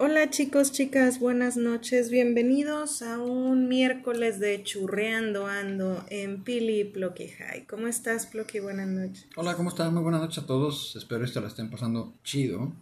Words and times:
Hola 0.00 0.30
chicos, 0.30 0.70
chicas, 0.70 1.18
buenas 1.18 1.56
noches. 1.56 2.08
Bienvenidos 2.08 3.02
a 3.02 3.18
un 3.18 3.66
miércoles 3.66 4.38
de 4.38 4.62
churreando 4.62 5.48
ando 5.48 6.04
en 6.08 6.44
Pili 6.44 6.84
Ploqui 6.84 7.26
High. 7.26 7.66
¿Cómo 7.66 7.88
estás, 7.88 8.26
Ploqui? 8.26 8.60
Buenas 8.60 8.86
noches. 8.86 9.26
Hola, 9.34 9.56
¿cómo 9.56 9.70
están? 9.70 9.92
Muy 9.92 10.04
buenas 10.04 10.20
noches 10.20 10.44
a 10.44 10.46
todos. 10.46 10.94
Espero 10.94 11.26
que 11.26 11.40
la 11.40 11.48
estén 11.48 11.68
pasando 11.68 12.14
chido, 12.22 12.72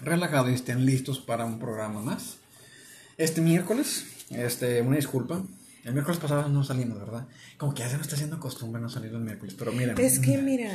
relajado 0.00 0.48
y 0.48 0.54
estén 0.54 0.86
listos 0.86 1.18
para 1.18 1.44
un 1.44 1.58
programa 1.58 2.00
más. 2.02 2.36
Este 3.16 3.40
miércoles, 3.40 4.04
este, 4.30 4.80
una 4.80 4.94
disculpa. 4.94 5.42
El 5.82 5.92
miércoles 5.92 6.20
pasado 6.20 6.48
no 6.48 6.62
salimos, 6.62 7.00
¿verdad? 7.00 7.26
Como 7.58 7.74
que 7.74 7.80
ya 7.80 7.88
se 7.88 7.96
me 7.96 8.02
está 8.02 8.14
haciendo 8.14 8.38
costumbre 8.38 8.80
no 8.80 8.88
salir 8.88 9.10
los 9.10 9.22
miércoles, 9.22 9.56
pero 9.58 9.72
miren. 9.72 9.98
Es 9.98 10.20
que 10.20 10.38
mira, 10.40 10.70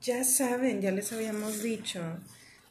ya 0.00 0.24
saben, 0.24 0.80
ya 0.80 0.90
les 0.90 1.12
habíamos 1.12 1.62
dicho 1.62 2.00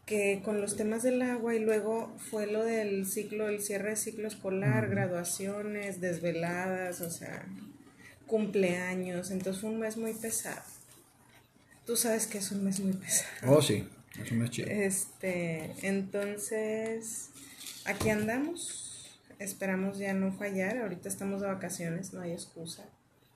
que 0.09 0.41
con 0.43 0.59
los 0.59 0.75
temas 0.75 1.03
del 1.03 1.21
agua 1.21 1.53
y 1.53 1.59
luego 1.59 2.11
fue 2.31 2.47
lo 2.47 2.65
del 2.65 3.05
ciclo, 3.05 3.47
el 3.47 3.61
cierre 3.61 3.91
de 3.91 3.95
ciclo 3.95 4.27
escolar, 4.27 4.89
graduaciones, 4.89 6.01
desveladas, 6.01 7.01
o 7.01 7.11
sea, 7.11 7.45
cumpleaños, 8.25 9.29
entonces 9.29 9.61
fue 9.61 9.69
un 9.69 9.79
mes 9.79 9.97
muy 9.97 10.15
pesado. 10.15 10.63
Tú 11.85 11.95
sabes 11.95 12.25
que 12.25 12.39
es 12.39 12.51
un 12.51 12.63
mes 12.63 12.79
muy 12.79 12.93
pesado. 12.93 13.55
Oh, 13.55 13.61
sí, 13.61 13.87
es 14.19 14.31
un 14.31 14.39
mes 14.39 14.49
chido. 14.49 14.67
Este, 14.71 15.75
entonces, 15.83 17.29
aquí 17.85 18.09
andamos, 18.09 19.11
esperamos 19.37 19.99
ya 19.99 20.15
no 20.15 20.33
fallar, 20.33 20.79
ahorita 20.79 21.07
estamos 21.07 21.41
de 21.41 21.47
vacaciones, 21.49 22.13
no 22.13 22.21
hay 22.21 22.31
excusa 22.31 22.83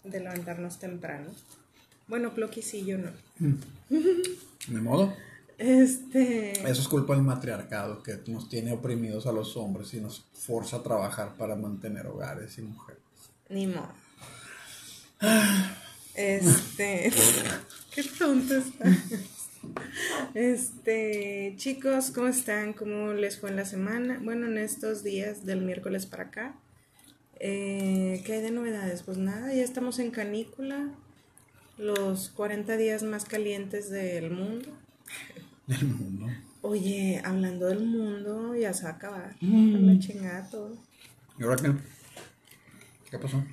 de 0.03 0.19
levantarnos 0.21 0.79
temprano. 0.79 1.29
Bueno, 2.07 2.33
Ploqui 2.33 2.63
sí, 2.63 2.83
yo 2.83 2.97
no. 2.97 3.11
¿De 3.89 4.81
modo? 4.81 5.15
Este. 5.57 6.51
Eso 6.51 6.81
es 6.81 6.87
culpa 6.87 7.13
del 7.13 7.23
matriarcado 7.23 8.01
que 8.03 8.19
nos 8.27 8.49
tiene 8.49 8.71
oprimidos 8.71 9.27
a 9.27 9.31
los 9.31 9.55
hombres 9.57 9.93
y 9.93 10.01
nos 10.01 10.25
forza 10.33 10.77
a 10.77 10.83
trabajar 10.83 11.35
para 11.37 11.55
mantener 11.55 12.07
hogares 12.07 12.57
y 12.57 12.61
mujeres. 12.61 13.01
Ni 13.49 13.67
modo. 13.67 13.93
Este. 16.15 17.11
Qué 17.95 18.03
tonto 18.03 18.55
está. 18.55 18.85
Este, 20.33 21.53
chicos, 21.57 22.11
¿cómo 22.11 22.27
están? 22.27 22.73
¿Cómo 22.73 23.13
les 23.13 23.39
fue 23.39 23.49
en 23.49 23.55
la 23.55 23.65
semana? 23.65 24.19
Bueno, 24.21 24.47
en 24.47 24.57
estos 24.57 25.03
días 25.03 25.45
del 25.45 25.61
miércoles 25.61 26.05
para 26.05 26.23
acá. 26.23 26.55
Eh, 27.39 28.21
¿Qué 28.25 28.33
hay 28.33 28.41
de 28.41 28.51
novedades? 28.51 29.03
Pues 29.03 29.17
nada, 29.17 29.53
ya 29.53 29.63
estamos 29.63 29.99
en 29.99 30.11
canícula. 30.11 30.89
Los 31.77 32.29
40 32.29 32.77
días 32.77 33.03
más 33.03 33.25
calientes 33.25 33.89
del 33.89 34.31
mundo. 34.31 34.69
Del 35.67 35.85
mundo. 35.85 36.27
Oye, 36.61 37.21
hablando 37.23 37.67
del 37.67 37.85
mundo, 37.85 38.55
ya 38.55 38.73
se 38.73 38.83
va 38.83 38.89
a 38.91 38.93
acabar. 38.93 39.35
Mm. 39.41 39.85
La 39.85 39.99
chingada 39.99 40.49
todo. 40.49 40.77
¿Y 41.39 41.43
ahora 41.43 41.55
qué? 41.55 41.73
¿Qué 43.09 43.17
pasó? 43.19 43.43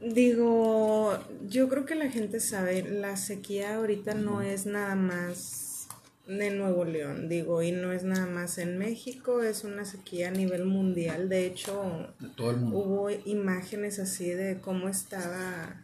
Digo, 0.00 1.18
yo 1.48 1.68
creo 1.68 1.86
que 1.86 1.94
la 1.94 2.10
gente 2.10 2.38
sabe, 2.40 2.82
la 2.82 3.16
sequía 3.16 3.76
ahorita 3.76 4.14
no 4.14 4.42
es 4.42 4.66
nada 4.66 4.94
más 4.94 5.88
de 6.26 6.50
Nuevo 6.50 6.84
León, 6.84 7.28
digo, 7.28 7.62
y 7.62 7.72
no 7.72 7.92
es 7.92 8.02
nada 8.04 8.26
más 8.26 8.58
en 8.58 8.76
México, 8.78 9.42
es 9.42 9.64
una 9.64 9.84
sequía 9.84 10.28
a 10.28 10.32
nivel 10.32 10.66
mundial. 10.66 11.28
De 11.28 11.46
hecho, 11.46 12.12
De 12.20 12.28
todo 12.30 12.50
el 12.50 12.56
mundo. 12.58 12.76
hubo 12.78 13.10
imágenes 13.10 13.98
así 13.98 14.28
de 14.28 14.60
cómo 14.60 14.88
estaba 14.88 15.82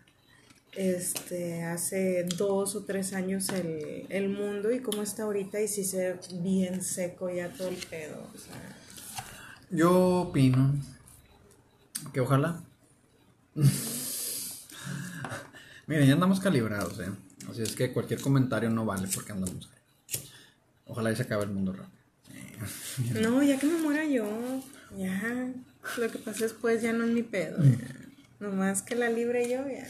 este 0.72 1.62
hace 1.64 2.24
dos 2.36 2.74
o 2.74 2.84
tres 2.84 3.12
años 3.12 3.50
el, 3.50 4.06
el 4.08 4.28
mundo 4.28 4.72
y 4.72 4.80
cómo 4.80 5.02
está 5.02 5.24
ahorita 5.24 5.60
y 5.60 5.68
si 5.68 5.84
se 5.84 6.14
ve 6.14 6.18
bien 6.40 6.82
seco 6.82 7.30
ya 7.30 7.48
todo 7.50 7.68
el 7.68 7.76
pedo. 7.76 8.26
O 8.34 8.38
sea, 8.38 8.76
Yo 9.70 10.22
opino 10.22 10.74
que 12.12 12.20
ojalá. 12.20 12.62
Miren, 15.86 16.06
ya 16.06 16.14
andamos 16.14 16.40
calibrados, 16.40 16.98
¿eh? 17.00 17.10
Así 17.50 17.62
es 17.62 17.74
que 17.74 17.92
cualquier 17.92 18.20
comentario 18.20 18.70
no 18.70 18.84
vale 18.86 19.08
porque 19.12 19.32
andamos. 19.32 19.68
Ojalá 20.86 21.12
y 21.12 21.16
se 21.16 21.22
acabe 21.22 21.44
el 21.44 21.50
mundo 21.50 21.72
rápido. 21.72 22.02
No, 23.20 23.42
ya 23.42 23.58
que 23.58 23.66
me 23.66 23.78
muera 23.78 24.04
yo, 24.04 24.24
ya. 24.96 25.52
Lo 25.98 26.10
que 26.10 26.18
pasa 26.18 26.44
después 26.44 26.80
ya 26.80 26.92
no 26.92 27.04
es 27.04 27.10
mi 27.10 27.22
pedo. 27.22 27.58
Mm. 27.58 27.72
ya. 27.72 27.78
Nomás 28.40 28.82
que 28.82 28.94
la 28.94 29.10
libre 29.10 29.48
yo, 29.50 29.66
ya. 29.68 29.88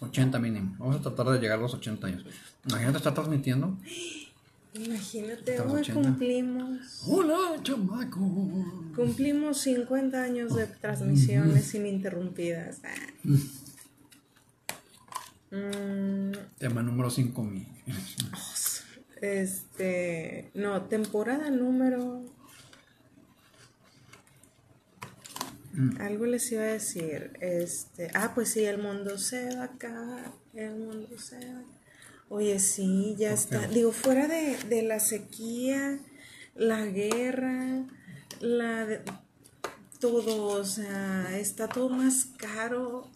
80 0.00 0.38
mínimo. 0.38 0.76
Vamos 0.78 0.96
a 0.96 1.02
tratar 1.02 1.28
de 1.32 1.38
llegar 1.38 1.58
a 1.58 1.62
los 1.62 1.74
80 1.74 2.06
años. 2.06 2.24
Imagínate 2.66 2.98
estar 2.98 3.14
transmitiendo. 3.14 3.76
Imagínate, 4.72 5.60
hoy 5.60 5.80
80. 5.80 5.92
cumplimos. 6.00 7.02
Hola, 7.06 7.60
chamaco. 7.62 8.20
Cumplimos 8.94 9.58
50 9.62 10.22
años 10.22 10.54
de 10.54 10.66
transmisiones 10.66 11.74
ininterrumpidas. 11.74 12.80
Ah. 12.84 12.88
Mm, 15.52 16.30
Tema 16.58 16.80
número 16.80 17.10
5000. 17.10 17.66
este. 19.20 20.48
No, 20.54 20.82
temporada 20.82 21.50
número. 21.50 22.20
Mm. 22.20 22.26
Algo 26.00 26.26
les 26.26 26.50
iba 26.52 26.62
a 26.62 26.66
decir. 26.66 27.32
Este. 27.40 28.10
Ah, 28.14 28.32
pues 28.34 28.50
sí, 28.50 28.64
el 28.64 28.78
mundo 28.78 29.18
se 29.18 29.54
va 29.56 29.62
a 29.62 29.64
acabar. 29.66 30.32
El 30.54 30.74
mundo 30.76 31.16
se 31.18 31.36
va. 31.38 31.62
Oye, 32.28 32.58
sí, 32.60 33.14
ya 33.18 33.32
está. 33.32 33.66
Digo, 33.68 33.92
fuera 33.92 34.26
de, 34.28 34.56
de 34.68 34.82
la 34.82 35.00
sequía, 35.00 35.98
la 36.54 36.86
guerra, 36.86 37.84
la 38.40 38.86
de- 38.86 39.00
todo, 39.98 40.46
o 40.60 40.64
sea, 40.64 41.36
está 41.38 41.68
todo 41.68 41.88
más 41.90 42.26
caro. 42.38 43.09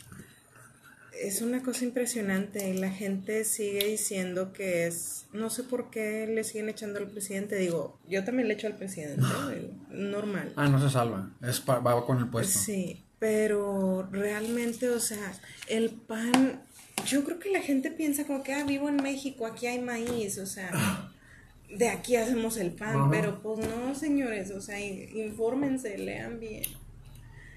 Es 1.23 1.41
una 1.43 1.63
cosa 1.63 1.85
impresionante 1.85 2.69
y 2.69 2.75
la 2.77 2.91
gente 2.91 3.45
sigue 3.45 3.85
diciendo 3.87 4.53
que 4.53 4.87
es, 4.87 5.27
no 5.33 5.49
sé 5.49 5.63
por 5.63 5.91
qué 5.91 6.27
le 6.27 6.43
siguen 6.45 6.69
echando 6.69 6.99
al 6.99 7.07
presidente, 7.09 7.57
digo, 7.57 7.99
yo 8.09 8.25
también 8.25 8.49
le 8.49 8.55
echo 8.55 8.67
al 8.67 8.77
presidente, 8.77 9.23
digo, 9.55 9.73
normal. 9.91 10.53
Ah, 10.57 10.69
no 10.69 10.81
se 10.81 10.91
salva. 10.91 11.31
Es 11.43 11.61
pa- 11.61 11.79
va 11.79 12.05
con 12.05 12.19
el 12.19 12.29
puesto. 12.29 12.59
Sí, 12.59 13.05
pero 13.21 14.09
realmente, 14.11 14.89
o 14.91 14.99
sea, 15.01 15.33
el 15.69 15.91
pan, 15.91 16.63
yo 17.07 17.25
creo 17.25 17.39
que 17.39 17.51
la 17.51 17.61
gente 17.61 17.91
piensa 17.93 18.27
como 18.27 18.43
que, 18.43 18.53
ah, 18.55 18.65
vivo 18.65 18.89
en 18.89 18.97
México, 18.97 19.47
aquí 19.47 19.67
hay 19.69 19.81
maíz, 19.81 20.39
o 20.39 20.47
sea, 20.47 21.11
de 21.75 21.89
aquí 21.91 22.17
hacemos 22.17 22.57
el 22.57 22.73
pan, 22.73 22.97
Ajá. 22.97 23.09
pero 23.11 23.41
pues 23.41 23.67
no, 23.69 23.95
señores, 23.95 24.51
o 24.51 24.61
sea, 24.61 24.81
in- 24.81 25.17
infórmense, 25.17 25.97
lean 25.97 26.41
bien. 26.41 26.65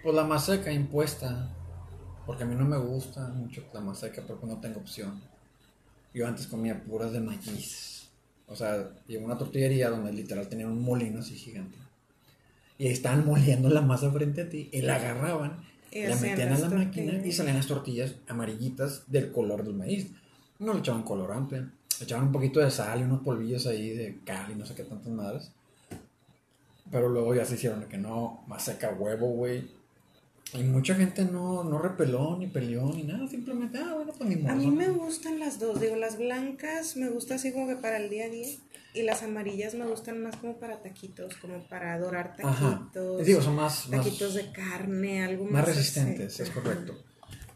Pues 0.04 0.16
la 0.16 0.24
maseca 0.24 0.72
impuesta. 0.72 1.54
Porque 2.28 2.44
a 2.44 2.46
mí 2.46 2.56
no 2.56 2.66
me 2.66 2.78
gusta 2.78 3.30
mucho 3.30 3.64
la 3.74 3.80
maseca, 3.80 4.22
pero 4.22 4.38
pues 4.38 4.52
no 4.52 4.60
tengo 4.60 4.82
opción. 4.82 5.22
Yo 6.14 6.28
antes 6.28 6.46
comía 6.46 6.84
puras 6.84 7.14
de 7.14 7.22
maíz. 7.22 8.10
O 8.48 8.56
sea, 8.56 8.92
llevo 9.08 9.26
una 9.26 9.38
tortillería 9.38 9.90
donde 9.90 10.12
literal 10.12 10.50
tenía 10.50 10.68
un 10.68 10.82
molino 10.82 11.22
así 11.22 11.36
gigante. 11.36 11.78
Y 12.78 12.88
estaban 12.88 13.26
moliendo 13.26 13.70
la 13.70 13.82
masa 13.82 14.12
frente 14.12 14.42
a 14.42 14.50
ti 14.50 14.70
y 14.74 14.82
la 14.82 14.98
agarraban, 14.98 15.64
Y 15.90 16.06
la 16.06 16.18
metían 16.18 16.52
a 16.52 16.60
la 16.60 16.70
máquina 16.70 17.26
y 17.26 17.32
salían 17.32 17.56
las 17.56 17.68
tortillas 17.68 18.16
amarillitas 18.28 19.10
del 19.10 19.32
color 19.32 19.64
del 19.64 19.76
maíz. 19.76 20.12
No 20.60 20.74
le 20.74 20.80
echaban 20.80 21.04
colorante, 21.04 21.62
le 21.62 22.04
echaban 22.04 22.28
un 22.28 22.34
poquito 22.34 22.60
de 22.60 22.70
sal 22.70 23.00
y 23.00 23.04
unos 23.04 23.22
polvillos 23.22 23.66
ahí 23.68 23.92
de 23.92 24.20
cal 24.26 24.52
y 24.52 24.56
no 24.56 24.66
sé 24.66 24.76
qué 24.76 24.84
tantas 24.84 25.14
madres. 25.14 25.52
Pero 26.92 27.08
luego 27.08 27.34
ya 27.34 27.46
se 27.46 27.56
hicieron 27.56 27.86
que 27.86 27.98
no, 27.98 28.44
maseca 28.48 28.92
huevo, 28.92 29.28
güey. 29.28 29.77
Y 30.54 30.64
mucha 30.64 30.96
gente 30.96 31.26
no, 31.26 31.64
no 31.64 31.78
repeló, 31.78 32.38
ni 32.38 32.48
peleó, 32.48 32.92
ni 32.94 33.04
nada. 33.04 33.28
Simplemente, 33.28 33.78
ah, 33.80 33.94
bueno, 33.96 34.14
pues 34.18 34.30
ni 34.30 34.38
modo. 34.38 34.54
A 34.54 34.56
mí 34.56 34.72
me 34.72 34.90
gustan 34.90 35.40
las 35.40 35.60
dos, 35.60 35.80
digo, 35.80 35.96
las 35.96 36.18
blancas 36.18 36.96
me 36.96 37.10
gusta 37.10 37.36
así 37.36 37.52
como 37.52 37.68
que 37.68 37.76
para 37.76 37.98
el 37.98 38.10
día 38.10 38.26
a 38.26 38.30
día 38.30 38.48
y 38.94 39.04
las 39.04 39.24
amarillas 39.24 39.76
me 39.76 39.86
gustan 39.86 40.24
más 40.24 40.38
como 40.38 40.58
para 40.58 40.82
taquitos, 40.82 41.36
como 41.38 41.68
para 41.68 42.00
dorar 42.00 42.36
Ajá. 42.44 42.80
taquitos. 42.80 43.26
Digo, 43.26 43.42
son 43.42 43.56
más, 43.56 43.90
más, 43.90 44.06
taquitos 44.06 44.34
de 44.34 44.52
carne, 44.52 45.24
algo 45.24 45.44
más, 45.44 45.54
más 45.54 45.64
así. 45.64 45.78
resistentes, 45.78 46.40
es 46.40 46.50
correcto. 46.50 47.04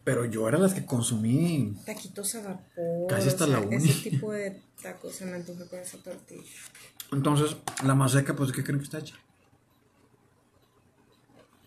Pero 0.04 0.26
yo 0.26 0.48
era 0.48 0.58
las 0.58 0.74
que 0.74 0.86
consumí. 0.86 1.76
Taquitos 1.86 2.36
a 2.36 2.42
vapor. 2.42 3.08
Casi 3.08 3.30
hasta 3.30 3.46
o 3.46 3.48
sea, 3.48 3.60
la 3.60 3.66
uni. 3.66 3.90
Ese 3.90 4.10
tipo 4.10 4.32
de 4.32 4.62
tacos 4.82 5.16
se 5.16 5.26
me 5.26 5.36
antoja 5.36 5.66
con 5.66 5.80
esa 5.80 5.98
tortilla. 6.00 6.52
Entonces, 7.12 7.56
la 7.84 7.96
maseca, 7.96 8.36
pues, 8.36 8.50
¿de 8.50 8.56
¿qué 8.56 8.64
creen 8.64 8.80
que 8.80 8.86
está 8.86 9.00
hecha? 9.00 9.16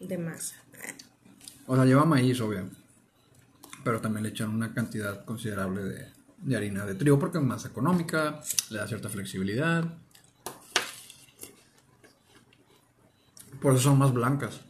De 0.01 0.19
masa. 0.19 0.57
O 1.67 1.75
sea, 1.77 1.85
lleva 1.85 2.05
maíz, 2.05 2.41
obvio. 2.41 2.69
Pero 3.85 4.01
también 4.01 4.23
le 4.23 4.31
echan 4.31 4.51
una 4.51 4.73
cantidad 4.73 5.25
considerable 5.25 5.83
de, 5.83 6.09
de 6.39 6.57
harina 6.57 6.87
de 6.87 6.95
trigo 6.95 7.19
porque 7.19 7.39
es 7.39 7.45
más 7.45 7.65
económica, 7.65 8.41
le 8.71 8.79
da 8.79 8.87
cierta 8.87 9.09
flexibilidad. 9.09 9.85
Por 13.61 13.75
eso 13.75 13.85
son 13.85 13.99
más 13.99 14.13
blancas. 14.13 14.61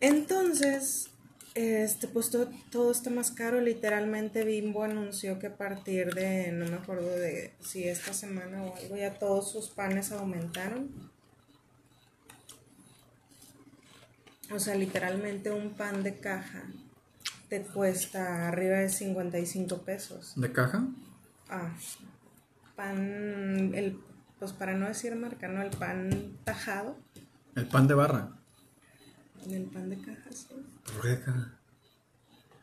Entonces, 0.00 1.10
Este, 1.54 2.06
pues 2.08 2.30
todo, 2.30 2.48
todo, 2.70 2.92
está 2.92 3.10
más 3.10 3.32
caro. 3.32 3.60
Literalmente 3.60 4.44
Bimbo 4.44 4.84
anunció 4.84 5.38
que 5.40 5.48
a 5.48 5.56
partir 5.56 6.14
de, 6.14 6.52
no 6.52 6.66
me 6.66 6.76
acuerdo 6.76 7.08
de 7.10 7.56
si 7.60 7.84
esta 7.88 8.12
semana 8.14 8.62
o 8.62 8.76
algo, 8.76 8.96
ya 8.96 9.18
todos 9.18 9.50
sus 9.50 9.68
panes 9.68 10.12
aumentaron. 10.12 11.09
O 14.50 14.58
sea, 14.58 14.74
literalmente 14.74 15.50
un 15.50 15.70
pan 15.70 16.02
de 16.02 16.18
caja 16.18 16.64
te 17.48 17.62
cuesta 17.62 18.48
arriba 18.48 18.78
de 18.78 18.88
55 18.88 19.78
pesos. 19.82 20.32
¿De 20.36 20.52
caja? 20.52 20.86
Ah, 21.48 21.72
pan, 22.76 23.74
el, 23.74 23.98
pues 24.38 24.52
para 24.52 24.74
no 24.74 24.86
decir 24.86 25.14
marca, 25.16 25.48
¿no? 25.48 25.62
El 25.62 25.70
pan 25.70 26.38
tajado. 26.44 26.96
El 27.54 27.66
pan 27.66 27.88
de 27.88 27.94
barra. 27.94 28.30
El 29.48 29.64
pan 29.64 29.90
de 29.90 29.98
caja, 29.98 30.30
sí. 30.30 30.48
¿Por 30.84 31.02
qué 31.02 31.20
caja? 31.24 31.56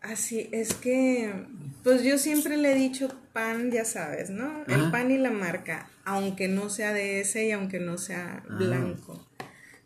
Así, 0.02 0.48
es 0.54 0.74
que, 0.74 1.48
pues 1.84 2.04
yo 2.04 2.18
siempre 2.18 2.56
le 2.56 2.72
he 2.72 2.76
dicho 2.76 3.10
pan, 3.34 3.72
ya 3.72 3.84
sabes, 3.84 4.30
¿no? 4.30 4.64
El 4.68 4.90
pan 4.90 5.12
y 5.12 5.18
la 5.18 5.32
marca, 5.32 5.90
aunque 6.06 6.48
no 6.48 6.70
sea 6.70 6.94
de 6.94 7.20
ese 7.20 7.48
y 7.48 7.52
aunque 7.52 7.80
no 7.80 7.98
sea 7.98 8.44
blanco. 8.48 9.27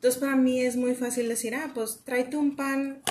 Entonces 0.02 0.20
para 0.20 0.36
mí 0.36 0.60
es 0.60 0.78
muy 0.78 0.96
fácil 0.96 1.30
decir, 1.30 1.54
ah, 1.54 1.70
pues 1.76 2.00
tráete 2.04 2.36
un 2.36 2.56
pan 2.56 3.04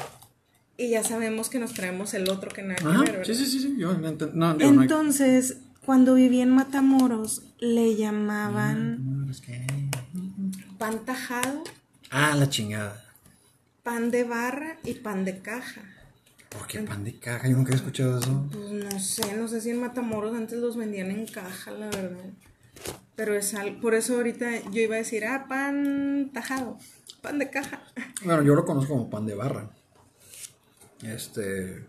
y 0.77 0.89
ya 0.89 1.05
sabemos 1.05 1.49
que 1.49 1.61
nos 1.61 1.73
traemos 1.73 2.15
el 2.15 2.29
otro 2.29 2.51
que 2.51 2.65
nada 2.65 2.75
que 3.05 3.13
ver, 3.13 3.25
Sí, 3.25 3.37
sí, 3.37 3.47
sí, 3.47 3.61
sí. 3.61 3.77
Yo, 3.79 3.93
no, 3.95 4.57
Entonces, 4.59 5.59
cuando 5.87 6.17
viví 6.17 6.41
en 6.41 6.51
Matamoros, 6.51 7.43
le 7.61 7.95
llamaban 7.95 9.31
pan 10.79 11.05
tajado. 11.05 11.63
Ah, 12.11 12.35
la 12.35 12.49
chingada. 12.49 13.05
Pan 13.85 14.11
de 14.11 14.25
barra 14.25 14.77
y 14.83 14.95
pan 14.95 15.25
de 15.25 15.39
caja. 15.39 15.83
¿Por 16.49 16.67
qué 16.67 16.81
pan 16.81 17.05
de 17.05 17.21
caja? 17.21 17.47
Yo 17.47 17.57
nunca 17.57 17.71
he 17.71 17.77
escuchado 17.77 18.19
eso. 18.19 18.49
Pues 18.51 18.69
no 18.73 18.99
sé, 18.99 19.37
no 19.37 19.47
sé 19.47 19.61
si 19.61 19.71
en 19.71 19.79
Matamoros 19.79 20.37
antes 20.37 20.59
los 20.59 20.77
vendían 20.77 21.13
en 21.13 21.27
caja, 21.29 21.71
la 21.71 21.87
verdad. 21.87 22.31
Pero 23.21 23.35
es 23.35 23.55
por 23.83 23.93
eso 23.93 24.15
ahorita 24.15 24.71
yo 24.71 24.81
iba 24.81 24.95
a 24.95 24.99
decir, 24.99 25.27
ah, 25.27 25.45
pan 25.47 26.31
tajado, 26.33 26.79
pan 27.21 27.39
de 27.39 27.51
caja. 27.51 27.83
Bueno, 28.25 28.43
yo 28.43 28.55
lo 28.55 28.65
conozco 28.65 28.95
como 28.95 29.11
pan 29.11 29.27
de 29.27 29.35
barra. 29.35 29.69
Este. 31.03 31.85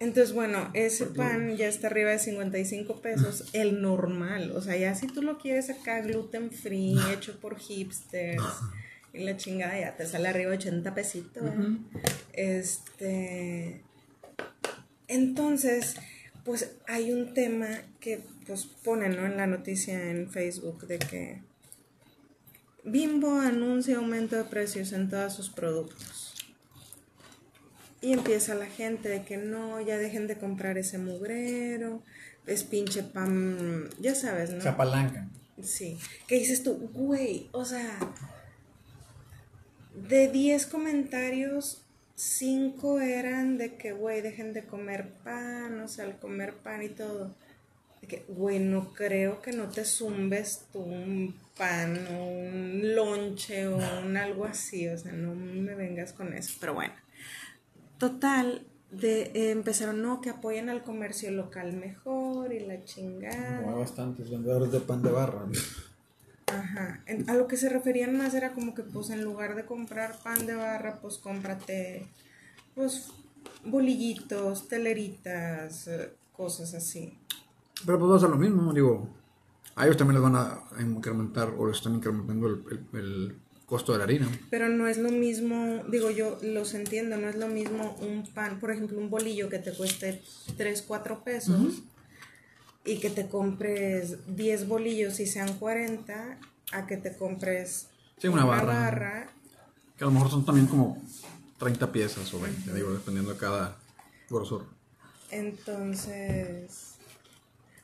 Entonces, 0.00 0.34
bueno, 0.34 0.70
ese 0.74 1.06
pan 1.06 1.56
ya 1.56 1.66
está 1.66 1.86
arriba 1.86 2.10
de 2.10 2.18
55 2.18 3.00
pesos, 3.00 3.48
el 3.54 3.80
normal. 3.80 4.52
O 4.54 4.60
sea, 4.60 4.76
ya 4.76 4.94
si 4.94 5.06
tú 5.06 5.22
lo 5.22 5.38
quieres 5.38 5.70
acá, 5.70 6.02
gluten 6.02 6.50
free, 6.50 6.94
hecho 7.14 7.40
por 7.40 7.58
hipsters, 7.58 8.44
y 9.14 9.24
la 9.24 9.38
chingada 9.38 9.80
ya 9.80 9.96
te 9.96 10.04
sale 10.04 10.28
arriba 10.28 10.50
de 10.50 10.58
80 10.58 10.94
pesitos. 10.94 11.42
Este. 12.34 13.82
Entonces, 15.08 15.96
pues 16.50 16.72
hay 16.88 17.12
un 17.12 17.32
tema 17.32 17.68
que 18.00 18.24
pues 18.44 18.66
ponen 18.66 19.12
en 19.12 19.36
la 19.36 19.46
noticia 19.46 20.10
en 20.10 20.28
Facebook 20.32 20.84
de 20.88 20.98
que 20.98 21.42
Bimbo 22.82 23.38
anuncia 23.38 23.98
aumento 23.98 24.34
de 24.34 24.42
precios 24.42 24.90
en 24.90 25.08
todos 25.08 25.32
sus 25.32 25.48
productos. 25.48 26.34
Y 28.00 28.14
empieza 28.14 28.56
la 28.56 28.66
gente 28.66 29.08
de 29.08 29.22
que 29.22 29.36
no, 29.36 29.80
ya 29.80 29.96
dejen 29.96 30.26
de 30.26 30.38
comprar 30.38 30.76
ese 30.76 30.98
mugrero, 30.98 32.02
es 32.48 32.64
pinche 32.64 33.04
pan, 33.04 33.88
ya 34.00 34.16
sabes, 34.16 34.50
¿no? 34.50 34.60
Se. 34.60 35.22
Sí. 35.62 35.98
¿Qué 36.26 36.34
dices 36.34 36.64
tú? 36.64 36.90
Güey, 36.92 37.48
o 37.52 37.64
sea, 37.64 37.96
de 39.94 40.26
10 40.26 40.66
comentarios, 40.66 41.84
cinco 42.20 43.00
eran 43.00 43.56
de 43.56 43.76
que, 43.76 43.92
güey, 43.92 44.20
dejen 44.20 44.52
de 44.52 44.64
comer 44.64 45.10
pan, 45.24 45.80
o 45.80 45.88
sea, 45.88 46.04
al 46.04 46.18
comer 46.18 46.54
pan 46.54 46.82
y 46.82 46.88
todo. 46.90 47.34
De 48.02 48.06
que, 48.06 48.24
güey, 48.28 48.58
no 48.58 48.92
creo 48.92 49.40
que 49.40 49.52
no 49.52 49.68
te 49.68 49.84
zumbes 49.84 50.66
tú 50.72 50.80
un 50.80 51.34
pan 51.56 52.06
o 52.12 52.24
un 52.24 52.94
lonche 52.94 53.66
o 53.66 53.78
un 54.02 54.16
algo 54.16 54.44
así, 54.44 54.88
o 54.88 54.98
sea, 54.98 55.12
no 55.12 55.34
me 55.34 55.74
vengas 55.74 56.12
con 56.12 56.34
eso. 56.34 56.56
Pero 56.60 56.74
bueno, 56.74 56.94
total, 57.98 58.66
de, 58.90 59.30
eh, 59.34 59.50
empezaron, 59.50 60.02
no, 60.02 60.20
que 60.20 60.30
apoyen 60.30 60.68
al 60.68 60.82
comercio 60.82 61.30
local 61.30 61.72
mejor 61.72 62.52
y 62.52 62.60
la 62.60 62.84
chingada. 62.84 63.58
Hay 63.58 63.74
bastantes 63.78 64.30
vendedores 64.30 64.72
de 64.72 64.80
pan 64.80 65.02
de 65.02 65.10
barra. 65.10 65.46
Ajá. 66.50 67.04
a 67.28 67.34
lo 67.34 67.46
que 67.46 67.56
se 67.56 67.68
referían 67.68 68.16
más 68.16 68.34
era 68.34 68.52
como 68.52 68.74
que, 68.74 68.82
pues, 68.82 69.10
en 69.10 69.22
lugar 69.22 69.54
de 69.54 69.64
comprar 69.64 70.18
pan 70.22 70.46
de 70.46 70.54
barra, 70.54 70.98
pues, 71.00 71.18
cómprate, 71.18 72.06
pues, 72.74 73.12
bolillitos, 73.64 74.68
teleritas, 74.68 75.88
eh, 75.88 76.12
cosas 76.32 76.74
así. 76.74 77.18
Pero 77.84 77.98
pues 77.98 78.12
va 78.12 78.16
a 78.16 78.20
ser 78.20 78.30
lo 78.30 78.36
mismo, 78.36 78.72
digo, 78.72 79.08
a 79.74 79.84
ellos 79.84 79.96
también 79.96 80.20
les 80.20 80.30
van 80.30 80.36
a 80.36 80.62
incrementar 80.80 81.54
o 81.56 81.66
les 81.66 81.76
están 81.76 81.94
incrementando 81.94 82.46
el, 82.48 83.36
costo 83.66 83.92
de 83.92 83.98
la 83.98 84.04
harina. 84.04 84.28
Pero 84.50 84.68
no 84.68 84.88
es 84.88 84.98
lo 84.98 85.10
mismo, 85.10 85.84
digo 85.88 86.10
yo, 86.10 86.38
los 86.42 86.74
entiendo, 86.74 87.16
no 87.16 87.28
es 87.28 87.36
lo 87.36 87.46
mismo 87.46 87.96
un 88.00 88.26
pan, 88.34 88.58
por 88.58 88.72
ejemplo, 88.72 88.98
un 88.98 89.10
bolillo 89.10 89.48
que 89.48 89.60
te 89.60 89.72
cueste 89.72 90.20
3, 90.56 90.82
4 90.88 91.22
pesos 91.22 91.80
y 92.84 92.98
que 92.98 93.10
te 93.10 93.28
compres 93.28 94.18
10 94.34 94.68
bolillos 94.68 95.20
y 95.20 95.26
sean 95.26 95.58
40 95.58 96.38
a 96.72 96.86
que 96.86 96.96
te 96.96 97.16
compres 97.16 97.88
una, 98.22 98.44
barra, 98.44 99.28
Que 99.96 100.04
a 100.04 100.06
lo 100.06 100.12
mejor 100.12 100.30
son 100.30 100.44
también 100.44 100.66
como 100.66 101.02
30 101.58 101.92
piezas 101.92 102.32
o 102.34 102.40
20, 102.40 102.72
digo, 102.74 102.92
dependiendo 102.92 103.32
de 103.32 103.38
cada 103.38 103.76
grosor. 104.28 104.66
Entonces, 105.30 106.94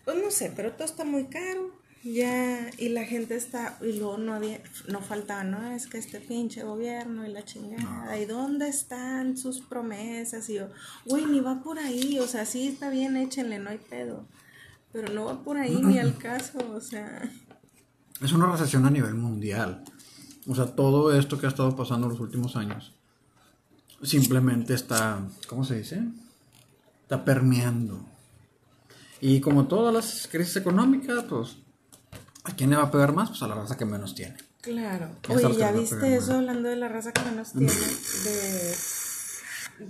pues 0.05 0.17
no 0.23 0.31
sé, 0.31 0.53
pero 0.55 0.73
todo 0.73 0.85
está 0.85 1.05
muy 1.05 1.27
caro. 1.27 1.71
Ya, 2.03 2.71
y 2.79 2.91
la 2.91 3.05
gente 3.05 3.35
está, 3.35 3.79
y 3.81 3.95
luego 3.95 4.17
no 4.17 4.35
había, 4.35 4.61
no 4.87 5.01
faltaba, 5.01 5.43
no, 5.43 5.73
es 5.73 5.89
que 5.89 5.99
este 5.99 6.21
pinche 6.21 6.63
gobierno 6.63 7.27
y 7.27 7.33
la 7.33 7.45
chingada, 7.45 8.17
¿y 8.17 8.27
dónde 8.27 8.69
están 8.69 9.37
sus 9.37 9.61
promesas? 9.61 10.49
Y 10.49 10.55
yo, 10.55 10.69
güey, 11.05 11.25
ni 11.27 11.41
va 11.41 11.65
por 11.65 11.81
ahí, 11.81 12.21
o 12.21 12.29
sea, 12.29 12.47
sí 12.47 12.69
está 12.69 12.91
bien, 12.91 13.17
échenle, 13.17 13.59
no 13.59 13.71
hay 13.71 13.79
pedo. 13.79 14.25
Pero 14.97 15.13
no 15.13 15.27
va 15.27 15.43
por 15.43 15.59
ahí 15.59 15.79
ni 15.83 15.99
al 15.99 16.17
caso, 16.17 16.59
o 16.75 16.81
sea. 16.81 17.31
Es 18.23 18.33
una 18.33 18.51
recesión 18.51 18.87
a 18.87 18.91
nivel 18.91 19.13
mundial. 19.13 19.85
O 20.47 20.55
sea, 20.55 20.75
todo 20.75 21.15
esto 21.15 21.39
que 21.39 21.45
ha 21.45 21.51
estado 21.51 21.77
pasando 21.77 22.07
en 22.07 22.13
los 22.13 22.21
últimos 22.21 22.57
años 22.57 22.95
simplemente 24.03 24.73
está, 24.73 25.21
¿cómo 25.49 25.65
se 25.65 25.77
dice? 25.77 26.03
Está 27.03 27.27
permeando. 27.27 28.07
Y 29.21 29.43
como 29.43 29.67
todas 29.67 29.93
las 29.93 30.29
crisis 30.33 30.57
económicas, 30.57 31.25
pues, 31.25 31.59
¿a 32.45 32.53
quién 32.53 32.71
le 32.71 32.77
va 32.77 32.85
a 32.85 32.91
pegar 32.91 33.13
más? 33.13 33.29
Pues 33.29 33.43
a 33.43 33.49
la 33.49 33.55
raza 33.55 33.77
que 33.77 33.85
menos 33.85 34.15
tiene. 34.15 34.39
Claro. 34.63 35.11
Oye, 35.29 35.59
¿ya 35.59 35.73
viste 35.73 36.17
eso 36.17 36.37
hablando 36.37 36.71
de 36.71 36.77
la 36.77 36.89
raza 36.89 37.13
que 37.13 37.21
menos 37.21 37.53
tiene? 37.53 37.71
De, 38.25 38.77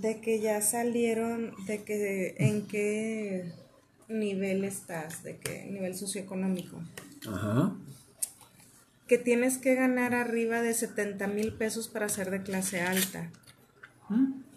de 0.01 0.19
que 0.19 0.41
ya 0.41 0.61
salieron, 0.61 1.53
de 1.65 1.85
que 1.85 2.35
en 2.39 2.67
qué 2.67 3.66
nivel 4.09 4.63
estás, 4.63 5.23
de 5.23 5.37
qué 5.37 5.65
nivel 5.65 5.95
socioeconómico. 5.95 6.81
Ajá. 7.27 7.75
Que 9.07 9.17
tienes 9.17 9.57
que 9.57 9.75
ganar 9.75 10.13
arriba 10.15 10.61
de 10.61 10.73
70 10.73 11.27
mil 11.27 11.53
pesos 11.53 11.87
para 11.87 12.09
ser 12.09 12.29
de 12.29 12.43
clase 12.43 12.81
alta. 12.81 13.31
¿Mm? 14.09 14.47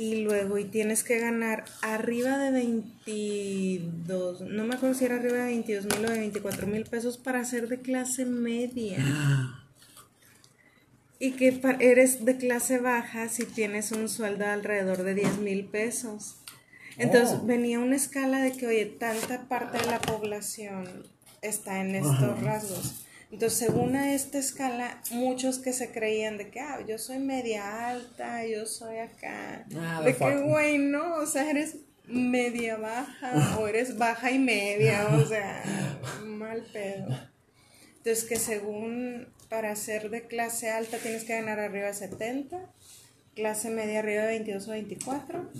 Y 0.00 0.22
luego, 0.22 0.58
y 0.58 0.64
tienes 0.64 1.02
que 1.02 1.18
ganar 1.18 1.64
arriba 1.82 2.38
de 2.38 2.52
22, 2.52 4.42
no 4.42 4.64
me 4.64 4.76
acuerdo 4.76 4.94
si 4.94 5.04
era 5.04 5.16
arriba 5.16 5.38
de 5.38 5.46
22 5.46 5.86
mil 5.86 6.06
o 6.06 6.10
de 6.10 6.18
24 6.20 6.68
mil 6.68 6.84
pesos 6.84 7.18
para 7.18 7.44
ser 7.44 7.68
de 7.68 7.80
clase 7.80 8.24
media. 8.24 8.98
Y 11.20 11.32
que 11.32 11.60
eres 11.80 12.24
de 12.24 12.36
clase 12.36 12.78
baja 12.78 13.28
si 13.28 13.44
tienes 13.44 13.90
un 13.90 14.08
sueldo 14.08 14.46
alrededor 14.46 15.02
de 15.02 15.14
10 15.14 15.38
mil 15.38 15.64
pesos. 15.64 16.36
Entonces 16.98 17.38
oh. 17.40 17.46
venía 17.46 17.78
una 17.78 17.96
escala 17.96 18.42
de 18.42 18.52
que, 18.52 18.66
oye, 18.66 18.86
tanta 18.86 19.48
parte 19.48 19.78
de 19.78 19.86
la 19.86 20.00
población 20.00 21.06
está 21.42 21.80
en 21.80 21.94
estos 21.94 22.42
rasgos. 22.42 23.04
Entonces, 23.30 23.58
según 23.58 23.94
a 23.94 24.14
esta 24.14 24.38
escala, 24.38 25.02
muchos 25.10 25.58
que 25.58 25.72
se 25.72 25.92
creían 25.92 26.38
de 26.38 26.50
que, 26.50 26.60
ah, 26.60 26.78
yo 26.86 26.98
soy 26.98 27.18
media 27.18 27.88
alta, 27.88 28.44
yo 28.46 28.64
soy 28.64 28.96
acá. 28.98 29.66
Ah, 29.76 30.00
de 30.02 30.16
que, 30.16 30.36
güey, 30.38 30.78
no, 30.78 31.16
o 31.16 31.26
sea, 31.26 31.50
eres 31.50 31.76
media 32.06 32.76
baja 32.76 33.58
o 33.58 33.68
eres 33.68 33.98
baja 33.98 34.30
y 34.30 34.38
media, 34.38 35.08
o 35.12 35.26
sea, 35.28 35.62
mal 36.24 36.64
pedo. 36.72 37.06
Entonces, 37.98 38.24
que 38.24 38.36
según 38.36 39.28
para 39.50 39.76
ser 39.76 40.08
de 40.10 40.26
clase 40.26 40.70
alta 40.70 40.96
tienes 40.98 41.24
que 41.24 41.34
ganar 41.34 41.60
arriba 41.60 41.88
de 41.88 41.94
70, 41.94 42.58
clase 43.34 43.70
media 43.70 43.98
arriba 43.98 44.22
de 44.22 44.28
22 44.28 44.68
o 44.68 44.70
24 44.70 45.50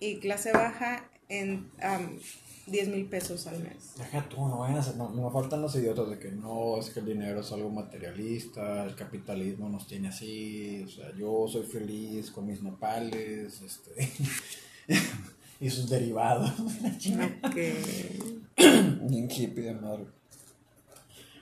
y 0.00 0.18
clase 0.18 0.52
baja 0.52 1.08
en 1.28 1.70
10 2.66 2.88
mil 2.88 3.06
pesos 3.06 3.46
al 3.46 3.62
mes. 3.62 3.94
Deja 3.98 4.28
tú, 4.28 4.48
no 4.48 4.60
vayan 4.60 4.78
a 4.78 4.92
no, 4.96 5.10
me 5.10 5.30
faltan 5.30 5.62
los 5.62 5.74
idiotas 5.76 6.08
de 6.10 6.18
que 6.18 6.32
no, 6.32 6.78
es 6.78 6.90
que 6.90 7.00
el 7.00 7.06
dinero 7.06 7.40
es 7.40 7.52
algo 7.52 7.70
materialista, 7.70 8.84
el 8.84 8.94
capitalismo 8.94 9.68
nos 9.68 9.86
tiene 9.86 10.08
así, 10.08 10.84
o 10.84 10.88
sea, 10.88 11.14
yo 11.16 11.46
soy 11.46 11.64
feliz 11.64 12.30
con 12.30 12.46
mis 12.46 12.62
nopales, 12.62 13.60
este, 13.60 14.10
y 15.60 15.70
sus 15.70 15.88
derivados. 15.88 16.52
Ok. 17.42 17.56
Bien 19.08 19.28
hippie 19.30 19.64
de 19.64 19.74
madre. 19.74 20.06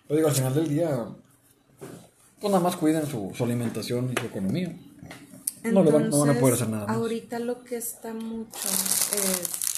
Pero 0.07 0.17
digo, 0.17 0.29
al 0.29 0.35
final 0.35 0.55
del 0.55 0.69
día, 0.69 1.09
pues 2.41 2.51
nada 2.51 2.63
más 2.63 2.77
cuiden 2.77 3.07
su, 3.07 3.33
su 3.35 3.45
alimentación 3.45 4.13
y 4.13 4.21
su 4.21 4.27
economía. 4.27 4.75
No, 5.73 5.83
lo 5.83 5.93
van, 5.93 6.11
no 6.11 6.21
van 6.21 6.31
a 6.31 6.41
poder 6.41 6.55
hacer 6.55 6.69
nada 6.69 6.87
más. 6.87 6.97
Ahorita 6.97 7.39
lo 7.39 7.65
que 7.65 7.77
está 7.77 8.13
mucho 8.15 8.69
es 9.13 9.69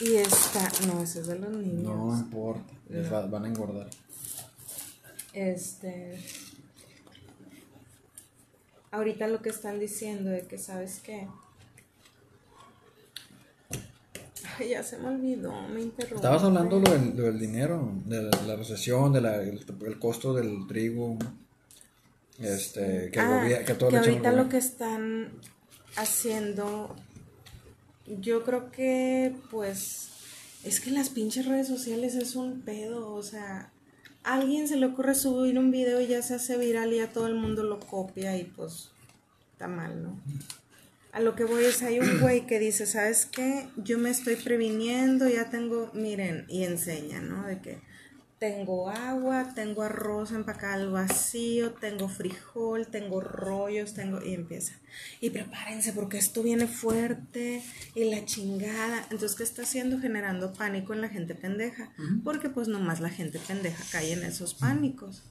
y 0.00 0.16
esta, 0.16 0.70
no, 0.86 1.02
ese 1.02 1.20
es 1.20 1.26
de 1.28 1.38
los 1.38 1.50
niños. 1.50 1.84
No 1.84 2.16
importa, 2.18 2.74
les 2.88 3.08
van 3.10 3.44
a 3.44 3.48
engordar. 3.48 3.88
Este. 5.32 6.18
Ahorita 8.90 9.28
lo 9.28 9.40
que 9.40 9.50
están 9.50 9.78
diciendo 9.78 10.30
de 10.30 10.42
que, 10.42 10.58
¿sabes 10.58 11.00
qué? 11.00 11.28
Ay, 14.58 14.70
ya 14.70 14.82
se 14.82 14.98
me 14.98 15.08
olvidó, 15.08 15.52
me 15.68 15.80
interrumpió. 15.80 16.16
Estabas 16.16 16.42
hablando 16.42 16.78
lo 16.80 16.90
del, 16.90 17.16
del 17.16 17.38
dinero, 17.38 17.92
de 18.04 18.22
la, 18.22 18.56
recesión, 18.56 19.12
del 19.12 19.26
el, 19.26 19.98
costo 19.98 20.34
del 20.34 20.66
trigo. 20.66 21.18
Este, 22.38 23.10
que, 23.12 23.20
ah, 23.20 23.64
que, 23.64 23.74
todo 23.74 23.90
que 23.90 23.96
ahorita 23.96 24.32
lo 24.32 24.48
que 24.48 24.56
están 24.56 25.30
haciendo 25.96 26.96
yo 28.06 28.44
creo 28.44 28.70
que, 28.70 29.34
pues, 29.50 30.08
es 30.64 30.80
que 30.80 30.90
las 30.90 31.10
pinches 31.10 31.46
redes 31.46 31.68
sociales 31.68 32.14
es 32.14 32.36
un 32.36 32.62
pedo, 32.62 33.12
o 33.12 33.22
sea, 33.22 33.70
a 34.22 34.34
alguien 34.34 34.68
se 34.68 34.76
le 34.76 34.86
ocurre 34.86 35.14
subir 35.14 35.58
un 35.58 35.70
video 35.70 36.00
y 36.00 36.06
ya 36.06 36.22
se 36.22 36.34
hace 36.34 36.56
viral 36.56 36.92
y 36.92 36.96
ya 36.96 37.12
todo 37.12 37.26
el 37.26 37.34
mundo 37.34 37.62
lo 37.62 37.80
copia 37.80 38.36
y 38.36 38.44
pues 38.44 38.90
está 39.52 39.68
mal, 39.68 40.02
¿no? 40.02 40.20
A 41.12 41.20
lo 41.20 41.36
que 41.36 41.44
voy 41.44 41.64
es, 41.64 41.82
hay 41.82 42.00
un 42.00 42.20
güey 42.20 42.46
que 42.46 42.58
dice, 42.58 42.86
¿sabes 42.86 43.26
qué? 43.26 43.68
Yo 43.76 43.98
me 43.98 44.10
estoy 44.10 44.36
previniendo, 44.36 45.28
ya 45.28 45.48
tengo, 45.48 45.90
miren, 45.94 46.44
y 46.48 46.64
enseña, 46.64 47.20
¿no? 47.20 47.46
De 47.46 47.60
que 47.60 47.78
tengo 48.38 48.90
agua, 48.90 49.52
tengo 49.54 49.82
arroz 49.82 50.32
empacado 50.32 50.82
al 50.82 50.90
vacío, 50.90 51.72
tengo 51.72 52.08
frijol, 52.08 52.86
tengo 52.88 53.20
rollos, 53.20 53.94
tengo... 53.94 54.22
Y 54.22 54.34
empieza. 54.34 54.74
Y 55.20 55.30
prepárense 55.30 55.92
porque 55.92 56.18
esto 56.18 56.42
viene 56.42 56.66
fuerte 56.66 57.62
y 57.94 58.04
la 58.10 58.24
chingada. 58.24 59.00
Entonces, 59.10 59.34
¿qué 59.34 59.42
está 59.44 59.62
haciendo? 59.62 59.98
Generando 59.98 60.52
pánico 60.52 60.92
en 60.92 61.00
la 61.00 61.08
gente 61.08 61.34
pendeja. 61.34 61.90
Porque 62.22 62.48
pues 62.48 62.68
nomás 62.68 63.00
la 63.00 63.10
gente 63.10 63.38
pendeja 63.38 63.82
cae 63.92 64.12
en 64.12 64.24
esos 64.24 64.54
pánicos. 64.54 65.22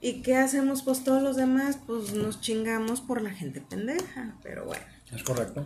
¿Y 0.00 0.22
qué 0.22 0.36
hacemos 0.36 0.82
pues 0.82 1.04
todos 1.04 1.22
los 1.22 1.36
demás? 1.36 1.78
Pues 1.86 2.12
nos 2.12 2.40
chingamos 2.40 3.00
por 3.00 3.22
la 3.22 3.30
gente 3.30 3.60
pendeja. 3.60 4.34
Pero 4.42 4.64
bueno. 4.66 4.82
Es 5.12 5.22
correcto. 5.22 5.64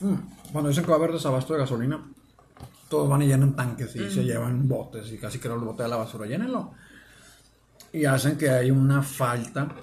Mm, 0.00 0.16
cuando 0.52 0.68
dicen 0.68 0.84
que 0.84 0.90
va 0.90 0.96
a 0.96 0.98
haber 0.98 1.12
desabasto 1.12 1.52
de 1.52 1.60
gasolina, 1.60 2.04
todos 2.92 3.08
van 3.08 3.22
y 3.22 3.26
llenan 3.26 3.56
tanques 3.56 3.96
y 3.96 4.10
se 4.10 4.22
llevan 4.22 4.68
botes 4.68 5.10
y 5.10 5.16
casi 5.16 5.38
que 5.38 5.48
los 5.48 5.64
botes 5.64 5.84
de 5.84 5.88
la 5.88 5.96
basura, 5.96 6.26
llénenlo. 6.26 6.74
Y 7.90 8.04
hacen 8.04 8.36
que 8.36 8.50
hay 8.50 8.70
una 8.70 9.02
falta, 9.02 9.74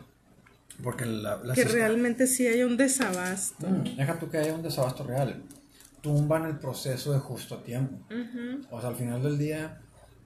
porque 0.84 1.08
la, 1.08 1.42
Que 1.56 1.64
realmente 1.64 2.28
sí 2.28 2.46
hay 2.46 2.62
un 2.62 2.78
desabasto. 2.78 3.68
Mm, 3.68 3.96
deja 3.98 4.20
tú 4.20 4.30
que 4.30 4.38
haya 4.38 4.54
un 4.54 4.62
desabasto 4.62 5.04
real. 5.04 5.42
Tumban 6.02 6.46
el 6.46 6.60
proceso 6.60 7.12
de 7.12 7.18
justo 7.18 7.56
a 7.56 7.64
tiempo. 7.64 7.98
O 8.70 8.80
sea, 8.80 8.92
al 8.92 8.96
final 8.96 9.24
del 9.24 9.40
día, 9.40 9.82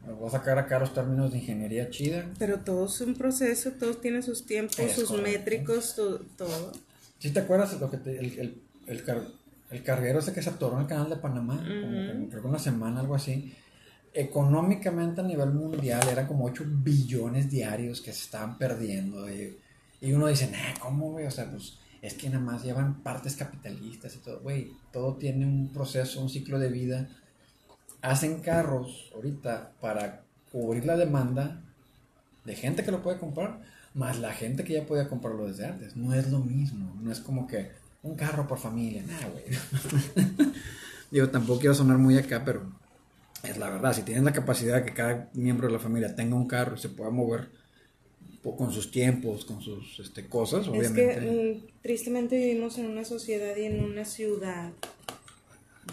me 0.06 0.12
voy 0.12 0.28
a 0.28 0.32
sacar 0.32 0.58
acá 0.60 0.78
los 0.78 0.94
términos 0.94 1.32
de 1.32 1.38
ingeniería 1.38 1.90
chida. 1.90 2.26
Pero 2.38 2.60
todo 2.60 2.88
es 2.88 3.00
un 3.00 3.14
proceso, 3.14 3.72
todos 3.80 4.02
tienen 4.02 4.24
sus 4.24 4.46
tiempos, 4.46 4.92
sus 4.92 5.10
métricos, 5.22 5.96
todo. 5.96 6.74
¿Sí 7.18 7.32
te 7.32 7.40
acuerdas 7.40 7.80
lo 7.80 7.90
que 7.90 7.96
el, 7.96 8.38
el, 8.38 8.62
el, 8.88 9.04
el 9.74 9.84
carguero 9.84 10.20
ese 10.20 10.34
que 10.34 10.42
se 10.44 10.52
atoró 10.52 10.76
en 10.76 10.84
el 10.84 10.88
canal 10.88 11.10
de 11.10 11.16
Panamá, 11.16 11.64
creo 11.64 12.42
que 12.42 12.48
una 12.48 12.60
semana, 12.60 13.00
algo 13.00 13.16
así. 13.16 13.56
Económicamente 14.14 15.22
a 15.22 15.24
nivel 15.24 15.52
mundial 15.52 16.08
eran 16.08 16.28
como 16.28 16.46
8 16.46 16.64
billones 16.68 17.50
diarios 17.50 18.00
que 18.00 18.14
se 18.14 18.26
estaban 18.26 18.60
perdiendo. 18.60 19.28
Y, 19.32 19.58
uno 20.14 20.28
dice, 20.28 20.52
nah, 20.52 20.80
¿cómo, 20.80 21.12
güey? 21.12 21.26
O 21.26 21.32
sea, 21.32 21.50
pues 21.50 21.80
es 22.04 22.14
que 22.14 22.30
nada 22.30 22.44
más 22.44 22.64
llevan 22.64 23.02
partes 23.02 23.36
capitalistas 23.36 24.16
y 24.16 24.20
todo. 24.20 24.42
Güey, 24.42 24.74
todo 24.92 25.16
tiene 25.16 25.48
un 25.48 25.70
proceso, 25.74 26.22
un 26.22 26.30
ciclo 26.30 26.60
de 26.60 26.70
vida. 26.70 27.10
Hacen 28.04 28.42
carros 28.42 29.12
ahorita 29.16 29.72
para 29.82 30.22
cubrir 30.52 30.86
la 30.86 30.98
demanda 30.98 31.62
de 32.46 32.56
gente 32.56 32.84
que 32.84 32.92
lo 32.92 33.02
puede 33.02 33.18
comprar, 33.18 33.62
más 33.96 34.20
la 34.20 34.34
gente 34.34 34.64
que 34.64 34.74
ya 34.74 34.86
podía 34.86 35.08
comprarlo 35.08 35.48
desde 35.48 35.66
antes. 35.66 35.96
No 35.96 36.14
es 36.14 36.30
lo 36.30 36.38
mismo. 36.38 36.96
No 37.02 37.12
es 37.12 37.20
como 37.20 37.48
que 37.48 37.72
un 38.04 38.16
carro 38.16 38.48
por 38.48 38.60
familia, 38.60 39.04
nada, 39.08 39.30
güey. 39.30 39.44
Digo, 41.12 41.30
tampoco 41.30 41.60
quiero 41.60 41.76
sonar 41.76 41.98
muy 41.98 42.18
acá, 42.18 42.44
pero 42.46 42.64
es 43.44 43.58
la 43.58 43.70
verdad. 43.70 43.94
Si 43.94 44.04
tienes 44.04 44.24
la 44.24 44.34
capacidad 44.34 44.76
de 44.76 44.86
que 44.86 44.94
cada 44.94 45.30
miembro 45.34 45.68
de 45.68 45.74
la 45.74 45.80
familia 45.80 46.16
tenga 46.16 46.36
un 46.36 46.48
carro 46.48 46.76
y 46.76 46.80
se 46.80 46.90
pueda 46.90 47.10
mover 47.10 47.50
con 48.58 48.74
sus 48.74 48.92
tiempos, 48.92 49.46
con 49.46 49.62
sus 49.62 50.00
este, 50.00 50.28
cosas, 50.28 50.68
obviamente. 50.68 51.12
Es 51.12 51.20
que 51.20 51.62
mm, 51.62 51.82
tristemente 51.82 52.36
vivimos 52.36 52.78
en 52.78 52.88
una 52.88 53.06
sociedad 53.06 53.56
y 53.56 53.66
en 53.66 53.84
una 53.84 54.04
ciudad 54.04 54.72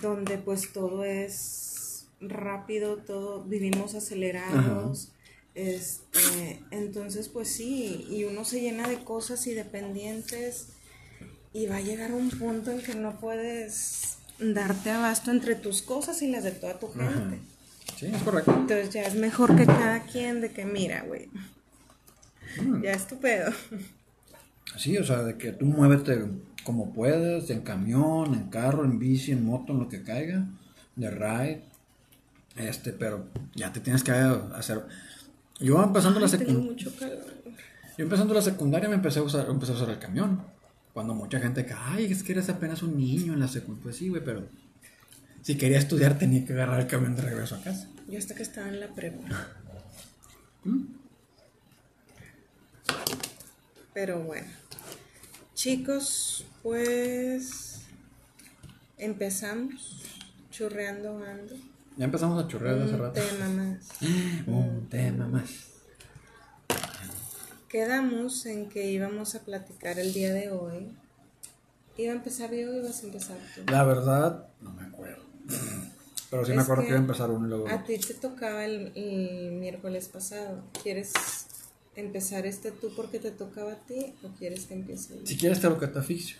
donde 0.03 0.39
pues 0.39 0.73
todo 0.73 1.05
es 1.05 2.07
rápido, 2.21 2.97
todo 2.97 3.45
vivimos 3.45 3.95
acelerados. 3.95 5.13
Este, 5.55 6.61
entonces 6.71 7.29
pues 7.29 7.53
sí, 7.53 8.07
y 8.11 8.25
uno 8.25 8.45
se 8.45 8.61
llena 8.61 8.89
de 8.89 9.05
cosas 9.05 9.47
y 9.47 9.55
de 9.55 9.65
pendientes 9.65 10.69
y 11.53 11.67
va 11.67 11.77
a 11.77 11.81
llegar 11.81 12.13
un 12.13 12.31
punto 12.31 12.71
en 12.71 12.81
que 12.81 12.95
no 12.95 13.19
puedes 13.19 14.19
darte 14.39 14.91
abasto 14.91 15.31
entre 15.31 15.55
tus 15.55 15.83
cosas 15.83 16.23
y 16.23 16.31
las 16.31 16.45
de 16.45 16.53
toda 16.53 16.79
tu 16.79 16.89
gente. 16.93 17.41
Sí, 17.97 18.07
es 18.07 18.23
correcto. 18.23 18.53
Entonces 18.53 18.91
ya 18.91 19.03
es 19.03 19.15
mejor 19.15 19.57
que 19.57 19.67
cada 19.67 20.01
quien 20.05 20.41
de 20.41 20.53
que 20.53 20.65
mira, 20.65 21.03
güey. 21.03 21.29
Mm. 22.61 22.83
Ya 22.83 22.93
es 22.93 23.07
tu 23.07 23.19
pedo. 23.19 23.53
Sí, 24.77 24.97
o 24.97 25.05
sea, 25.05 25.23
de 25.23 25.37
que 25.37 25.53
tú 25.53 25.67
muévete 25.67 26.25
como 26.65 26.93
puedas, 26.93 27.51
en 27.51 27.63
camión, 27.63 28.35
en 28.35 28.49
carro, 28.49 28.85
en 28.85 28.99
bici, 28.99 29.33
en 29.33 29.45
moto, 29.45 29.73
en 29.73 29.81
lo 29.81 29.89
que 29.89 30.03
caiga, 30.03 30.47
de 30.97 31.11
ride. 31.11 31.63
Este, 32.57 32.93
pero 32.93 33.27
ya 33.55 33.73
te 33.73 33.81
tienes 33.81 34.03
que 34.03 34.13
hacer. 34.13 34.87
Yo 35.59 35.83
empezando 35.83 36.21
la 36.21 36.29
secundaria. 36.29 36.77
Yo 36.77 38.05
empezando 38.05 38.33
la 38.33 38.43
secundaria 38.43 38.89
me 38.89 38.95
empecé 38.95 39.19
a 39.19 39.23
usar, 39.23 39.47
empecé 39.49 39.73
a 39.73 39.75
usar 39.75 39.91
el 39.91 39.99
camión. 39.99 40.43
Cuando 40.93 41.15
mucha 41.15 41.39
gente 41.41 41.65
que, 41.65 41.73
ay, 41.73 42.11
es 42.11 42.23
que 42.23 42.33
eres 42.33 42.49
apenas 42.49 42.83
un 42.83 42.97
niño 42.97 43.33
en 43.33 43.41
la 43.41 43.49
secundaria. 43.49 43.83
Pues 43.83 43.97
sí, 43.97 44.09
güey, 44.09 44.25
pero 44.25 44.49
si 45.43 45.57
quería 45.57 45.79
estudiar 45.79 46.19
tenía 46.19 46.45
que 46.45 46.53
agarrar 46.53 46.81
el 46.81 46.87
camión 46.87 47.17
de 47.17 47.23
regreso 47.23 47.55
a 47.55 47.63
casa. 47.63 47.89
Yo 48.09 48.19
hasta 48.19 48.35
que 48.35 48.43
estaba 48.43 48.69
en 48.69 48.81
la 48.81 48.89
prepa. 48.89 49.25
¿Mm? 50.65 50.85
Pero 53.95 54.23
bueno. 54.23 54.49
Chicos, 55.55 56.45
pues 56.63 57.83
empezamos 58.99 60.03
churreando 60.51 61.23
ando. 61.25 61.55
Ya 61.97 62.05
empezamos 62.05 62.43
a 62.43 62.49
churrear 62.49 62.81
hace 62.81 62.97
rato. 62.97 63.21
Un 63.21 63.29
tema 63.29 63.49
más. 63.49 63.89
un 64.47 64.89
tema 64.89 65.29
más. 65.29 65.70
Quedamos 67.71 68.45
en 68.47 68.69
que 68.69 68.91
íbamos 68.91 69.37
a 69.37 69.45
platicar 69.45 70.01
el 70.01 70.13
día 70.13 70.35
de 70.35 70.51
hoy. 70.51 70.89
¿Iba 71.97 72.13
a 72.13 72.17
empezar 72.17 72.53
yo 72.53 72.69
o 72.69 72.75
ibas 72.75 73.01
a 73.01 73.07
empezar 73.07 73.39
tú? 73.55 73.63
La 73.71 73.85
verdad, 73.85 74.49
no 74.61 74.73
me 74.73 74.83
acuerdo. 74.83 75.23
Pero 76.31 76.45
sí 76.45 76.53
me 76.53 76.63
acuerdo 76.63 76.83
que, 76.83 76.89
iba 76.89 76.99
a 76.99 77.03
empezar 77.03 77.31
uno 77.31 77.47
y 77.47 77.49
luego. 77.49 77.69
A 77.69 77.85
ti 77.85 77.97
te 77.97 78.15
tocaba 78.15 78.65
el, 78.65 79.53
miércoles 79.53 80.09
pasado. 80.09 80.65
¿Quieres 80.83 81.13
empezar 81.95 82.45
este 82.45 82.73
tú 82.73 82.93
porque 82.97 83.21
te 83.21 83.31
tocaba 83.31 83.75
a 83.75 83.77
ti 83.77 84.17
o 84.25 84.31
quieres 84.37 84.67
que 84.67 84.75
empiece 84.75 85.21
yo? 85.21 85.25
Si 85.25 85.37
quieres 85.37 85.61
te 85.61 85.69
lo 85.69 85.79
cataficio. 85.79 86.39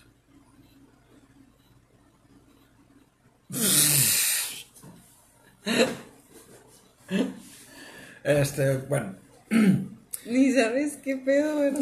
este, 8.25 8.79
bueno. 8.79 9.15
Ni 10.25 10.51
sabes 10.53 10.97
qué 10.97 11.17
pedo, 11.17 11.59
¿verdad? 11.59 11.81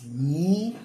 Sí. 0.00 0.76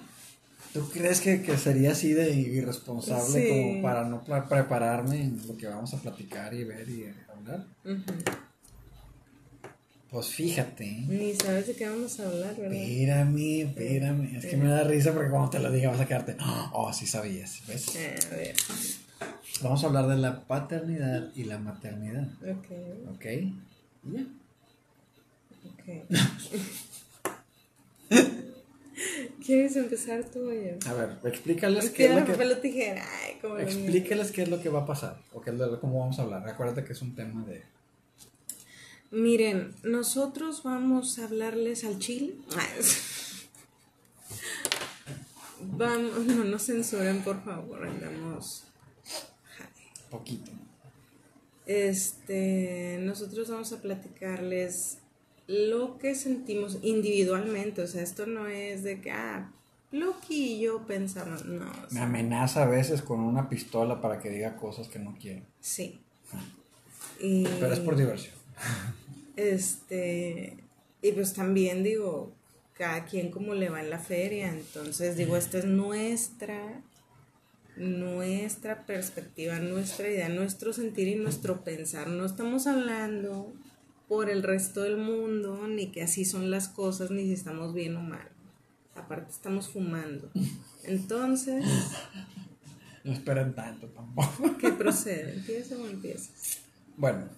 ¿Tú 0.72 0.90
crees 0.90 1.22
que, 1.22 1.56
sería 1.56 1.92
así 1.92 2.12
de 2.12 2.34
irresponsable 2.34 3.48
como 3.48 3.82
para 3.82 4.04
no 4.04 4.22
prepararme 4.22 5.22
en 5.22 5.40
lo 5.46 5.56
que 5.56 5.66
vamos 5.68 5.94
a 5.94 5.96
platicar 6.02 6.52
y 6.52 6.64
ver 6.64 6.86
y 6.86 7.06
hablar? 7.32 7.64
Pues 10.10 10.28
fíjate. 10.28 11.04
Ni 11.08 11.34
sabes 11.34 11.66
de 11.68 11.74
qué 11.74 11.88
vamos 11.88 12.20
a 12.20 12.28
hablar, 12.28 12.54
¿verdad? 12.56 12.76
Espérame, 12.76 13.68
espérame. 13.68 14.36
Es 14.36 14.46
que 14.46 14.56
me 14.58 14.68
da 14.68 14.84
risa 14.84 15.12
porque 15.14 15.30
cuando 15.30 15.48
te 15.48 15.60
lo 15.60 15.72
diga 15.72 15.90
vas 15.90 16.00
a 16.00 16.06
quedarte. 16.06 16.36
Oh, 16.72 16.92
sí 16.92 17.06
sabías. 17.06 17.62
¿Ves? 17.66 17.88
a 18.30 18.36
ver. 18.36 18.54
Vamos 19.62 19.82
a 19.82 19.86
hablar 19.86 20.06
de 20.08 20.16
la 20.16 20.46
paternidad 20.46 21.30
y 21.34 21.44
la 21.44 21.58
maternidad. 21.58 22.28
Ok. 22.42 23.14
¿Ok? 23.14 23.24
Ya. 24.12 24.26
Ok. 25.86 26.06
¿Quieres 29.44 29.76
empezar 29.76 30.24
tú 30.24 30.48
o 30.48 30.52
yo? 30.52 30.76
A 30.86 30.92
ver, 30.94 31.18
explícales 31.24 31.84
Es 31.84 31.90
qué 31.92 32.06
es 32.06 32.14
lo 32.16 32.24
que... 32.24 32.32
papel 32.32 32.50
o 32.52 32.58
tijera. 32.58 33.06
Ay, 33.22 33.38
como 33.40 33.54
lo 33.54 33.60
mío. 33.60 33.68
Explícales 33.68 34.32
qué 34.32 34.42
es 34.42 34.48
lo 34.48 34.60
que 34.60 34.68
va 34.68 34.80
a 34.80 34.86
pasar 34.86 35.22
o 35.32 35.40
qué 35.40 35.50
es 35.50 35.56
lo, 35.56 35.80
cómo 35.80 36.00
vamos 36.00 36.18
a 36.18 36.22
hablar. 36.22 36.48
Acuérdate 36.48 36.82
que 36.84 36.92
es 36.92 37.02
un 37.02 37.14
tema 37.14 37.44
de... 37.44 37.62
Miren, 39.12 39.72
nosotros 39.84 40.64
vamos 40.64 41.20
a 41.20 41.24
hablarles 41.24 41.84
al 41.84 41.98
chile. 42.00 42.34
Vamos, 45.68 46.26
no 46.26 46.44
nos 46.44 46.66
censuren, 46.66 47.22
por 47.22 47.42
favor, 47.42 47.84
andamos. 47.86 48.64
Poquito. 50.10 50.50
Este, 51.64 52.98
nosotros 53.00 53.48
vamos 53.50 53.72
a 53.72 53.80
platicarles 53.80 54.98
lo 55.46 55.98
que 55.98 56.14
sentimos 56.14 56.78
individualmente, 56.82 57.82
o 57.82 57.86
sea, 57.86 58.02
esto 58.02 58.26
no 58.26 58.48
es 58.48 58.82
de 58.82 59.00
que, 59.00 59.12
ah, 59.12 59.52
Loki 59.92 60.54
y 60.54 60.60
yo 60.60 60.84
pensamos, 60.86 61.44
no, 61.44 61.66
o 61.66 61.94
Me 61.94 62.00
amenaza 62.00 62.64
a 62.64 62.66
veces 62.66 63.02
con 63.02 63.20
una 63.20 63.48
pistola 63.48 64.00
para 64.00 64.18
que 64.18 64.30
diga 64.30 64.56
cosas 64.56 64.88
que 64.88 64.98
no 64.98 65.16
quiero. 65.20 65.42
sí. 65.60 66.00
Y, 67.18 67.44
Pero 67.44 67.72
es 67.72 67.80
por 67.80 67.96
diversión. 67.96 68.34
Este, 69.36 70.56
y 71.00 71.12
pues 71.12 71.32
también 71.32 71.82
digo, 71.82 72.30
cada 72.74 73.04
quien 73.04 73.30
como 73.30 73.54
le 73.54 73.70
va 73.70 73.80
en 73.80 73.90
la 73.90 73.98
feria, 73.98 74.48
entonces 74.48 75.16
digo, 75.16 75.36
esta 75.36 75.58
es 75.58 75.64
nuestra, 75.64 76.82
nuestra 77.76 78.84
perspectiva, 78.84 79.58
nuestra 79.60 80.08
idea, 80.08 80.28
nuestro 80.28 80.72
sentir 80.72 81.08
y 81.08 81.14
nuestro 81.14 81.64
pensar. 81.64 82.08
No 82.08 82.26
estamos 82.26 82.66
hablando 82.66 83.52
por 84.08 84.30
el 84.30 84.42
resto 84.42 84.82
del 84.82 84.96
mundo, 84.96 85.66
ni 85.68 85.90
que 85.90 86.02
así 86.02 86.24
son 86.24 86.50
las 86.50 86.68
cosas, 86.68 87.10
ni 87.10 87.24
si 87.24 87.32
estamos 87.32 87.74
bien 87.74 87.96
o 87.96 88.02
mal. 88.02 88.28
Aparte 88.94 89.30
estamos 89.32 89.68
fumando. 89.68 90.30
Entonces, 90.84 91.64
No 93.04 93.12
esperen 93.12 93.54
tanto 93.54 93.86
tampoco. 93.88 94.56
¿qué 94.60 94.70
procede? 94.72 95.34
¿Empieza 95.34 95.76
o 95.76 95.86
empiezas? 95.86 96.58
Bueno. 96.96 97.28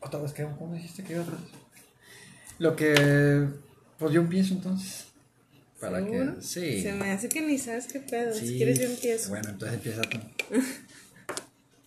Otra 0.00 0.20
vez, 0.20 0.32
¿qué? 0.32 0.46
¿cómo 0.58 0.74
dijiste 0.74 1.04
que 1.04 1.12
iba 1.14 1.22
a 1.22 1.26
hacer? 1.26 1.38
Lo 2.58 2.74
que... 2.76 3.48
Pues 3.98 4.12
yo 4.12 4.20
empiezo 4.22 4.54
entonces. 4.54 5.06
Para 5.80 5.98
¿Seguro? 6.00 6.36
que... 6.36 6.42
Sí. 6.42 6.82
Se 6.82 6.92
me 6.92 7.10
hace 7.12 7.28
que 7.28 7.40
ni 7.40 7.56
sabes 7.58 7.86
qué 7.86 8.00
pedo. 8.00 8.34
Sí. 8.34 8.48
Si 8.48 8.56
quieres 8.56 8.78
yo 8.80 8.86
empiezo. 8.86 9.28
Bueno, 9.30 9.50
entonces 9.50 9.76
empieza 9.76 10.02
tú. 10.02 10.18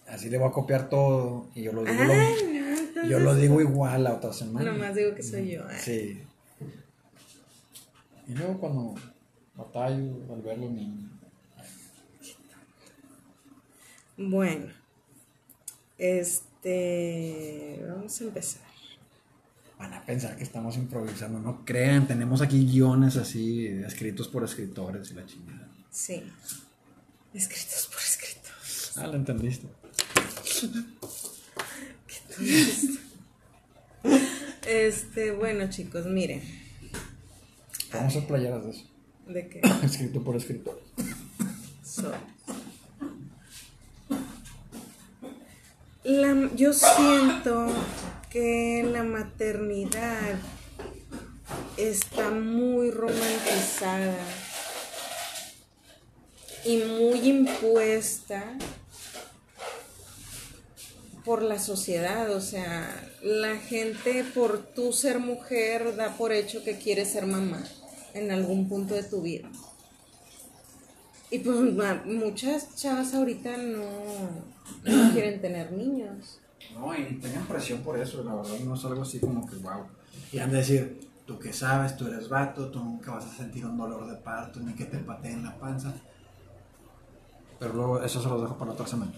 Así 0.08 0.30
le 0.30 0.38
voy 0.38 0.48
a 0.48 0.52
copiar 0.52 0.88
todo 0.90 1.50
y 1.56 1.64
yo 1.64 1.74
lo 1.74 1.84
digo, 1.84 1.94
Ay, 2.00 2.08
lo- 2.08 2.14
no, 2.14 2.22
entonces- 2.22 2.65
yo 3.10 3.20
lo 3.20 3.36
digo 3.36 3.62
igual 3.62 4.04
la 4.04 4.14
otra 4.16 4.34
semana. 4.34 4.72
Nomás 4.72 4.96
digo 4.96 5.14
que 5.16 5.24
soy 5.24 5.52
yo. 5.52 5.70
eh. 5.70 5.80
Sí. 5.80 6.24
Y 8.28 8.34
luego 8.34 8.60
cuando 8.60 8.96
batallo 9.56 10.14
al 10.34 10.42
ver 10.42 10.58
los 10.58 10.72
niños. 10.72 11.12
Bueno, 14.18 14.68
este. 15.98 17.84
Vamos 17.88 18.22
a 18.22 18.24
empezar. 18.24 18.62
Van 19.78 19.94
a 19.94 20.06
pensar 20.06 20.38
que 20.38 20.44
estamos 20.44 20.78
improvisando. 20.78 21.40
No 21.40 21.66
crean, 21.66 22.08
tenemos 22.08 22.42
aquí 22.42 22.66
guiones 22.66 23.18
así, 23.18 23.68
escritos 23.68 24.30
por 24.30 24.44
escritores 24.46 25.12
y 25.12 25.16
la 25.16 25.26
chingada. 25.26 25.68
Sí. 25.92 26.24
Escritos 27.34 27.90
por 27.92 28.00
escritos. 28.02 28.94
Ah, 28.98 29.08
lo 29.08 29.16
entendiste. 29.16 29.68
Este, 34.68 35.32
bueno, 35.32 35.70
chicos, 35.70 36.06
miren. 36.06 36.42
Vamos 37.94 38.04
a 38.04 38.08
hacer 38.08 38.28
playeras 38.28 38.64
de 38.64 38.72
eso. 38.72 38.86
¿De 39.28 39.48
qué? 39.48 39.62
Escrito 39.84 40.24
por? 40.24 40.36
La, 46.04 46.50
yo 46.56 46.74
siento 46.74 47.68
que 48.30 48.88
la 48.92 49.04
maternidad 49.04 50.36
está 51.78 52.30
muy 52.30 52.92
romantizada 52.92 54.18
y 56.64 56.78
muy 56.78 57.20
impuesta 57.28 58.58
por 61.26 61.42
la 61.42 61.58
sociedad, 61.58 62.32
o 62.32 62.40
sea, 62.40 62.88
la 63.24 63.58
gente 63.58 64.24
por 64.24 64.60
tú 64.60 64.94
ser 64.94 65.20
mujer 65.20 65.96
da 65.96 66.16
por 66.16 66.32
hecho 66.32 66.64
que 66.64 66.78
quieres 66.78 67.12
ser 67.12 67.26
mamá 67.26 67.64
en 68.14 68.32
algún 68.32 68.70
punto 68.70 68.94
de 68.94 69.04
tu 69.04 69.24
vida. 69.24 69.50
Y 71.32 71.40
pues 71.40 71.58
muchas 72.06 72.76
chavas 72.76 73.14
ahorita 73.16 73.58
no, 73.58 73.86
no 74.84 75.12
quieren 75.14 75.42
tener 75.42 75.72
niños. 75.72 76.40
No, 76.74 76.96
y 76.96 77.16
tengan 77.16 77.46
presión 77.48 77.80
por 77.82 78.00
eso, 78.00 78.24
la 78.24 78.36
verdad 78.36 78.60
no 78.60 78.76
es 78.76 78.86
algo 78.86 79.02
así 79.02 79.20
como 79.20 79.48
que 79.50 79.56
wow. 79.58 79.86
Y 80.32 80.40
han 80.40 80.52
de 80.52 80.58
decir, 80.58 81.10
tú 81.26 81.40
que 81.40 81.52
sabes, 81.54 81.98
tú 81.98 82.08
eres 82.08 82.30
vato, 82.30 82.70
tú 82.70 82.80
nunca 82.80 83.12
vas 83.12 83.26
a 83.26 83.36
sentir 83.36 83.66
un 83.66 83.78
dolor 83.78 84.08
de 84.08 84.16
parto, 84.18 84.60
ni 84.60 84.74
que 84.74 84.86
te 84.86 85.00
pateen 85.00 85.44
la 85.44 85.58
panza. 85.58 85.94
Pero 87.58 87.74
luego 87.74 88.04
eso 88.04 88.22
se 88.22 88.30
los 88.30 88.42
dejo 88.42 88.58
para 88.58 88.72
otra 88.72 88.86
semana. 88.86 89.12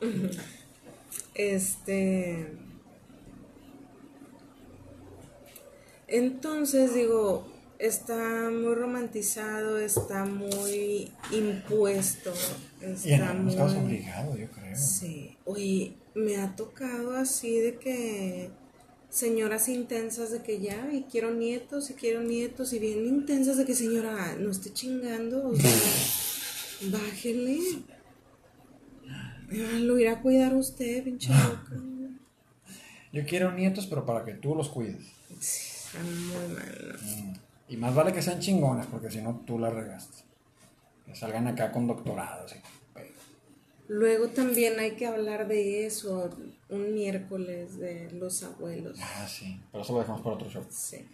Este. 1.38 2.46
Entonces 6.08 6.94
digo, 6.94 7.46
está 7.78 8.50
muy 8.50 8.74
romantizado, 8.74 9.78
está 9.78 10.24
muy 10.24 11.12
impuesto, 11.30 12.32
Y 12.82 12.84
en 12.84 12.92
está 12.92 13.34
muy. 13.34 13.56
obligado, 13.56 14.36
yo 14.36 14.50
creo. 14.50 14.76
Sí, 14.76 15.36
oye, 15.44 15.94
me 16.14 16.36
ha 16.38 16.56
tocado 16.56 17.16
así 17.16 17.58
de 17.60 17.76
que 17.76 18.50
señoras 19.10 19.68
intensas 19.68 20.32
de 20.32 20.42
que 20.42 20.60
ya, 20.60 20.90
y 20.92 21.02
quiero 21.04 21.32
nietos, 21.32 21.90
y 21.90 21.94
quiero 21.94 22.20
nietos, 22.22 22.72
y 22.72 22.78
bien 22.78 23.06
intensas 23.06 23.56
de 23.56 23.64
que 23.64 23.74
señora, 23.74 24.34
no 24.38 24.50
esté 24.50 24.72
chingando, 24.72 25.48
o 25.48 25.54
sea, 25.54 25.70
bájele. 26.90 27.60
Ah, 29.50 29.78
Lo 29.78 29.98
irá 29.98 30.12
a 30.12 30.20
cuidar 30.22 30.54
usted, 30.54 31.02
pinche 31.04 31.30
loca. 31.32 31.72
Yo 33.12 33.24
quiero 33.26 33.52
nietos, 33.52 33.86
pero 33.86 34.04
para 34.04 34.24
que 34.24 34.34
tú 34.34 34.54
los 34.54 34.68
cuides. 34.68 35.02
Sí, 35.40 35.70
está 35.86 35.98
muy 36.02 36.48
mal. 36.54 36.98
¿no? 37.00 37.22
Mm. 37.30 37.34
Y 37.70 37.76
más 37.76 37.94
vale 37.94 38.12
que 38.12 38.22
sean 38.22 38.40
chingonas, 38.40 38.86
porque 38.86 39.10
si 39.10 39.20
no 39.22 39.42
tú 39.46 39.58
las 39.58 39.72
regaste. 39.72 40.18
Que 41.06 41.14
salgan 41.16 41.46
acá 41.48 41.72
con 41.72 41.86
doctorados. 41.86 42.54
y- 42.54 42.58
Luego 43.90 44.28
también 44.28 44.78
hay 44.78 44.96
que 44.96 45.06
hablar 45.06 45.48
de 45.48 45.86
eso 45.86 46.28
un 46.68 46.92
miércoles 46.92 47.78
de 47.78 48.10
los 48.12 48.42
abuelos. 48.42 48.98
Ah, 49.00 49.26
sí. 49.26 49.58
Pero 49.72 49.82
eso 49.82 49.94
lo 49.94 50.00
dejamos 50.00 50.20
para 50.20 50.34
otro 50.36 50.50
show. 50.50 50.66
Sí. 50.68 51.06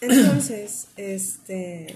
Entonces, 0.00 0.88
este. 0.96 1.94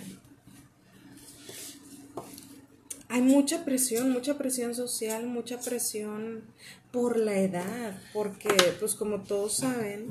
Hay 3.17 3.23
mucha 3.23 3.65
presión, 3.65 4.13
mucha 4.13 4.37
presión 4.37 4.75
social, 4.75 5.27
mucha 5.27 5.59
presión 5.59 6.43
por 6.93 7.17
la 7.19 7.39
edad, 7.39 7.99
porque, 8.13 8.51
pues, 8.79 8.95
como 8.95 9.23
todos 9.23 9.57
saben, 9.57 10.07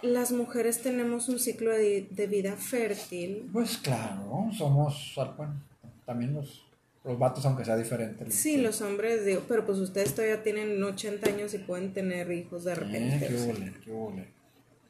las 0.00 0.32
mujeres 0.32 0.80
tenemos 0.80 1.28
un 1.28 1.38
ciclo 1.38 1.70
de, 1.70 2.08
de 2.10 2.26
vida 2.28 2.56
fértil. 2.56 3.46
Pues 3.52 3.76
claro, 3.76 4.48
somos, 4.56 5.12
bueno, 5.36 5.60
también 6.06 6.32
los, 6.32 6.64
los 7.04 7.18
vatos, 7.18 7.44
aunque 7.44 7.66
sea 7.66 7.76
diferente. 7.76 8.30
Sí, 8.30 8.56
los 8.56 8.80
hombres, 8.80 9.26
digo, 9.26 9.42
pero 9.46 9.66
pues 9.66 9.76
ustedes 9.80 10.14
todavía 10.14 10.42
tienen 10.42 10.82
80 10.82 11.28
años 11.28 11.52
y 11.52 11.58
pueden 11.58 11.92
tener 11.92 12.32
hijos 12.32 12.64
de 12.64 12.72
Eh, 12.72 12.74
repente. 12.76 13.26
qué 13.28 13.34
o 13.34 13.38
sea. 13.38 13.54
hule, 13.54 13.74
qué 13.84 13.90
hule. 13.92 14.28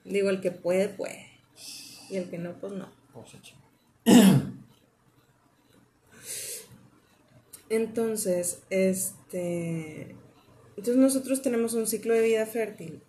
Digo, 0.04 0.30
el 0.30 0.40
que 0.40 0.52
puede, 0.52 0.88
puede. 0.88 1.26
Y 2.10 2.16
el 2.16 2.30
que 2.30 2.38
no, 2.38 2.52
pues 2.60 2.74
no. 2.74 2.88
Cosa 3.12 3.38
Entonces, 7.70 8.62
este. 8.70 10.14
Entonces 10.76 10.96
nosotros 10.96 11.42
tenemos 11.42 11.74
un 11.74 11.86
ciclo 11.86 12.14
de 12.14 12.22
vida 12.22 12.46
fértil. 12.46 13.02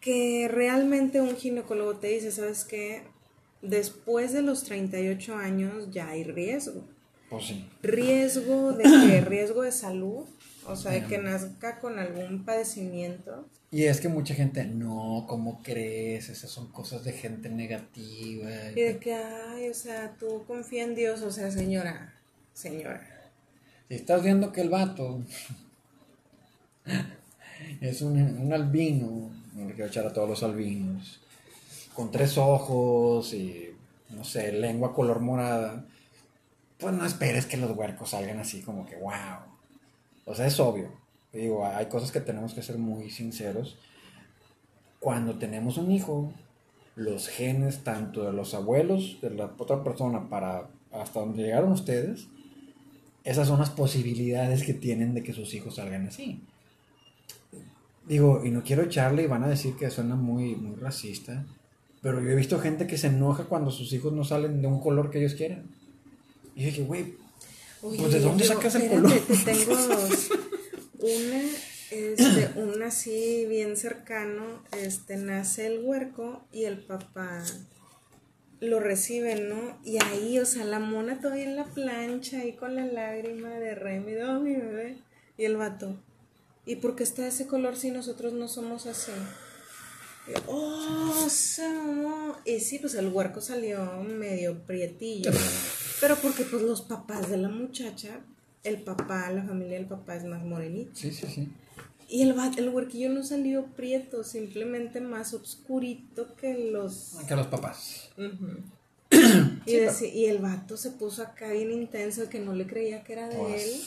Que 0.00 0.48
realmente 0.50 1.20
un 1.20 1.36
ginecólogo 1.36 1.96
te 1.96 2.08
dice, 2.08 2.30
¿sabes 2.32 2.64
qué? 2.64 3.02
Después 3.60 4.32
de 4.32 4.42
los 4.42 4.64
38 4.64 5.36
años 5.36 5.90
ya 5.90 6.08
hay 6.08 6.24
riesgo. 6.24 6.84
Pues 7.28 7.46
sí. 7.46 7.68
Riesgo 7.82 8.72
de 8.72 8.84
que, 8.84 9.20
riesgo 9.20 9.62
de 9.62 9.72
salud, 9.72 10.24
o 10.66 10.76
sea, 10.76 10.92
de 10.92 11.04
que 11.04 11.18
nazca 11.18 11.78
con 11.80 11.98
algún 11.98 12.44
padecimiento. 12.44 13.46
Y 13.70 13.84
es 13.84 14.00
que 14.00 14.08
mucha 14.08 14.34
gente, 14.34 14.64
no, 14.64 15.26
¿cómo 15.28 15.62
crees? 15.62 16.30
Esas 16.30 16.50
son 16.50 16.68
cosas 16.68 17.04
de 17.04 17.12
gente 17.12 17.50
negativa. 17.50 18.50
Y 18.74 18.80
de 18.80 18.98
que, 18.98 19.14
ay, 19.14 19.68
o 19.68 19.74
sea, 19.74 20.14
tú 20.18 20.44
confía 20.46 20.84
en 20.84 20.94
Dios, 20.94 21.20
o 21.20 21.30
sea, 21.30 21.50
señora, 21.50 22.14
señora. 22.54 23.06
Si 23.88 23.94
estás 23.94 24.22
viendo 24.22 24.52
que 24.52 24.62
el 24.62 24.70
vato 24.70 25.22
es 27.80 28.00
un, 28.00 28.18
un 28.18 28.52
albino, 28.54 29.30
no 29.54 29.66
le 29.66 29.74
quiero 29.74 29.90
echar 29.90 30.06
a 30.06 30.12
todos 30.14 30.28
los 30.28 30.42
albinos, 30.42 31.20
con 31.94 32.10
tres 32.10 32.38
ojos 32.38 33.34
y, 33.34 33.74
no 34.10 34.24
sé, 34.24 34.52
lengua 34.52 34.94
color 34.94 35.20
morada, 35.20 35.84
pues 36.78 36.94
no 36.94 37.04
esperes 37.04 37.44
que 37.44 37.56
los 37.58 37.76
huercos 37.76 38.10
salgan 38.10 38.38
así 38.38 38.62
como 38.62 38.86
que, 38.86 38.96
wow. 38.96 39.40
O 40.24 40.34
sea, 40.34 40.46
es 40.46 40.58
obvio. 40.58 40.90
Digo, 41.32 41.66
hay 41.66 41.86
cosas 41.86 42.10
que 42.10 42.20
tenemos 42.20 42.54
que 42.54 42.62
ser 42.62 42.78
muy 42.78 43.10
sinceros. 43.10 43.76
Cuando 45.00 45.38
tenemos 45.38 45.76
un 45.76 45.92
hijo, 45.92 46.32
los 46.96 47.28
genes 47.28 47.84
tanto 47.84 48.24
de 48.24 48.32
los 48.32 48.54
abuelos, 48.54 49.18
de 49.20 49.30
la 49.30 49.52
otra 49.58 49.84
persona, 49.84 50.28
para 50.28 50.68
hasta 50.90 51.20
donde 51.20 51.42
llegaron 51.42 51.72
ustedes, 51.72 52.28
esas 53.24 53.46
son 53.46 53.58
las 53.58 53.70
posibilidades 53.70 54.64
que 54.64 54.74
tienen 54.74 55.14
de 55.14 55.22
que 55.22 55.32
sus 55.32 55.52
hijos 55.54 55.76
salgan 55.76 56.06
así. 56.06 56.42
Digo, 58.06 58.42
y 58.44 58.50
no 58.50 58.62
quiero 58.62 58.82
echarle 58.82 59.24
y 59.24 59.26
van 59.26 59.44
a 59.44 59.48
decir 59.48 59.76
que 59.76 59.90
suena 59.90 60.16
muy, 60.16 60.56
muy 60.56 60.76
racista, 60.76 61.44
pero 62.00 62.22
yo 62.22 62.30
he 62.30 62.34
visto 62.34 62.58
gente 62.58 62.86
que 62.86 62.96
se 62.96 63.08
enoja 63.08 63.44
cuando 63.44 63.70
sus 63.70 63.92
hijos 63.92 64.12
no 64.12 64.24
salen 64.24 64.62
de 64.62 64.66
un 64.66 64.80
color 64.80 65.10
que 65.10 65.18
ellos 65.18 65.34
quieren. 65.34 65.64
Y 66.56 66.64
dije, 66.64 66.82
güey, 66.84 67.14
pues 67.80 68.12
¿de 68.12 68.20
dónde 68.20 68.44
sacas 68.44 68.74
el 68.76 68.88
color? 68.88 69.12
Te 69.12 69.36
tengo 69.36 69.76
dos. 69.88 70.30
Una, 70.98 71.42
este, 71.90 72.50
una 72.60 72.86
así 72.86 73.46
bien 73.46 73.76
cercano, 73.76 74.62
este, 74.76 75.16
nace 75.16 75.66
el 75.66 75.84
huerco 75.84 76.44
y 76.52 76.64
el 76.64 76.78
papá 76.78 77.44
lo 78.60 78.80
recibe, 78.80 79.36
¿no? 79.36 79.78
Y 79.84 80.02
ahí, 80.02 80.38
o 80.38 80.46
sea, 80.46 80.64
la 80.64 80.80
mona 80.80 81.20
todavía 81.20 81.44
en 81.44 81.56
la 81.56 81.64
plancha, 81.64 82.40
ahí 82.40 82.54
con 82.54 82.74
la 82.74 82.86
lágrima 82.86 83.50
de 83.50 83.74
Remy, 83.74 84.16
oh, 84.22 84.40
mi 84.40 84.54
bebé. 84.54 84.98
Y 85.36 85.44
el 85.44 85.56
vato, 85.56 85.96
¿y 86.66 86.76
por 86.76 86.96
qué 86.96 87.04
está 87.04 87.26
ese 87.26 87.46
color 87.46 87.76
si 87.76 87.90
nosotros 87.90 88.32
no 88.32 88.48
somos 88.48 88.86
así? 88.86 89.12
Y, 90.26 90.32
oh, 90.46 91.28
so. 91.30 92.36
y 92.44 92.60
sí, 92.60 92.78
pues 92.80 92.94
el 92.94 93.08
huerco 93.08 93.40
salió 93.40 94.02
medio 94.02 94.58
prietillo, 94.66 95.30
pero 96.00 96.16
porque 96.16 96.42
pues 96.42 96.62
los 96.62 96.82
papás 96.82 97.30
de 97.30 97.36
la 97.36 97.48
muchacha, 97.48 98.20
el 98.68 98.82
papá, 98.82 99.30
la 99.30 99.42
familia 99.42 99.78
del 99.78 99.86
papá 99.86 100.16
es 100.16 100.24
más 100.24 100.44
morenito. 100.44 100.90
Sí, 100.94 101.10
sí, 101.12 101.26
sí. 101.26 101.48
Y 102.08 102.22
el, 102.22 102.34
el 102.56 102.68
huerquillo 102.70 103.10
no 103.10 103.22
salió 103.22 103.66
prieto, 103.66 104.24
simplemente 104.24 105.00
más 105.00 105.34
oscurito 105.34 106.34
que 106.36 106.70
los... 106.72 107.16
Que 107.26 107.36
los 107.36 107.46
papás. 107.48 108.10
Y, 109.66 109.72
y 110.06 110.26
el 110.26 110.38
vato 110.38 110.76
se 110.76 110.90
puso 110.90 111.22
acá 111.22 111.50
bien 111.50 111.72
intenso 111.72 112.28
que 112.28 112.40
no 112.40 112.52
le 112.54 112.66
creía 112.66 113.04
que 113.04 113.14
era 113.14 113.28
de 113.28 113.36
Pues. 113.36 113.62
él. 113.64 113.80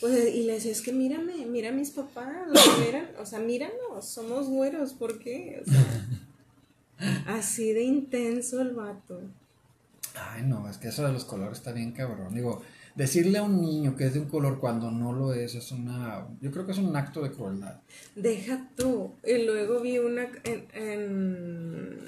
Pues, 0.00 0.34
y 0.34 0.42
le 0.44 0.54
decía, 0.54 0.72
es 0.72 0.82
que 0.82 0.92
mírame, 0.92 1.46
mira 1.46 1.68
a 1.68 1.72
mis 1.72 1.90
papás, 1.90 2.48
miran, 2.84 3.08
o 3.20 3.24
sea, 3.26 3.38
míranos, 3.38 4.04
somos 4.06 4.48
güeros, 4.48 4.94
¿por 4.94 5.18
qué? 5.18 5.62
O 5.64 5.70
sea, 5.70 6.08
así 7.26 7.72
de 7.72 7.82
intenso 7.84 8.60
el 8.60 8.72
vato. 8.72 9.20
Ay, 10.14 10.42
no, 10.42 10.68
es 10.68 10.76
que 10.78 10.88
eso 10.88 11.06
de 11.06 11.12
los 11.12 11.24
colores 11.24 11.58
está 11.58 11.72
bien 11.72 11.92
cabrón. 11.92 12.34
Digo, 12.34 12.62
decirle 12.94 13.38
a 13.38 13.42
un 13.42 13.60
niño 13.60 13.96
que 13.96 14.06
es 14.06 14.14
de 14.14 14.20
un 14.20 14.28
color 14.28 14.58
cuando 14.60 14.90
no 14.90 15.12
lo 15.12 15.32
es, 15.34 15.54
es 15.54 15.72
una. 15.72 16.26
Yo 16.40 16.50
creo 16.50 16.66
que 16.66 16.72
es 16.72 16.78
un 16.78 16.94
acto 16.96 17.22
de 17.22 17.30
crueldad. 17.32 17.80
Deja 18.16 18.68
tú. 18.76 19.14
Y 19.26 19.44
luego 19.44 19.80
vi 19.80 19.98
una 19.98 20.28
en, 20.44 21.98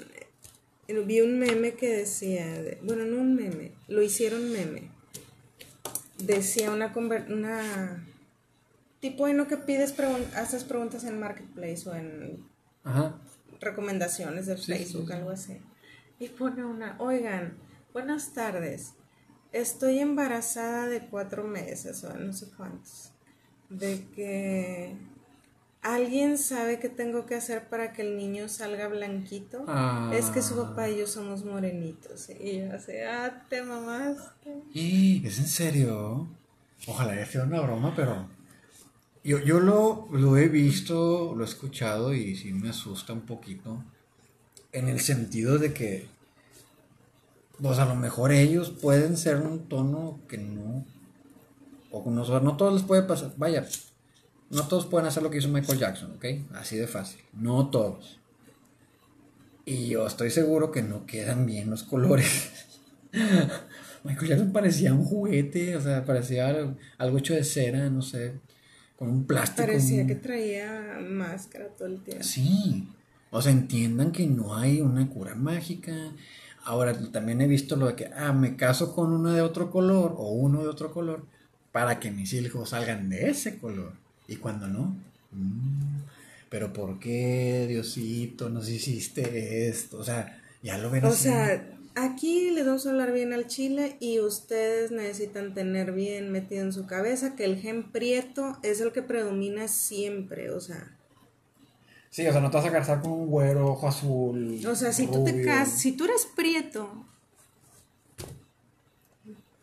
vi 1.05 1.21
un 1.21 1.39
meme 1.39 1.73
que 1.73 1.89
decía, 1.97 2.45
de- 2.61 2.79
bueno, 2.83 3.05
no 3.05 3.17
un 3.17 3.35
meme, 3.35 3.71
lo 3.87 4.01
hicieron 4.01 4.51
meme. 4.51 4.89
Decía 6.17 6.71
una 6.71 6.93
una 7.29 8.05
tipo 9.01 9.27
en 9.27 9.37
lo 9.37 9.47
que 9.47 9.57
pides 9.57 9.95
pregun- 9.97 10.33
haces 10.35 10.63
preguntas 10.63 11.03
en 11.03 11.19
marketplace 11.19 11.89
o 11.89 11.93
en 11.95 12.39
Ajá. 12.83 13.17
recomendaciones 13.59 14.45
de 14.45 14.57
Sí, 14.57 14.63
sí, 14.63 14.71
Facebook, 14.73 15.07
sí. 15.07 15.13
algo 15.13 15.29
así. 15.31 15.57
Y 16.19 16.29
pone 16.29 16.63
una, 16.63 16.95
oigan, 16.99 17.57
buenas 17.93 18.33
tardes. 18.33 18.93
Estoy 19.55 19.99
embarazada 19.99 20.89
de 20.89 20.99
cuatro 20.99 21.45
meses 21.45 22.03
o 22.03 22.13
no 22.13 22.33
sé 22.33 22.47
cuántos. 22.57 23.11
De 23.69 24.05
que 24.13 24.97
alguien 25.81 26.37
sabe 26.37 26.77
qué 26.77 26.89
tengo 26.89 27.25
que 27.25 27.35
hacer 27.35 27.69
para 27.69 27.93
que 27.93 28.01
el 28.01 28.17
niño 28.17 28.49
salga 28.49 28.89
blanquito. 28.89 29.63
Ah. 29.69 30.11
Es 30.13 30.25
que 30.25 30.41
su 30.41 30.57
papá 30.57 30.89
y 30.89 30.97
yo 30.97 31.07
somos 31.07 31.45
morenitos. 31.45 32.29
Y 32.37 32.57
yo 32.57 32.73
así, 32.73 32.97
ah, 33.09 33.45
te 33.47 33.61
mamaste. 33.61 34.61
¿Y 34.73 35.25
es 35.25 35.39
en 35.39 35.47
serio? 35.47 36.27
Ojalá 36.85 37.13
haya 37.13 37.25
sido 37.25 37.45
una 37.45 37.61
broma, 37.61 37.93
pero. 37.95 38.27
Yo, 39.23 39.39
yo 39.39 39.61
lo, 39.61 40.09
lo 40.11 40.35
he 40.35 40.49
visto, 40.49 41.33
lo 41.33 41.45
he 41.45 41.47
escuchado 41.47 42.13
y 42.13 42.35
sí 42.35 42.51
me 42.51 42.71
asusta 42.71 43.13
un 43.13 43.21
poquito. 43.21 43.81
En 44.73 44.89
el 44.89 44.99
sentido 44.99 45.59
de 45.59 45.73
que. 45.73 46.09
Pues 47.61 47.79
a 47.79 47.85
lo 47.85 47.95
mejor 47.95 48.31
ellos 48.31 48.69
pueden 48.69 49.17
ser 49.17 49.37
un 49.37 49.67
tono 49.69 50.19
que 50.27 50.37
no. 50.37 50.85
O 51.91 52.09
no, 52.11 52.39
no 52.41 52.57
todos 52.57 52.73
les 52.73 52.83
puede 52.83 53.03
pasar. 53.03 53.31
Vaya, 53.37 53.65
no 54.49 54.67
todos 54.67 54.85
pueden 54.85 55.07
hacer 55.07 55.23
lo 55.23 55.29
que 55.29 55.37
hizo 55.37 55.47
Michael 55.49 55.79
Jackson, 55.79 56.11
¿ok? 56.15 56.25
Así 56.53 56.75
de 56.75 56.87
fácil. 56.87 57.21
No 57.33 57.69
todos. 57.69 58.19
Y 59.65 59.87
yo 59.87 60.05
estoy 60.05 60.29
seguro 60.29 60.71
que 60.71 60.81
no 60.83 61.05
quedan 61.05 61.45
bien 61.45 61.69
los 61.69 61.83
colores. 61.83 62.51
Michael 64.03 64.27
Jackson 64.27 64.51
parecía 64.51 64.93
un 64.93 65.03
juguete, 65.03 65.75
o 65.75 65.81
sea, 65.81 66.05
parecía 66.05 66.47
algo, 66.49 66.75
algo 66.97 67.17
hecho 67.17 67.33
de 67.33 67.43
cera, 67.43 67.89
no 67.89 68.01
sé, 68.01 68.33
con 68.97 69.09
un 69.09 69.25
plástico. 69.25 69.65
Parecía 69.65 70.01
un- 70.01 70.07
que 70.07 70.15
traía 70.15 70.99
máscara 71.01 71.69
todo 71.69 71.87
el 71.87 72.01
tiempo. 72.03 72.23
Sí, 72.23 72.87
o 73.31 73.41
sea, 73.41 73.51
entiendan 73.51 74.11
que 74.11 74.27
no 74.27 74.55
hay 74.55 74.81
una 74.81 75.09
cura 75.09 75.33
mágica. 75.33 75.93
Ahora, 76.65 76.97
también 77.11 77.41
he 77.41 77.47
visto 77.47 77.75
lo 77.77 77.87
de 77.87 77.95
que, 77.95 78.07
ah, 78.15 78.33
me 78.33 78.57
caso 78.57 78.93
con 78.95 79.13
uno 79.13 79.31
de 79.33 79.41
otro 79.41 79.71
color 79.71 80.15
o 80.17 80.31
uno 80.33 80.63
de 80.63 80.69
otro 80.69 80.91
color 80.91 81.25
para 81.71 81.99
que 81.99 82.11
mis 82.11 82.33
hijos 82.33 82.69
salgan 82.71 83.09
de 83.09 83.29
ese 83.29 83.59
color. 83.59 83.93
Y 84.27 84.37
cuando 84.37 84.67
no, 84.67 84.97
mm, 85.31 85.99
pero 86.49 86.73
¿por 86.73 86.99
qué, 86.99 87.65
Diosito, 87.69 88.49
nos 88.49 88.69
hiciste 88.69 89.69
esto? 89.69 89.99
O 89.99 90.03
sea, 90.03 90.41
ya 90.63 90.77
lo 90.77 90.89
ven 90.91 91.05
O 91.05 91.07
así. 91.07 91.15
sea, 91.15 91.69
aquí 91.95 92.51
les 92.51 92.65
vamos 92.65 92.85
a 92.85 92.89
hablar 92.89 93.13
bien 93.13 93.33
al 93.33 93.47
chile 93.47 93.97
y 93.99 94.19
ustedes 94.19 94.91
necesitan 94.91 95.53
tener 95.53 95.91
bien 95.93 96.31
metido 96.31 96.63
en 96.63 96.73
su 96.73 96.85
cabeza 96.87 97.35
que 97.35 97.45
el 97.45 97.57
gen 97.57 97.91
prieto 97.91 98.57
es 98.63 98.81
el 98.81 98.91
que 98.91 99.01
predomina 99.03 99.67
siempre, 99.67 100.51
o 100.51 100.59
sea, 100.59 100.94
Sí, 102.15 102.25
o 102.25 102.31
sea, 102.31 102.39
no 102.39 102.49
te 102.49 102.55
vas 102.55 102.65
a 102.65 102.71
casar 102.71 103.01
con 103.01 103.11
un 103.11 103.27
güero, 103.27 103.67
ojo 103.73 103.89
azul. 103.89 104.65
o 104.65 104.75
sea, 104.77 104.93
si 104.93 105.05
tú 105.05 105.25
te 105.25 105.43
casas, 105.43 105.81
si 105.81 105.91
tú 105.91 106.05
eres 106.05 106.25
prieto, 106.33 106.89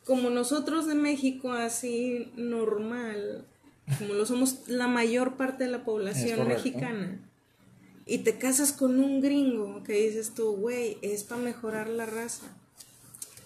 como 0.04 0.28
nosotros 0.28 0.86
de 0.86 0.94
México 0.94 1.52
así 1.52 2.30
normal, 2.36 3.46
como 3.98 4.12
lo 4.12 4.26
somos 4.26 4.68
la 4.68 4.86
mayor 4.86 5.38
parte 5.38 5.64
de 5.64 5.70
la 5.70 5.82
población 5.82 6.46
mexicana. 6.46 7.18
Y 8.04 8.18
te 8.18 8.36
casas 8.36 8.74
con 8.74 9.00
un 9.00 9.22
gringo 9.22 9.82
que 9.82 9.94
dices 9.94 10.34
tú, 10.34 10.54
güey, 10.54 10.98
es 11.00 11.24
para 11.24 11.40
mejorar 11.40 11.88
la 11.88 12.04
raza. 12.04 12.54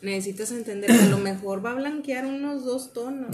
Necesitas 0.02 0.50
entender 0.50 0.90
que 0.90 1.04
a 1.04 1.10
lo 1.10 1.18
mejor 1.18 1.64
va 1.64 1.70
a 1.70 1.74
blanquear 1.76 2.26
unos 2.26 2.64
dos 2.64 2.92
tonos. 2.92 3.30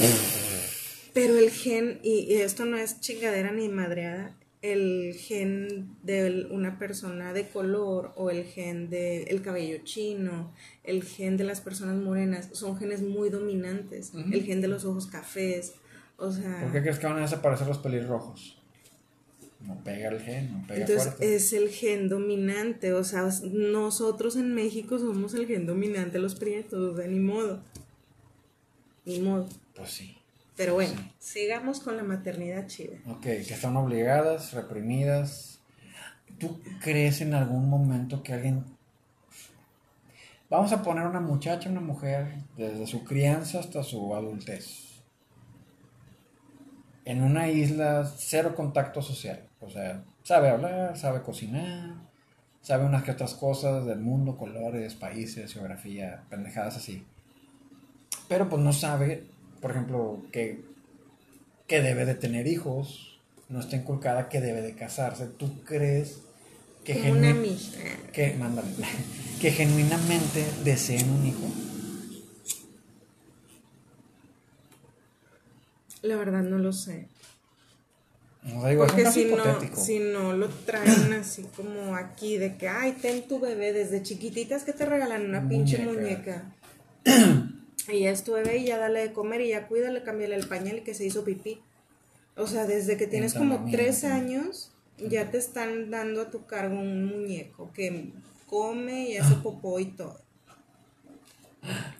Pero 1.14 1.38
el 1.38 1.50
gen, 1.50 1.98
y, 2.02 2.30
y 2.30 2.35
esto 2.42 2.66
no 2.66 2.76
es 2.76 3.00
chingadera 3.00 3.52
ni 3.52 3.70
madreada, 3.70 4.37
el 4.62 5.14
gen 5.14 5.96
de 6.05 6.46
una 6.51 6.79
persona 6.79 7.33
de 7.33 7.48
color 7.48 8.12
o 8.16 8.31
el 8.31 8.44
gen 8.44 8.88
de 8.88 9.25
el 9.25 9.42
cabello 9.42 9.79
chino, 9.85 10.53
el 10.85 11.03
gen 11.03 11.37
de 11.37 11.44
las 11.44 11.61
personas 11.61 11.96
morenas, 11.96 12.48
son 12.53 12.79
genes 12.79 13.03
muy 13.03 13.29
dominantes. 13.29 14.12
El 14.14 14.44
gen 14.44 14.61
de 14.61 14.68
los 14.68 14.85
ojos 14.85 15.09
cafés, 15.09 15.75
o 16.16 16.31
sea... 16.31 16.61
¿Por 16.62 16.72
qué 16.72 16.81
crees 16.81 17.01
que 17.01 17.07
van 17.07 17.18
a 17.18 17.22
desaparecer 17.22 17.66
los 17.66 17.79
pelirrojos? 17.79 18.57
No 19.61 19.83
pega 19.83 20.09
el 20.09 20.20
gen, 20.20 20.53
no 20.53 20.66
pega 20.66 20.81
Entonces 20.81 21.05
fuerte. 21.09 21.35
es 21.35 21.53
el 21.53 21.68
gen 21.68 22.09
dominante, 22.09 22.92
o 22.92 23.05
sea, 23.05 23.29
nosotros 23.53 24.37
en 24.37 24.55
México 24.55 24.98
somos 24.98 25.35
el 25.35 25.46
gen 25.46 25.66
dominante, 25.66 26.18
los 26.18 26.37
prietos, 26.37 26.94
o 26.94 26.96
sea, 26.96 27.07
ni 27.09 27.18
modo. 27.18 27.61
Ni 29.05 29.18
modo. 29.20 29.48
Pues 29.75 29.90
sí. 29.90 30.16
Pero 30.56 30.74
bueno, 30.74 30.94
sigamos 31.18 31.80
con 31.80 31.96
la 31.96 32.02
maternidad 32.02 32.66
chida. 32.66 32.98
Ok, 33.06 33.22
que 33.22 33.54
están 33.54 33.76
obligadas, 33.76 34.52
reprimidas. 34.52 35.60
¿Tú 36.38 36.60
crees 36.80 37.20
en 37.20 37.34
algún 37.34 37.68
momento 37.68 38.22
que 38.22 38.32
alguien... 38.32 38.64
vamos 40.50 40.72
a 40.72 40.82
poner 40.82 41.06
una 41.06 41.20
muchacha, 41.20 41.70
una 41.70 41.80
mujer, 41.80 42.34
desde 42.56 42.86
su 42.86 43.04
crianza 43.04 43.60
hasta 43.60 43.82
su 43.82 44.14
adultez. 44.14 45.02
En 47.04 47.22
una 47.22 47.48
isla, 47.48 48.04
cero 48.16 48.54
contacto 48.54 49.02
social. 49.02 49.48
O 49.60 49.70
sea, 49.70 50.04
sabe 50.22 50.50
hablar, 50.50 50.96
sabe 50.96 51.22
cocinar, 51.22 51.94
sabe 52.60 52.84
unas 52.84 53.02
que 53.02 53.10
otras 53.10 53.34
cosas 53.34 53.84
del 53.86 54.00
mundo, 54.00 54.36
colores, 54.36 54.94
países, 54.94 55.52
geografía, 55.52 56.24
pendejadas 56.30 56.76
así. 56.76 57.04
Pero 58.28 58.48
pues 58.48 58.62
no 58.62 58.72
sabe, 58.72 59.26
por 59.62 59.70
ejemplo, 59.70 60.20
que, 60.33 60.61
que 61.68 61.81
debe 61.81 62.05
de 62.05 62.16
tener 62.16 62.48
hijos, 62.48 63.20
no 63.48 63.61
está 63.61 63.77
inculcada 63.77 64.29
que 64.29 64.40
debe 64.40 64.61
de 64.61 64.75
casarse. 64.75 65.27
¿Tú 65.27 65.62
crees 65.62 66.18
que, 66.85 66.94
que, 68.12 68.37
que 69.40 69.51
genuinamente 69.53 70.44
deseen 70.64 71.09
un 71.09 71.27
hijo? 71.27 71.46
La 76.03 76.16
verdad 76.16 76.42
no 76.42 76.59
lo 76.59 76.72
sé. 76.72 77.07
No, 78.42 78.66
digo, 78.66 78.85
Porque 78.85 79.09
si 79.12 79.27
no, 79.27 79.77
si 79.77 80.01
no 80.01 80.33
lo 80.33 80.48
traen 80.48 81.12
así 81.12 81.46
como 81.55 81.94
aquí, 81.94 82.38
de 82.38 82.57
que, 82.57 82.68
ay, 82.68 82.96
ten 83.01 83.29
tu 83.29 83.38
bebé 83.38 83.72
desde 83.72 84.03
chiquititas 84.03 84.64
que 84.64 84.72
te 84.72 84.85
regalan 84.85 85.25
una 85.25 85.48
pinche 85.48 85.79
muñeca. 85.79 86.53
y 87.92 88.00
ya 88.00 88.11
es 88.11 88.24
tu 88.24 88.33
bebé 88.33 88.59
y 88.59 88.66
ya 88.66 88.78
dale 88.78 89.00
de 89.00 89.12
comer 89.12 89.40
y 89.40 89.48
ya 89.50 89.68
cuídale, 89.68 90.02
cámbiale 90.02 90.37
el 90.37 90.46
pañal 90.46 90.78
y 90.78 90.81
que 90.83 90.94
se 90.94 91.05
hizo 91.05 91.24
pipí. 91.24 91.61
O 92.37 92.46
sea, 92.46 92.66
desde 92.66 92.96
que 92.96 93.07
tienes 93.07 93.35
como 93.35 93.70
tres 93.70 94.05
años, 94.05 94.72
ya 94.98 95.31
te 95.31 95.38
están 95.38 95.90
dando 95.90 96.22
a 96.22 96.31
tu 96.31 96.46
cargo 96.46 96.78
un 96.78 97.05
muñeco 97.05 97.72
que 97.72 98.12
come 98.46 99.11
y 99.11 99.16
hace 99.16 99.35
popó 99.37 99.78
y 99.78 99.87
todo. 99.87 100.20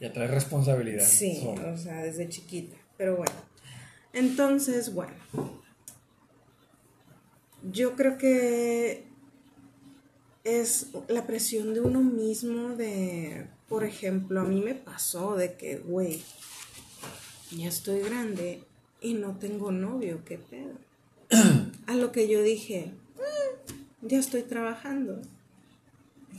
Ya 0.01 0.13
trae 0.13 0.27
responsabilidad. 0.27 1.07
Sí, 1.07 1.47
o 1.47 1.77
sea, 1.77 2.03
desde 2.03 2.29
chiquita. 2.29 2.77
Pero 2.97 3.17
bueno. 3.17 3.35
Entonces, 4.13 4.93
bueno. 4.93 5.15
Yo 7.71 7.95
creo 7.95 8.19
que 8.19 9.07
es 10.45 10.89
la 11.09 11.27
presión 11.27 11.75
de 11.75 11.81
uno 11.81 12.03
mismo 12.03 12.71
de, 12.71 13.47
por 13.73 13.85
ejemplo, 13.85 14.43
a 14.43 14.45
mí 14.45 14.61
me 14.61 14.75
pasó 14.75 15.35
de 15.35 15.55
que, 15.55 15.79
güey, 15.79 16.23
ya 17.53 17.69
estoy 17.69 18.01
grande 18.01 18.63
y 19.01 19.15
no 19.15 19.39
tengo 19.39 19.73
novio, 19.73 20.21
qué 20.27 20.37
pedo. 20.37 20.75
A 21.87 21.95
lo 21.95 22.13
que 22.13 22.29
yo 22.29 22.43
dije, 22.43 22.93
mm, 23.17 24.09
ya 24.09 24.19
estoy 24.19 24.43
trabajando, 24.43 25.23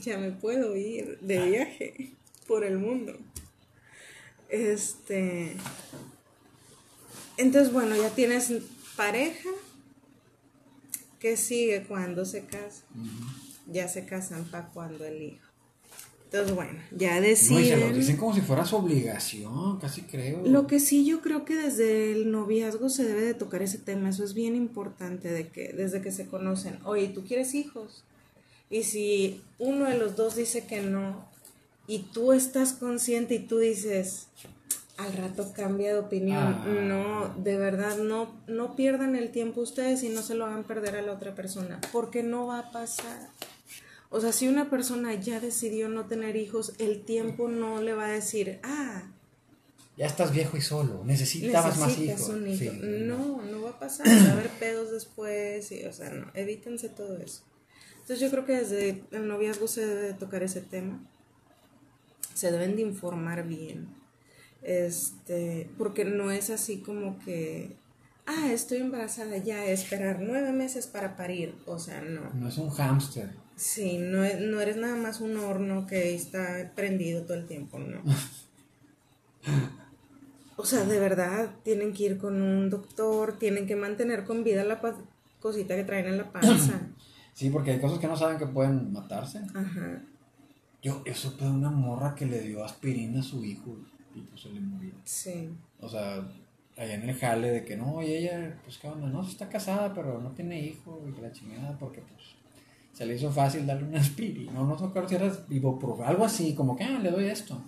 ya 0.00 0.16
me 0.16 0.30
puedo 0.30 0.76
ir 0.76 1.18
de 1.22 1.44
viaje 1.48 2.12
por 2.46 2.62
el 2.62 2.78
mundo. 2.78 3.18
Este, 4.48 5.56
entonces 7.36 7.72
bueno, 7.72 7.96
ya 7.96 8.10
tienes 8.10 8.52
pareja, 8.94 9.50
¿qué 11.18 11.36
sigue 11.36 11.82
cuando 11.82 12.26
se 12.26 12.44
casa? 12.44 12.84
Ya 13.66 13.88
se 13.88 14.06
casan 14.06 14.44
para 14.44 14.68
cuando 14.68 15.04
el 15.04 15.20
hijo. 15.20 15.53
Entonces, 16.34 16.56
bueno, 16.56 16.80
ya 16.90 17.20
deciden. 17.20 17.78
No, 17.78 17.86
lo 17.90 17.94
dicen 17.94 18.16
como 18.16 18.34
si 18.34 18.40
fuera 18.40 18.66
su 18.66 18.74
obligación, 18.74 19.78
casi 19.78 20.02
creo. 20.02 20.42
Lo 20.44 20.66
que 20.66 20.80
sí 20.80 21.06
yo 21.06 21.20
creo 21.20 21.44
que 21.44 21.54
desde 21.54 22.10
el 22.10 22.32
noviazgo 22.32 22.88
se 22.88 23.04
debe 23.04 23.22
de 23.22 23.34
tocar 23.34 23.62
ese 23.62 23.78
tema, 23.78 24.08
eso 24.08 24.24
es 24.24 24.34
bien 24.34 24.56
importante, 24.56 25.30
de 25.30 25.46
que 25.46 25.72
desde 25.72 26.02
que 26.02 26.10
se 26.10 26.26
conocen, 26.26 26.80
oye, 26.84 27.06
¿tú 27.06 27.22
quieres 27.22 27.54
hijos? 27.54 28.02
Y 28.68 28.82
si 28.82 29.42
uno 29.60 29.88
de 29.88 29.96
los 29.96 30.16
dos 30.16 30.34
dice 30.34 30.66
que 30.66 30.80
no, 30.80 31.24
y 31.86 32.00
tú 32.00 32.32
estás 32.32 32.72
consciente 32.72 33.36
y 33.36 33.38
tú 33.38 33.58
dices, 33.58 34.26
al 34.96 35.12
rato 35.12 35.52
cambia 35.54 35.92
de 35.92 36.00
opinión, 36.00 36.42
ah. 36.42 36.66
no, 36.66 37.32
de 37.44 37.56
verdad, 37.56 37.98
no, 37.98 38.34
no 38.48 38.74
pierdan 38.74 39.14
el 39.14 39.30
tiempo 39.30 39.60
ustedes 39.60 40.02
y 40.02 40.08
no 40.08 40.20
se 40.22 40.34
lo 40.34 40.46
hagan 40.46 40.64
perder 40.64 40.96
a 40.96 41.02
la 41.02 41.12
otra 41.12 41.36
persona, 41.36 41.80
porque 41.92 42.24
no 42.24 42.48
va 42.48 42.58
a 42.58 42.72
pasar. 42.72 43.28
O 44.14 44.20
sea, 44.20 44.30
si 44.30 44.46
una 44.46 44.70
persona 44.70 45.12
ya 45.14 45.40
decidió 45.40 45.88
no 45.88 46.06
tener 46.06 46.36
hijos, 46.36 46.74
el 46.78 47.04
tiempo 47.04 47.48
no 47.48 47.82
le 47.82 47.94
va 47.94 48.06
a 48.06 48.10
decir, 48.10 48.60
ah, 48.62 49.02
ya 49.96 50.06
estás 50.06 50.32
viejo 50.32 50.56
y 50.56 50.60
solo, 50.60 51.02
necesitabas 51.04 51.76
más 51.78 51.98
hijos. 51.98 52.28
No, 52.28 53.42
no 53.42 53.62
va 53.62 53.70
a 53.70 53.78
pasar, 53.80 54.06
va 54.06 54.30
a 54.30 54.32
haber 54.34 54.50
pedos 54.50 54.92
después, 54.92 55.72
y, 55.72 55.84
o 55.84 55.92
sea, 55.92 56.10
no, 56.10 56.30
evítense 56.34 56.90
todo 56.90 57.18
eso. 57.18 57.42
Entonces 57.94 58.20
yo 58.20 58.30
creo 58.30 58.46
que 58.46 58.52
desde 58.52 59.02
el 59.10 59.26
noviazgo 59.26 59.66
se 59.66 59.84
debe 59.84 60.12
tocar 60.14 60.44
ese 60.44 60.60
tema, 60.60 61.04
se 62.34 62.52
deben 62.52 62.76
de 62.76 62.82
informar 62.82 63.48
bien, 63.48 63.88
este, 64.62 65.68
porque 65.76 66.04
no 66.04 66.30
es 66.30 66.50
así 66.50 66.82
como 66.82 67.18
que, 67.18 67.76
ah, 68.26 68.52
estoy 68.52 68.78
embarazada 68.78 69.38
ya, 69.38 69.66
esperar 69.66 70.20
nueve 70.20 70.52
meses 70.52 70.86
para 70.86 71.16
parir, 71.16 71.56
o 71.66 71.80
sea, 71.80 72.00
no. 72.00 72.32
No 72.32 72.48
es 72.48 72.58
un 72.58 72.70
hámster. 72.70 73.42
Sí, 73.56 73.98
no, 73.98 74.18
no 74.40 74.60
eres 74.60 74.76
nada 74.76 74.96
más 74.96 75.20
un 75.20 75.36
horno 75.36 75.86
que 75.86 76.14
está 76.14 76.72
prendido 76.74 77.22
todo 77.22 77.34
el 77.34 77.46
tiempo, 77.46 77.78
no. 77.78 78.02
O 80.56 80.64
sea, 80.64 80.84
de 80.84 81.00
verdad, 81.00 81.50
tienen 81.64 81.92
que 81.92 82.04
ir 82.04 82.16
con 82.16 82.40
un 82.40 82.70
doctor, 82.70 83.38
tienen 83.38 83.66
que 83.66 83.74
mantener 83.74 84.24
con 84.24 84.44
vida 84.44 84.62
la 84.62 84.80
cosita 85.40 85.74
que 85.74 85.82
traen 85.84 86.06
en 86.06 86.18
la 86.18 86.32
panza. 86.32 86.80
Sí, 87.34 87.50
porque 87.50 87.72
hay 87.72 87.80
cosas 87.80 87.98
que 87.98 88.06
no 88.06 88.16
saben 88.16 88.38
que 88.38 88.46
pueden 88.46 88.92
matarse. 88.92 89.40
Ajá. 89.52 90.00
Yo, 90.80 91.02
yo 91.04 91.14
supe 91.14 91.44
de 91.44 91.50
una 91.50 91.68
morra 91.68 92.14
que 92.14 92.26
le 92.26 92.40
dio 92.40 92.64
aspirina 92.64 93.18
a 93.18 93.22
su 93.24 93.44
hijo 93.44 93.76
y 94.14 94.20
pues 94.20 94.42
se 94.42 94.50
le 94.50 94.60
murió. 94.60 94.92
Sí. 95.02 95.50
O 95.80 95.88
sea, 95.88 96.24
allá 96.76 96.94
en 96.94 97.08
el 97.08 97.16
jale 97.16 97.50
de 97.50 97.64
que 97.64 97.76
no, 97.76 98.00
y 98.00 98.12
ella, 98.12 98.56
pues 98.62 98.78
qué 98.78 98.86
onda, 98.86 99.08
no, 99.08 99.26
está 99.26 99.48
casada, 99.48 99.92
pero 99.92 100.20
no 100.20 100.30
tiene 100.30 100.60
hijo 100.60 101.02
y 101.08 101.12
que 101.12 101.22
la 101.22 101.32
chingada 101.32 101.76
porque 101.76 102.02
pues 102.02 102.22
se 102.94 103.04
le 103.04 103.16
hizo 103.16 103.30
fácil 103.30 103.66
darle 103.66 103.88
una 103.88 104.00
aspiri. 104.00 104.48
No, 104.50 104.64
no 104.64 104.74
acuerdo 104.74 105.08
si 105.08 105.14
era 105.16 105.32
algo 106.06 106.24
así, 106.24 106.54
como 106.54 106.76
que, 106.76 106.84
ah, 106.84 106.98
le 107.00 107.10
doy 107.10 107.26
esto. 107.26 107.60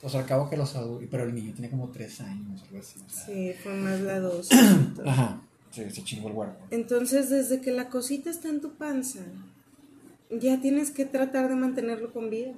Pues 0.00 0.14
al 0.14 0.26
cabo 0.26 0.48
que 0.48 0.56
los 0.56 0.76
adultos, 0.76 1.08
pero 1.10 1.24
el 1.24 1.34
niño 1.34 1.52
tiene 1.54 1.70
como 1.70 1.88
tres 1.88 2.20
años, 2.20 2.62
algo 2.62 2.78
así. 2.78 3.00
sí, 3.08 3.52
fue 3.60 3.74
más 3.74 4.00
la 4.00 4.20
dos. 4.20 4.48
Ajá, 5.06 5.40
sí, 5.72 5.90
se 5.90 6.04
chingó 6.04 6.28
el 6.28 6.34
huerco. 6.34 6.66
Entonces, 6.70 7.30
desde 7.30 7.60
que 7.60 7.72
la 7.72 7.88
cosita 7.88 8.30
está 8.30 8.48
en 8.48 8.60
tu 8.60 8.74
panza, 8.74 9.20
ya 10.30 10.60
tienes 10.60 10.90
que 10.90 11.04
tratar 11.04 11.48
de 11.48 11.56
mantenerlo 11.56 12.12
con 12.12 12.30
vida. 12.30 12.52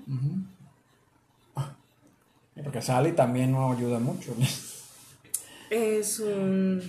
porque 2.62 2.82
sale 2.82 3.10
y 3.10 3.12
también 3.12 3.52
no 3.52 3.72
ayuda 3.72 4.00
mucho. 4.00 4.34
Es 5.70 6.18
un 6.18 6.82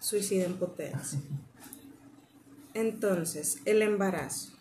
suicidio 0.00 0.46
en 0.46 0.56
potencia. 0.56 1.18
Entonces, 2.78 3.58
el 3.64 3.82
embarazo. 3.82 4.52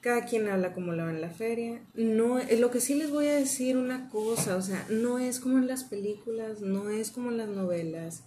Cada 0.00 0.24
quien 0.24 0.48
habla 0.48 0.72
como 0.72 0.92
lo 0.92 1.04
ve 1.04 1.10
en 1.10 1.20
la 1.20 1.28
feria. 1.28 1.82
No, 1.92 2.38
eh, 2.38 2.58
lo 2.58 2.70
que 2.70 2.80
sí 2.80 2.94
les 2.94 3.10
voy 3.10 3.26
a 3.26 3.34
decir 3.34 3.76
una 3.76 4.08
cosa, 4.08 4.56
o 4.56 4.62
sea, 4.62 4.86
no 4.88 5.18
es 5.18 5.40
como 5.40 5.58
en 5.58 5.66
las 5.66 5.84
películas, 5.84 6.62
no 6.62 6.88
es 6.88 7.10
como 7.10 7.30
en 7.30 7.36
las 7.36 7.50
novelas, 7.50 8.22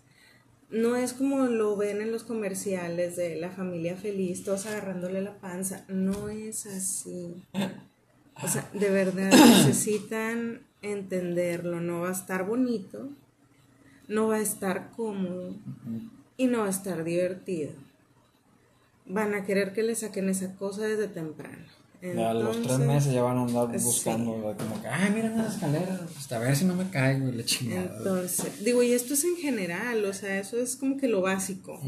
no 0.69 0.95
es 0.95 1.13
como 1.13 1.47
lo 1.47 1.75
ven 1.75 1.99
en 1.99 2.11
los 2.11 2.23
comerciales 2.23 3.15
de 3.15 3.37
la 3.37 3.49
familia 3.49 3.97
feliz, 3.97 4.43
todos 4.43 4.67
agarrándole 4.67 5.23
la 5.23 5.39
panza. 5.39 5.83
No 5.87 6.29
es 6.29 6.67
así. 6.67 7.43
O 8.43 8.47
sea, 8.47 8.69
de 8.71 8.89
verdad 8.91 9.31
necesitan 9.65 10.61
entenderlo. 10.83 11.81
No 11.81 12.01
va 12.01 12.09
a 12.09 12.13
estar 12.13 12.45
bonito, 12.45 13.09
no 14.07 14.27
va 14.27 14.35
a 14.35 14.41
estar 14.41 14.91
cómodo 14.91 15.55
y 16.37 16.45
no 16.45 16.59
va 16.59 16.67
a 16.67 16.69
estar 16.69 17.03
divertido 17.03 17.83
van 19.05 19.33
a 19.33 19.45
querer 19.45 19.73
que 19.73 19.83
le 19.83 19.95
saquen 19.95 20.29
esa 20.29 20.55
cosa 20.55 20.83
desde 20.83 21.07
temprano. 21.07 21.65
a 22.01 22.33
los 22.33 22.61
tres 22.61 22.79
meses 22.79 23.13
ya 23.13 23.23
van 23.23 23.37
a 23.37 23.41
andar 23.43 23.67
buscando, 23.79 24.55
como 24.57 24.81
que, 24.81 24.87
ay, 24.87 25.11
mira 25.13 25.29
las 25.29 25.55
escaleras, 25.55 26.01
hasta 26.17 26.37
a 26.37 26.39
ver 26.39 26.55
si 26.55 26.65
no 26.65 26.75
me 26.75 26.89
caigo 26.89 27.27
y 27.27 27.31
le 27.31 27.45
chingada. 27.45 27.97
Entonces, 27.97 28.63
digo, 28.63 28.83
y 28.83 28.93
esto 28.93 29.13
es 29.13 29.23
en 29.23 29.37
general, 29.37 30.03
o 30.05 30.13
sea, 30.13 30.39
eso 30.39 30.57
es 30.57 30.75
como 30.75 30.97
que 30.97 31.07
lo 31.07 31.21
básico. 31.21 31.79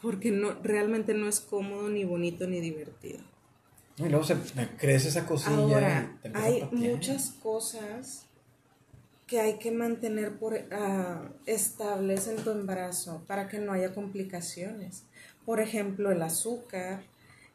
Porque 0.00 0.32
no, 0.32 0.54
realmente 0.62 1.14
no 1.14 1.28
es 1.28 1.40
cómodo, 1.40 1.88
ni 1.88 2.04
bonito, 2.04 2.46
ni 2.48 2.60
divertido. 2.60 3.20
Y 3.98 4.08
luego 4.08 4.24
se 4.24 4.36
crece 4.78 5.08
esa 5.08 5.26
cosilla. 5.26 5.56
Ahora, 5.58 6.18
hay 6.34 6.66
muchas 6.72 7.30
cosas 7.42 8.26
que 9.26 9.40
hay 9.40 9.58
que 9.58 9.70
mantener 9.70 10.38
por, 10.38 10.54
uh, 10.54 11.32
estables 11.46 12.28
en 12.28 12.36
tu 12.36 12.50
embarazo 12.50 13.24
para 13.26 13.48
que 13.48 13.60
no 13.60 13.72
haya 13.72 13.94
complicaciones. 13.94 15.04
Por 15.44 15.60
ejemplo, 15.60 16.10
el 16.10 16.22
azúcar, 16.22 17.02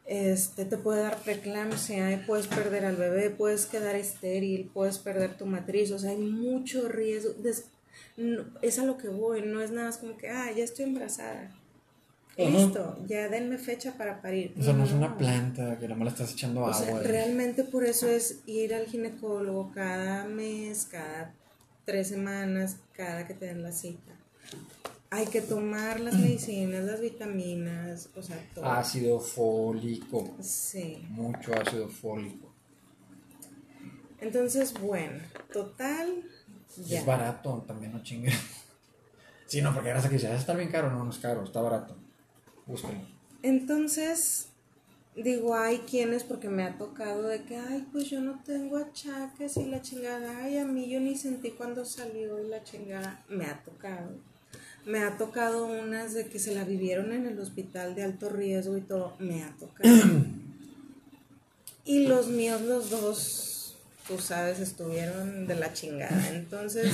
este, 0.08 0.64
te 0.64 0.78
puede 0.78 1.02
dar 1.02 1.18
preeclampsia, 1.18 2.24
puedes 2.26 2.46
perder 2.46 2.86
al 2.86 2.96
bebé, 2.96 3.28
puedes 3.28 3.66
quedar 3.66 3.94
estéril, 3.94 4.70
puedes 4.72 4.98
perder 4.98 5.36
tu 5.36 5.44
matriz, 5.44 5.90
o 5.92 5.98
sea, 5.98 6.10
hay 6.10 6.16
mucho 6.16 6.88
riesgo. 6.88 7.34
es 8.62 8.78
a 8.78 8.84
lo 8.84 8.96
que 8.96 9.08
voy, 9.08 9.42
no 9.42 9.60
es 9.60 9.70
nada 9.70 9.88
más 9.88 9.98
como 9.98 10.16
que, 10.16 10.28
ah, 10.30 10.50
ya 10.50 10.64
estoy 10.64 10.86
embarazada. 10.86 11.54
listo, 12.38 12.96
ya 13.06 13.28
denme 13.28 13.58
fecha 13.58 13.98
para 13.98 14.22
parir. 14.22 14.54
O 14.58 14.62
sea, 14.62 14.72
no, 14.72 14.84
es 14.84 14.92
una 14.92 15.18
planta 15.18 15.78
que 15.78 15.86
no 15.88 15.94
me 15.94 16.06
la 16.06 16.10
estás 16.10 16.32
echando 16.32 16.60
agua. 16.60 16.72
Sea, 16.72 17.00
realmente 17.00 17.64
por 17.64 17.84
eso 17.84 18.08
es 18.08 18.40
ir 18.46 18.72
al 18.74 18.86
ginecólogo 18.86 19.72
cada 19.72 20.24
mes, 20.24 20.86
cada 20.90 21.34
tres 21.84 22.08
semanas, 22.08 22.78
cada 22.94 23.26
que 23.26 23.34
te 23.34 23.46
den 23.46 23.62
la 23.62 23.72
cita. 23.72 24.12
Hay 25.10 25.26
que 25.26 25.40
tomar 25.40 26.00
las 26.00 26.14
medicinas, 26.14 26.84
las 26.84 27.00
vitaminas, 27.00 28.10
o 28.14 28.22
sea, 28.22 28.36
todo. 28.54 28.66
Ácido 28.66 29.18
fólico. 29.18 30.36
Sí. 30.40 31.02
Mucho 31.10 31.54
ácido 31.54 31.88
fólico. 31.88 32.52
Entonces, 34.20 34.74
bueno, 34.80 35.18
total. 35.52 36.24
Ya. 36.84 37.00
Es 37.00 37.06
barato, 37.06 37.64
también 37.66 37.92
no 37.92 38.02
chingue. 38.02 38.32
sí, 39.46 39.62
no, 39.62 39.72
porque 39.72 39.90
ahora 39.90 40.08
que 40.08 40.18
ya 40.18 40.34
está 40.34 40.54
bien 40.54 40.70
caro, 40.70 40.90
no, 40.90 41.04
no 41.04 41.10
es 41.10 41.18
caro, 41.18 41.42
está 41.42 41.62
barato. 41.62 41.96
Búsquenlo. 42.66 43.06
Entonces, 43.42 44.48
digo, 45.16 45.54
hay 45.54 45.78
quienes, 45.78 46.24
porque 46.24 46.48
me 46.48 46.64
ha 46.64 46.76
tocado 46.76 47.22
de 47.22 47.44
que, 47.44 47.56
ay, 47.56 47.86
pues 47.92 48.10
yo 48.10 48.20
no 48.20 48.42
tengo 48.44 48.76
achaques 48.76 49.56
y 49.56 49.66
la 49.66 49.80
chingada, 49.80 50.44
ay, 50.44 50.58
a 50.58 50.66
mí 50.66 50.88
yo 50.88 51.00
ni 51.00 51.16
sentí 51.16 51.52
cuando 51.52 51.84
salió 51.84 52.44
y 52.44 52.48
la 52.48 52.62
chingada, 52.62 53.24
me 53.28 53.46
ha 53.46 53.62
tocado. 53.62 54.10
Me 54.88 55.00
ha 55.00 55.18
tocado 55.18 55.66
unas 55.66 56.14
de 56.14 56.28
que 56.28 56.38
se 56.38 56.54
la 56.54 56.64
vivieron 56.64 57.12
en 57.12 57.26
el 57.26 57.38
hospital 57.38 57.94
de 57.94 58.04
alto 58.04 58.30
riesgo 58.30 58.76
y 58.78 58.80
todo, 58.80 59.14
me 59.18 59.44
ha 59.44 59.54
tocado. 59.58 59.94
y 61.84 62.06
los 62.06 62.28
míos, 62.28 62.62
los 62.62 62.88
dos, 62.88 63.76
tú 64.06 64.18
sabes, 64.18 64.60
estuvieron 64.60 65.46
de 65.46 65.56
la 65.56 65.74
chingada. 65.74 66.30
Entonces, 66.30 66.90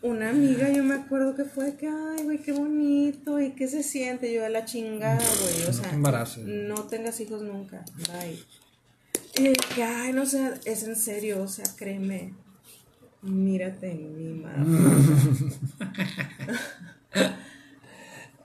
una 0.00 0.30
amiga, 0.30 0.70
yo 0.70 0.82
me 0.82 0.94
acuerdo 0.94 1.34
que 1.34 1.44
fue 1.44 1.76
que, 1.76 1.88
ay, 1.88 2.24
güey, 2.24 2.38
qué 2.38 2.52
bonito, 2.52 3.38
y 3.38 3.50
qué 3.52 3.68
se 3.68 3.82
siente, 3.82 4.32
yo 4.32 4.42
de 4.42 4.50
la 4.50 4.64
chingada, 4.64 5.20
güey, 5.42 5.68
o 5.68 5.72
sea, 5.74 5.92
no 5.92 6.84
tengas 6.84 7.20
hijos 7.20 7.42
nunca, 7.42 7.84
bye. 8.08 8.38
Y 9.38 9.52
que, 9.74 9.82
ay, 9.82 10.14
no 10.14 10.24
sé, 10.24 10.54
es 10.64 10.84
en 10.84 10.96
serio, 10.96 11.42
o 11.42 11.48
sea, 11.48 11.66
créeme, 11.76 12.32
mírate 13.20 13.90
en 13.90 14.16
mi 14.16 14.40
mamá. 14.40 14.64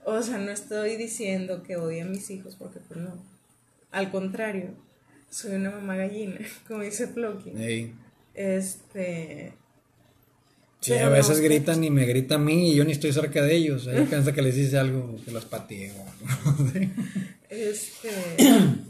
o 0.04 0.22
sea, 0.22 0.38
no 0.38 0.50
estoy 0.50 0.96
diciendo 0.96 1.62
que 1.62 1.76
odie 1.76 2.02
a 2.02 2.06
mis 2.06 2.30
hijos, 2.30 2.56
porque 2.56 2.80
pues 2.80 3.00
no, 3.00 3.22
al 3.90 4.10
contrario, 4.10 4.70
soy 5.30 5.56
una 5.56 5.70
mamá 5.70 5.96
gallina, 5.96 6.38
como 6.68 6.82
dice 6.82 7.06
Floki. 7.06 7.52
Este, 8.34 9.54
Sí, 10.82 10.94
a 10.94 11.08
veces 11.08 11.40
gritan 11.40 11.84
y 11.84 11.90
me 11.90 12.04
grita 12.06 12.34
a 12.34 12.38
mí 12.38 12.72
y 12.72 12.74
yo 12.74 12.84
ni 12.84 12.90
estoy 12.90 13.12
cerca 13.12 13.40
de 13.40 13.54
ellos. 13.54 13.86
Ahí 13.86 14.04
piensa 14.04 14.32
que 14.32 14.42
les 14.42 14.56
dice 14.56 14.78
algo, 14.78 15.16
que 15.24 15.30
los 15.30 15.44
pateo. 15.44 15.94
este. 17.48 18.10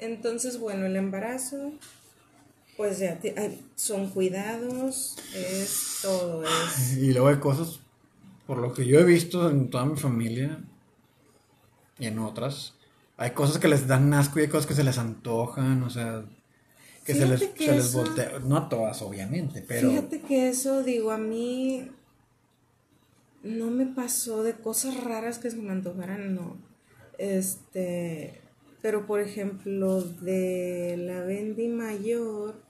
Entonces, 0.00 0.58
bueno, 0.58 0.86
el 0.86 0.96
embarazo, 0.96 1.74
pues 2.76 2.98
ya 2.98 3.18
son 3.74 4.10
cuidados, 4.10 5.16
es 5.34 5.98
todo. 6.02 6.44
Es... 6.44 6.96
Y 6.96 7.12
luego 7.12 7.28
hay 7.28 7.36
cosas, 7.36 7.80
por 8.46 8.58
lo 8.58 8.72
que 8.72 8.86
yo 8.86 8.98
he 8.98 9.04
visto 9.04 9.50
en 9.50 9.70
toda 9.70 9.84
mi 9.84 9.96
familia 9.96 10.58
y 11.98 12.06
en 12.06 12.18
otras, 12.18 12.74
hay 13.16 13.30
cosas 13.30 13.58
que 13.58 13.68
les 13.68 13.86
dan 13.86 14.12
asco 14.14 14.38
y 14.38 14.42
hay 14.42 14.48
cosas 14.48 14.66
que 14.66 14.74
se 14.74 14.84
les 14.84 14.98
antojan, 14.98 15.82
o 15.82 15.90
sea, 15.90 16.24
que 17.04 17.14
se 17.14 17.26
les, 17.26 17.40
se 17.40 17.72
les 17.72 17.92
voltea. 17.92 18.38
No 18.40 18.56
a 18.56 18.68
todas, 18.68 19.02
obviamente, 19.02 19.64
pero. 19.66 19.90
Fíjate 19.90 20.20
que 20.22 20.48
eso, 20.48 20.82
digo, 20.82 21.10
a 21.10 21.18
mí 21.18 21.88
no 23.42 23.70
me 23.70 23.86
pasó 23.86 24.42
de 24.42 24.54
cosas 24.54 25.02
raras 25.02 25.38
que 25.38 25.50
se 25.50 25.56
me 25.56 25.70
antojaran, 25.70 26.34
no. 26.34 26.56
Este. 27.18 28.41
Pero 28.82 29.06
por 29.06 29.20
ejemplo, 29.20 30.02
de 30.02 30.96
la 30.98 31.20
Bendy 31.20 31.68
mayor, 31.68 32.60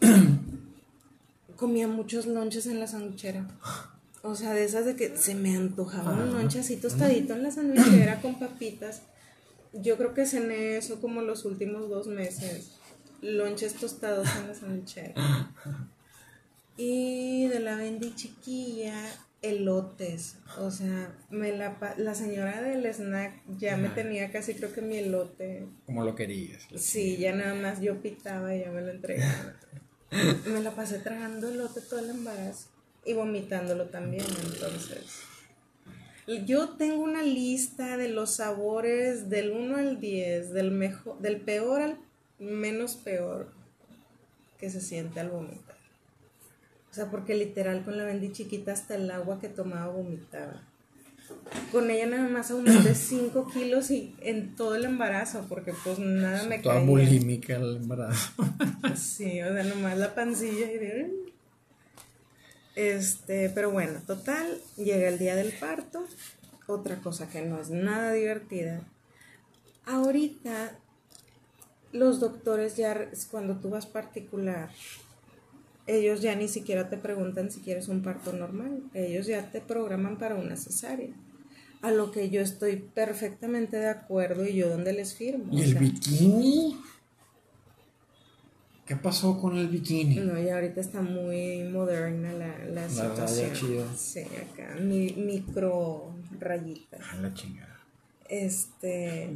comía 1.56 1.86
muchos 1.86 2.26
lonches 2.26 2.66
en 2.66 2.80
la 2.80 2.86
sandwichera. 2.86 3.46
O 4.22 4.34
sea, 4.34 4.54
de 4.54 4.64
esas 4.64 4.86
de 4.86 4.96
que 4.96 5.16
se 5.16 5.34
me 5.34 5.54
antojaba 5.54 6.12
un 6.12 6.32
lonche 6.32 6.60
así 6.60 6.76
tostadito 6.76 7.34
en 7.34 7.42
la 7.42 7.50
sandwichera 7.50 8.20
con 8.20 8.38
papitas. 8.38 9.02
Yo 9.74 9.96
creo 9.96 10.14
que 10.14 10.26
cené 10.26 10.78
eso 10.78 11.00
como 11.00 11.20
los 11.20 11.44
últimos 11.44 11.88
dos 11.88 12.06
meses 12.08 12.72
lonches 13.20 13.74
tostados 13.74 14.28
en 14.36 14.48
la 14.48 14.54
sandwichera. 14.54 15.14
Y 16.80 17.48
de 17.48 17.58
la 17.58 17.74
Bendy 17.74 18.14
chiquilla, 18.14 18.94
elotes. 19.42 20.36
O 20.58 20.70
sea, 20.70 21.14
me 21.30 21.56
la, 21.56 21.78
la 21.96 22.14
señora 22.14 22.62
del 22.62 22.86
snack 22.86 23.42
ya 23.58 23.76
me 23.76 23.88
tenía 23.88 24.32
casi 24.32 24.54
creo 24.54 24.72
que 24.72 24.82
mi 24.82 24.96
elote. 24.96 25.66
Como 25.86 26.04
lo 26.04 26.14
querías. 26.14 26.66
Sí, 26.76 27.16
ya 27.16 27.34
nada 27.34 27.54
más 27.54 27.80
yo 27.80 28.00
pitaba 28.00 28.54
y 28.54 28.60
ya 28.60 28.70
me 28.70 28.80
lo 28.80 28.90
entregaba. 28.90 29.54
me 30.46 30.60
la 30.62 30.70
pasé 30.72 30.98
tragando 30.98 31.48
elote 31.48 31.80
todo 31.80 32.00
el 32.00 32.10
embarazo 32.10 32.68
y 33.04 33.12
vomitándolo 33.12 33.86
también, 33.86 34.26
entonces. 34.44 35.22
Yo 36.44 36.70
tengo 36.76 37.02
una 37.02 37.22
lista 37.22 37.96
de 37.96 38.08
los 38.08 38.36
sabores 38.36 39.30
del 39.30 39.50
1 39.50 39.76
al 39.76 40.00
10, 40.00 40.52
del, 40.52 40.70
mejor, 40.72 41.18
del 41.20 41.40
peor 41.40 41.80
al 41.80 41.98
menos 42.38 42.96
peor 42.96 43.50
que 44.58 44.68
se 44.68 44.82
siente 44.82 45.20
al 45.20 45.30
vomitar. 45.30 45.67
O 46.98 47.00
sea, 47.00 47.12
porque 47.12 47.36
literal 47.36 47.84
con 47.84 47.96
la 47.96 48.02
bendy 48.02 48.32
chiquita 48.32 48.72
hasta 48.72 48.96
el 48.96 49.08
agua 49.12 49.38
que 49.38 49.48
tomaba 49.48 49.86
vomitaba. 49.86 50.64
Con 51.70 51.92
ella 51.92 52.06
nada 52.06 52.28
más 52.28 52.50
aumenté 52.50 52.92
5 52.92 53.52
kilos 53.52 53.92
y 53.92 54.16
en 54.20 54.56
todo 54.56 54.74
el 54.74 54.84
embarazo, 54.84 55.46
porque 55.48 55.72
pues 55.84 56.00
nada 56.00 56.42
me 56.48 56.58
Toda 56.58 56.80
bulímica 56.80 57.54
el 57.54 57.76
embarazo. 57.76 58.32
Sí, 58.96 59.40
o 59.42 59.54
sea, 59.54 59.62
nomás 59.62 59.96
la 59.96 60.12
pancilla 60.12 60.72
y 60.72 60.78
de... 60.78 61.12
Este, 62.74 63.48
pero 63.50 63.70
bueno, 63.70 64.00
total, 64.04 64.58
llega 64.76 65.08
el 65.08 65.20
día 65.20 65.36
del 65.36 65.52
parto. 65.52 66.04
Otra 66.66 66.96
cosa 66.96 67.30
que 67.30 67.42
no 67.42 67.60
es 67.60 67.70
nada 67.70 68.10
divertida. 68.10 68.80
Ahorita 69.86 70.76
los 71.92 72.18
doctores 72.18 72.76
ya, 72.76 73.08
cuando 73.30 73.54
tú 73.60 73.70
vas 73.70 73.86
particular, 73.86 74.70
ellos 75.88 76.20
ya 76.20 76.36
ni 76.36 76.48
siquiera 76.48 76.88
te 76.88 76.98
preguntan 76.98 77.50
si 77.50 77.60
quieres 77.60 77.88
un 77.88 78.02
parto 78.02 78.32
normal, 78.32 78.82
ellos 78.94 79.26
ya 79.26 79.50
te 79.50 79.60
programan 79.60 80.18
para 80.18 80.36
una 80.36 80.56
cesárea. 80.56 81.14
A 81.80 81.90
lo 81.90 82.10
que 82.10 82.28
yo 82.28 82.40
estoy 82.40 82.76
perfectamente 82.76 83.76
de 83.76 83.88
acuerdo 83.88 84.46
y 84.46 84.54
yo 84.54 84.68
donde 84.68 84.92
les 84.92 85.14
firmo. 85.14 85.46
¿Y 85.50 85.62
el 85.62 85.74
bikini? 85.76 86.76
¿Qué 88.84 88.96
pasó 88.96 89.40
con 89.40 89.56
el 89.56 89.68
bikini? 89.68 90.16
No, 90.16 90.40
y 90.40 90.48
ahorita 90.48 90.80
está 90.80 91.02
muy 91.02 91.62
moderna 91.64 92.32
la, 92.32 92.58
la, 92.64 92.88
situación. 92.88 93.86
Sí, 93.96 94.20
acá, 94.20 94.76
mi, 94.80 95.12
micro 95.12 96.14
rayita. 96.38 96.98
A 97.12 97.16
la 97.16 97.32
chingada. 97.32 97.78
Este. 98.28 99.30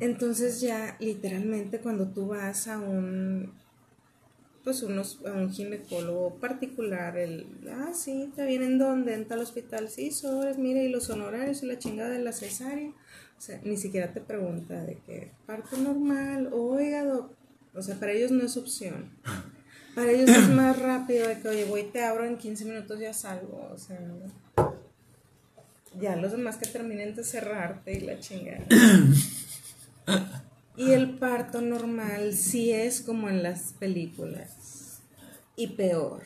Entonces 0.00 0.60
ya 0.60 0.96
literalmente 1.00 1.80
cuando 1.80 2.08
tú 2.08 2.28
vas 2.28 2.68
a 2.68 2.78
un 2.78 3.52
pues 4.64 4.82
unos, 4.82 5.20
a 5.26 5.32
un 5.32 5.52
ginecólogo 5.52 6.36
particular, 6.36 7.16
el, 7.18 7.46
ah, 7.70 7.92
sí, 7.94 8.22
está 8.22 8.44
bien, 8.44 8.62
¿en 8.62 8.78
dónde? 8.78 9.14
¿En 9.14 9.26
tal 9.26 9.40
hospital? 9.40 9.88
Sí, 9.88 10.10
sobres, 10.12 10.58
mire, 10.58 10.84
y 10.84 10.88
los 10.88 11.10
honorarios 11.10 11.62
y 11.62 11.66
la 11.66 11.78
chingada 11.78 12.10
de 12.10 12.20
la 12.20 12.32
cesárea. 12.32 12.90
O 12.90 13.40
sea, 13.40 13.60
ni 13.64 13.76
siquiera 13.76 14.12
te 14.12 14.20
pregunta 14.20 14.84
de 14.84 14.98
qué 15.04 15.32
parto 15.46 15.76
normal, 15.76 16.50
oiga, 16.52 17.04
O 17.74 17.82
sea, 17.82 17.98
para 17.98 18.12
ellos 18.12 18.30
no 18.30 18.44
es 18.44 18.56
opción. 18.56 19.10
Para 19.94 20.12
ellos 20.12 20.30
es 20.30 20.48
más 20.54 20.78
rápido 20.78 21.26
de 21.26 21.40
que, 21.40 21.48
oye, 21.48 21.64
voy, 21.64 21.82
te 21.84 22.04
abro 22.04 22.24
en 22.24 22.38
15 22.38 22.64
minutos, 22.64 23.00
ya 23.00 23.12
salgo. 23.12 23.68
O 23.72 23.78
sea, 23.78 23.98
ya 26.00 26.16
los 26.16 26.32
demás 26.32 26.56
que 26.56 26.66
terminen 26.66 27.14
de 27.14 27.24
cerrarte 27.24 27.92
y 27.92 28.00
la 28.00 28.20
chingada. 28.20 28.64
y 30.76 30.92
el 30.92 31.18
parto 31.18 31.60
normal 31.60 32.34
sí 32.34 32.72
es 32.72 33.00
como 33.00 33.28
en 33.28 33.42
las 33.42 33.72
películas. 33.74 35.00
Y 35.56 35.68
peor. 35.68 36.22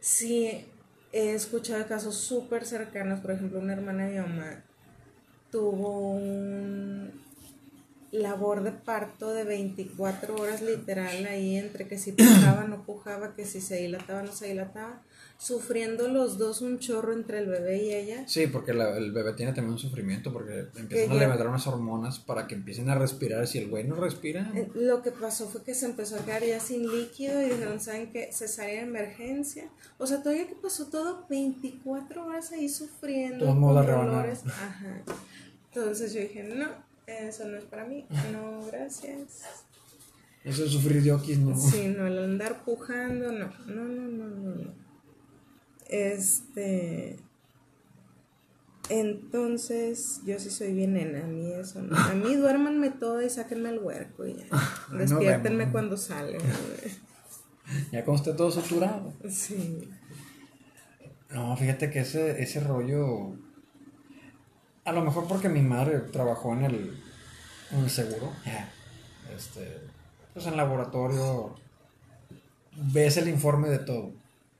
Sí 0.00 0.66
he 1.12 1.34
escuchado 1.34 1.86
casos 1.86 2.16
súper 2.16 2.66
cercanos, 2.66 3.20
por 3.20 3.32
ejemplo, 3.32 3.58
una 3.58 3.72
hermana 3.72 4.06
de 4.06 4.12
mi 4.12 4.18
mamá 4.18 4.62
tuvo 5.50 6.10
un, 6.10 7.10
labor 8.12 8.62
de 8.62 8.72
parto 8.72 9.32
de 9.32 9.44
24 9.44 10.34
horas 10.36 10.62
literal 10.62 11.26
ahí 11.26 11.56
entre 11.56 11.86
que 11.86 11.98
si 11.98 12.12
pujaba 12.12 12.64
no 12.64 12.84
pujaba, 12.84 13.34
que 13.34 13.44
si 13.44 13.60
se 13.60 13.76
dilataba 13.76 14.22
no 14.22 14.32
se 14.32 14.48
dilataba, 14.48 15.02
sufriendo 15.38 16.08
los 16.08 16.38
dos 16.38 16.62
un 16.62 16.78
chorro 16.78 17.12
entre 17.12 17.38
el 17.38 17.46
bebé 17.46 17.82
y 17.82 17.94
ella. 17.94 18.26
Sí, 18.26 18.46
porque 18.46 18.72
el 18.72 19.12
bebé 19.12 19.34
tiene 19.34 19.52
también 19.52 19.72
un 19.72 19.78
sufrimiento 19.78 20.32
porque 20.32 20.66
empiezan 20.76 21.12
a 21.12 21.14
levantar 21.14 21.48
unas 21.48 21.66
hormonas 21.66 22.18
para 22.18 22.46
que 22.46 22.54
empiecen 22.54 22.88
a 22.88 22.94
respirar. 22.94 23.46
Si 23.46 23.58
el 23.58 23.68
güey 23.68 23.84
no 23.84 23.96
respira. 23.96 24.50
Eh, 24.54 24.68
lo 24.74 25.02
que 25.02 25.12
pasó 25.12 25.46
fue 25.48 25.62
que 25.62 25.74
se 25.74 25.86
empezó 25.86 26.16
a 26.16 26.24
quedar 26.24 26.44
ya 26.44 26.60
sin 26.60 26.90
líquido 26.90 27.40
y 27.42 27.50
dijeron, 27.50 27.80
¿saben 27.80 28.10
qué? 28.10 28.30
Cesárea 28.32 28.82
de 28.82 28.88
emergencia. 28.88 29.68
O 29.98 30.06
sea, 30.06 30.22
todavía 30.22 30.48
que 30.48 30.54
pasó 30.54 30.86
todo 30.86 31.26
24 31.28 32.26
horas 32.26 32.52
ahí 32.52 32.68
sufriendo. 32.68 33.44
Todo 33.44 33.54
modo 33.54 33.82
dolores. 33.82 34.42
Ajá. 34.46 35.02
Entonces 35.72 36.14
yo 36.14 36.20
dije, 36.20 36.42
no, 36.44 36.68
eso 37.06 37.46
no 37.46 37.58
es 37.58 37.64
para 37.64 37.84
mí. 37.84 38.06
No, 38.32 38.64
gracias. 38.66 39.42
Eso 40.42 40.64
es 40.64 40.70
sufrir 40.70 41.02
de 41.02 41.12
oquis, 41.12 41.38
¿no? 41.38 41.58
Sí, 41.58 41.88
no, 41.88 42.06
el 42.06 42.18
andar 42.18 42.64
pujando, 42.64 43.32
no. 43.32 43.52
No, 43.66 43.84
no, 43.84 44.02
no, 44.08 44.26
no. 44.26 44.54
no. 44.54 44.85
Este. 45.88 47.18
Entonces, 48.88 50.20
yo 50.24 50.38
sí 50.38 50.50
soy 50.50 50.72
bien 50.72 50.94
nena, 50.94 51.24
a 51.24 51.26
mí 51.26 51.52
eso 51.52 51.82
no. 51.82 51.96
A 51.96 52.14
mí 52.14 52.34
duérmanme 52.36 52.90
todo 52.90 53.20
y 53.22 53.28
sáquenme 53.28 53.70
el 53.70 53.80
huerco 53.80 54.26
y 54.26 54.34
ya. 54.34 54.46
Despiértenme 54.96 55.70
cuando 55.72 55.96
salen. 55.96 56.40
ya 57.92 58.04
como 58.04 58.16
esté 58.16 58.32
todo 58.34 58.50
suturado. 58.50 59.12
Sí. 59.28 59.88
No, 61.30 61.56
fíjate 61.56 61.90
que 61.90 62.00
ese, 62.00 62.42
ese 62.42 62.60
rollo. 62.60 63.34
A 64.84 64.92
lo 64.92 65.02
mejor 65.02 65.26
porque 65.26 65.48
mi 65.48 65.62
madre 65.62 65.98
trabajó 65.98 66.52
en 66.52 66.64
el, 66.64 67.02
en 67.72 67.78
el 67.80 67.90
seguro. 67.90 68.32
Este. 69.34 69.80
Pues 70.32 70.46
en 70.46 70.56
laboratorio. 70.56 71.56
Ves 72.92 73.16
el 73.16 73.28
informe 73.28 73.68
de 73.68 73.78
todo 73.78 74.12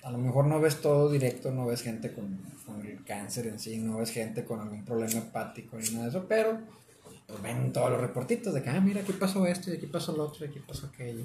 a 0.06 0.10
lo 0.12 0.18
mejor 0.18 0.46
no 0.46 0.60
ves 0.60 0.80
todo 0.80 1.10
directo, 1.10 1.50
no 1.50 1.66
ves 1.66 1.82
gente 1.82 2.12
con, 2.12 2.38
el 2.84 3.02
cáncer 3.02 3.48
en 3.48 3.58
sí, 3.58 3.78
no 3.78 3.98
ves 3.98 4.12
gente 4.12 4.44
con 4.44 4.60
algún 4.60 4.84
problema 4.84 5.18
hepático 5.18 5.76
ni 5.78 5.90
nada 5.90 6.04
de 6.04 6.10
eso, 6.10 6.26
pero 6.28 6.60
pues 7.26 7.42
ven 7.42 7.72
todos 7.72 7.90
los 7.90 8.00
reportitos 8.00 8.54
de 8.54 8.62
que, 8.62 8.70
ah, 8.70 8.80
mira, 8.80 9.00
aquí 9.00 9.12
pasó 9.12 9.44
esto, 9.46 9.72
y 9.72 9.74
aquí 9.74 9.86
pasó 9.86 10.16
lo 10.16 10.26
otro, 10.26 10.46
y 10.46 10.48
aquí 10.48 10.60
pasó 10.60 10.86
aquello. 10.86 11.24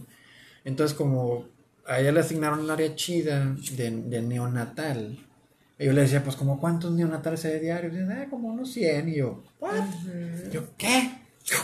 Entonces, 0.66 0.98
como 0.98 1.46
a 1.86 2.00
ella 2.00 2.12
le 2.12 2.22
asignaron 2.22 2.62
el 2.62 2.72
área 2.72 2.96
chida 2.96 3.56
de, 3.74 4.22
neonatal, 4.24 5.28
yo 5.78 5.94
le 5.94 6.02
decía, 6.02 6.24
pues, 6.24 6.36
como 6.36 6.60
cuántos 6.60 6.92
neonatales 6.92 7.46
hay 7.46 7.60
diarios? 7.60 7.94
Y 7.94 7.98
dice, 8.00 8.14
ah, 8.14 8.28
como 8.32 8.48
unos 8.48 8.72
100. 8.72 9.10
Y 9.10 9.16
yo, 9.18 9.44
¿what? 9.60 9.74
Yo, 10.52 10.76
¿qué? 10.76 11.12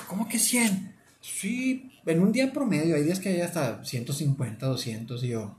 ¿Cómo 0.07 0.29
que 0.29 0.37
100? 0.37 0.95
Sí, 1.19 1.99
en 2.05 2.21
un 2.21 2.31
día 2.31 2.53
promedio, 2.53 2.95
hay 2.95 3.03
días 3.03 3.19
que 3.19 3.29
hay 3.29 3.41
hasta 3.41 3.83
150, 3.83 4.67
200. 4.67 5.23
Y 5.23 5.29
yo, 5.29 5.55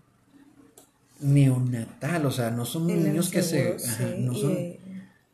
neonatal, 1.20 2.26
o 2.26 2.30
sea, 2.30 2.50
no 2.50 2.64
son 2.64 2.86
niños 2.86 3.30
que 3.30 3.42
se, 3.42 3.76
no 4.18 4.34
son, 4.34 4.56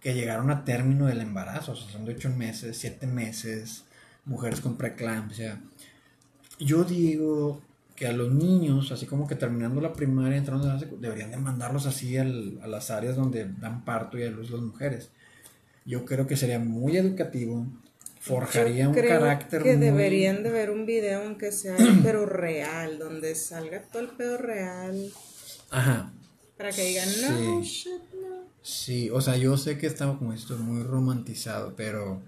que 0.00 0.14
llegaron 0.14 0.50
a 0.50 0.64
término 0.64 1.06
del 1.06 1.20
embarazo, 1.20 1.72
o 1.72 1.76
sea, 1.76 1.90
son 1.90 2.04
de 2.04 2.14
8 2.14 2.30
meses, 2.30 2.76
7 2.78 3.06
meses, 3.06 3.84
mujeres 4.24 4.60
con 4.60 4.76
preeclampsia. 4.76 5.60
Yo 6.58 6.84
digo 6.84 7.62
que 7.96 8.06
a 8.06 8.12
los 8.12 8.32
niños, 8.32 8.92
así 8.92 9.06
como 9.06 9.26
que 9.26 9.34
terminando 9.34 9.80
la 9.80 9.92
primaria, 9.92 10.36
entrando 10.36 10.66
la 10.66 10.76
deberían 10.76 11.30
de 11.30 11.36
mandarlos 11.36 11.86
así 11.86 12.16
al, 12.16 12.58
a 12.62 12.66
las 12.66 12.90
áreas 12.90 13.16
donde 13.16 13.46
dan 13.60 13.84
parto 13.84 14.18
y 14.18 14.24
a 14.24 14.30
luz 14.30 14.50
las 14.50 14.60
mujeres. 14.60 15.10
Yo 15.84 16.04
creo 16.04 16.26
que 16.26 16.36
sería 16.36 16.58
muy 16.58 16.96
educativo, 16.96 17.66
forjaría 18.20 18.88
un 18.88 18.94
carácter 18.94 19.62
que 19.62 19.76
deberían 19.76 20.42
de 20.42 20.50
ver 20.50 20.70
un 20.70 20.86
video 20.86 21.24
aunque 21.24 21.52
sea 21.52 21.76
pero 22.02 22.24
real 22.24 22.98
donde 22.98 23.34
salga 23.34 23.82
todo 23.82 24.00
el 24.00 24.08
pedo 24.08 24.38
real 24.38 25.12
Ajá. 25.74 26.12
Para 26.56 26.70
que 26.70 26.84
digan, 26.84 27.08
no, 27.20 27.62
shit, 27.62 27.90
no. 28.12 28.44
Sí, 28.62 29.10
o 29.10 29.20
sea, 29.20 29.36
yo 29.36 29.56
sé 29.56 29.76
que 29.76 29.88
estaba 29.88 30.16
como 30.16 30.32
esto 30.32 30.56
muy 30.56 30.84
romantizado, 30.84 31.74
pero 31.74 32.22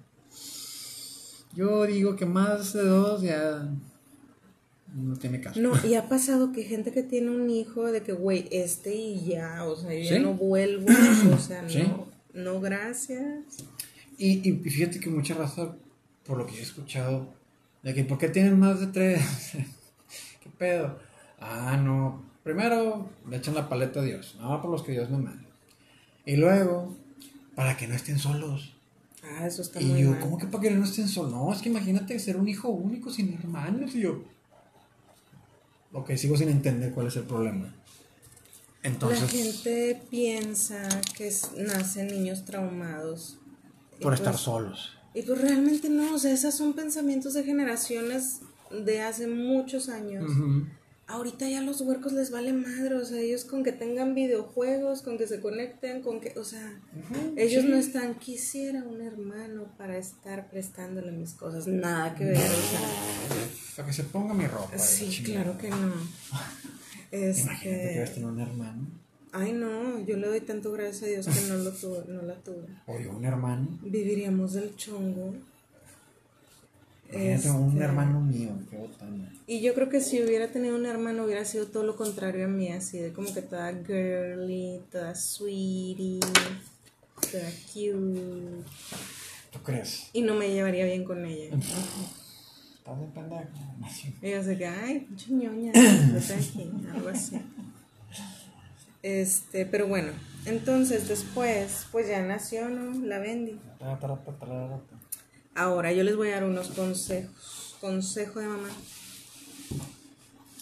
yo 1.54 1.84
digo 1.84 2.16
que 2.16 2.26
más 2.26 2.72
de 2.72 2.82
dos 2.84 3.22
ya 3.22 3.72
no 4.92 5.16
tiene 5.16 5.40
caso. 5.40 5.60
No, 5.60 5.72
y 5.86 5.94
ha 5.94 6.08
pasado 6.08 6.50
que 6.50 6.64
gente 6.64 6.90
que 6.90 7.04
tiene 7.04 7.30
un 7.30 7.48
hijo 7.48 7.84
de 7.84 8.02
que, 8.02 8.12
güey, 8.12 8.48
este 8.50 8.96
y 8.96 9.24
ya, 9.26 9.64
o 9.64 9.76
sea, 9.76 9.94
yo 9.94 10.10
ya 10.10 10.18
no 10.18 10.34
vuelvo, 10.34 10.86
o 11.32 11.38
sea, 11.38 11.62
no, 11.62 12.08
no, 12.34 12.60
gracias. 12.60 13.44
Y, 14.18 14.48
y 14.48 14.70
fíjate 14.70 14.98
que 14.98 15.08
mucha 15.08 15.34
raza, 15.34 15.76
por 16.24 16.36
lo 16.36 16.46
que 16.46 16.58
he 16.58 16.62
escuchado, 16.62 17.32
de 17.84 17.94
que, 17.94 18.02
¿por 18.02 18.18
qué 18.18 18.28
tienen 18.28 18.58
más 18.58 18.80
de 18.80 18.88
tres? 18.88 19.22
¿Qué 20.42 20.50
pedo? 20.58 20.98
Ah, 21.38 21.76
no, 21.76 22.25
Primero, 22.46 23.10
le 23.28 23.38
echan 23.38 23.56
la 23.56 23.68
paleta 23.68 23.98
a 23.98 24.04
Dios, 24.04 24.36
no 24.38 24.62
por 24.62 24.70
los 24.70 24.84
que 24.84 24.92
Dios 24.92 25.10
me 25.10 25.18
manda. 25.18 25.48
Y 26.24 26.36
luego, 26.36 26.96
para 27.56 27.76
que 27.76 27.88
no 27.88 27.94
estén 27.96 28.20
solos. 28.20 28.76
Ah, 29.24 29.48
eso 29.48 29.62
está 29.62 29.80
y 29.80 29.86
muy 29.86 30.02
yo, 30.02 30.20
¿cómo 30.20 30.38
que 30.38 30.46
para 30.46 30.62
que 30.62 30.70
no 30.70 30.84
estén 30.84 31.08
solos? 31.08 31.32
No, 31.32 31.52
es 31.52 31.60
que 31.60 31.70
imagínate 31.70 32.16
ser 32.20 32.36
un 32.36 32.46
hijo 32.46 32.68
único 32.68 33.10
sin 33.10 33.34
hermanos. 33.34 33.96
Y 33.96 34.02
yo, 34.02 34.22
ok, 35.92 36.12
sigo 36.14 36.36
sin 36.36 36.48
entender 36.48 36.92
cuál 36.92 37.08
es 37.08 37.16
el 37.16 37.24
problema. 37.24 37.74
Entonces, 38.84 39.22
la 39.22 39.26
gente 39.26 40.02
piensa 40.08 40.88
que 41.16 41.32
nacen 41.56 42.06
niños 42.06 42.44
traumados. 42.44 43.38
Por 44.00 44.14
estar 44.14 44.34
pues, 44.34 44.44
solos. 44.44 44.96
Y 45.14 45.22
pues 45.22 45.40
realmente 45.40 45.88
no, 45.88 46.14
o 46.14 46.18
sea, 46.20 46.32
esos 46.32 46.54
son 46.54 46.74
pensamientos 46.74 47.34
de 47.34 47.42
generaciones 47.42 48.42
de 48.70 49.00
hace 49.00 49.26
muchos 49.26 49.88
años 49.88 50.30
ahorita 51.06 51.48
ya 51.48 51.60
los 51.60 51.80
huercos 51.80 52.12
les 52.12 52.30
vale 52.30 52.52
madre, 52.52 52.94
o 52.96 53.04
sea, 53.04 53.20
ellos 53.20 53.44
con 53.44 53.62
que 53.62 53.72
tengan 53.72 54.14
videojuegos, 54.14 55.02
con 55.02 55.18
que 55.18 55.26
se 55.26 55.40
conecten, 55.40 56.02
con 56.02 56.20
que, 56.20 56.38
o 56.38 56.44
sea, 56.44 56.80
ellos 57.36 57.64
no 57.64 57.76
están, 57.76 58.18
quisiera 58.18 58.82
un 58.82 59.00
hermano 59.00 59.72
para 59.78 59.96
estar 59.98 60.50
prestándole 60.50 61.12
mis 61.12 61.32
cosas, 61.34 61.66
nada 61.66 62.14
que 62.14 62.24
ver, 62.24 62.36
o 62.36 62.38
sea. 62.38 62.80
Para 63.76 63.88
que 63.88 63.94
se 63.94 64.04
ponga 64.04 64.34
mi 64.34 64.46
ropa. 64.46 64.78
Sí, 64.78 65.22
claro 65.22 65.56
que 65.58 65.70
no. 65.70 65.94
Este... 67.10 67.42
Imagínate 67.42 67.92
que 67.92 68.00
vas 68.00 68.10
a 68.10 68.14
tener 68.14 68.28
un 68.28 68.40
hermano. 68.40 68.86
Ay, 69.32 69.52
no, 69.52 70.00
yo 70.06 70.16
le 70.16 70.28
doy 70.28 70.40
tanto 70.40 70.72
gracias 70.72 71.02
a 71.02 71.06
Dios 71.06 71.26
que 71.26 71.48
no 71.48 71.58
lo 71.58 71.70
tuve, 71.70 72.04
no 72.08 72.22
la 72.22 72.34
tuve. 72.36 72.68
Oye, 72.86 73.06
un 73.06 73.22
hermano. 73.24 73.68
Viviríamos 73.82 74.54
del 74.54 74.74
chongo. 74.76 75.34
Este, 77.10 77.50
un 77.50 77.80
hermano 77.80 78.20
mío, 78.20 78.50
qué 78.68 78.76
botana. 78.76 79.32
Y 79.46 79.60
yo 79.60 79.74
creo 79.74 79.88
que 79.88 80.00
si 80.00 80.22
hubiera 80.22 80.48
tenido 80.48 80.74
un 80.76 80.86
hermano 80.86 81.24
hubiera 81.24 81.44
sido 81.44 81.66
todo 81.66 81.84
lo 81.84 81.96
contrario 81.96 82.46
a 82.46 82.48
mí, 82.48 82.70
así 82.72 82.98
de 82.98 83.12
como 83.12 83.32
que 83.32 83.42
toda 83.42 83.72
girly, 83.86 84.80
toda 84.90 85.14
sweetie, 85.14 86.20
toda 87.30 87.50
cute. 87.72 88.64
¿Tú 89.52 89.58
crees? 89.62 90.10
Y 90.12 90.22
no 90.22 90.34
me 90.34 90.50
llevaría 90.50 90.84
bien 90.84 91.04
con 91.04 91.24
ella. 91.24 91.54
Estás 91.54 93.00
de 93.00 93.06
pendejo. 93.06 93.42
Yo 94.22 94.42
sé 94.42 94.58
que, 94.58 94.66
ay, 94.66 95.08
ñoña, 95.28 95.70
aquí, 95.70 96.70
algo 96.92 97.08
así. 97.08 97.40
Este, 99.02 99.64
pero 99.66 99.86
bueno, 99.86 100.12
entonces 100.46 101.06
después, 101.06 101.86
pues 101.92 102.08
ya 102.08 102.22
nació, 102.22 102.68
¿no? 102.68 103.06
La 103.06 103.20
Bendy. 103.20 103.60
Ahora 105.56 105.90
yo 105.90 106.04
les 106.04 106.14
voy 106.16 106.28
a 106.28 106.34
dar 106.34 106.44
unos 106.44 106.68
consejos. 106.68 107.76
Consejo 107.80 108.40
de 108.40 108.46
mamá. 108.46 108.68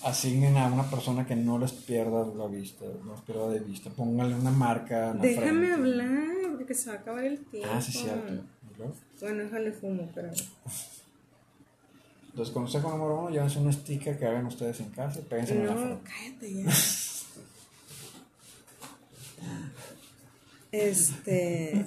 Asignen 0.05 0.57
a 0.57 0.66
una 0.66 0.88
persona 0.88 1.26
que 1.26 1.34
no 1.34 1.59
les 1.59 1.72
pierda 1.72 2.24
la 2.26 2.47
vista, 2.47 2.84
no 3.05 3.12
les 3.12 3.22
pierda 3.22 3.49
de 3.49 3.59
vista. 3.59 3.90
Pónganle 3.90 4.36
una 4.36 4.53
marca. 4.53 5.12
Déjame 5.14 5.72
hablar, 5.72 6.57
porque 6.57 6.74
se 6.74 6.90
va 6.90 6.97
a 6.97 6.99
acabar 7.01 7.24
el 7.24 7.38
tiempo. 7.40 7.68
Ah, 7.72 7.80
sí, 7.80 7.90
cierto. 7.92 8.45
Bueno, 9.20 9.42
déjale 9.42 9.72
fumo, 9.72 10.09
pero. 10.14 10.30
Entonces, 12.28 12.55
consejo 12.55 12.90
número 12.90 13.20
uno, 13.20 13.30
llévense 13.30 13.59
un 13.59 13.72
sticker 13.72 14.18
que 14.18 14.26
hagan 14.26 14.47
ustedes 14.47 14.78
en 14.80 14.90
casa 14.90 15.20
y 15.20 15.22
péguense 15.22 15.55
en 15.55 15.66
la 15.66 15.74
frente. 15.74 15.95
No, 15.95 16.01
cállate 16.05 16.55
ya. 16.55 16.70
este. 20.72 21.84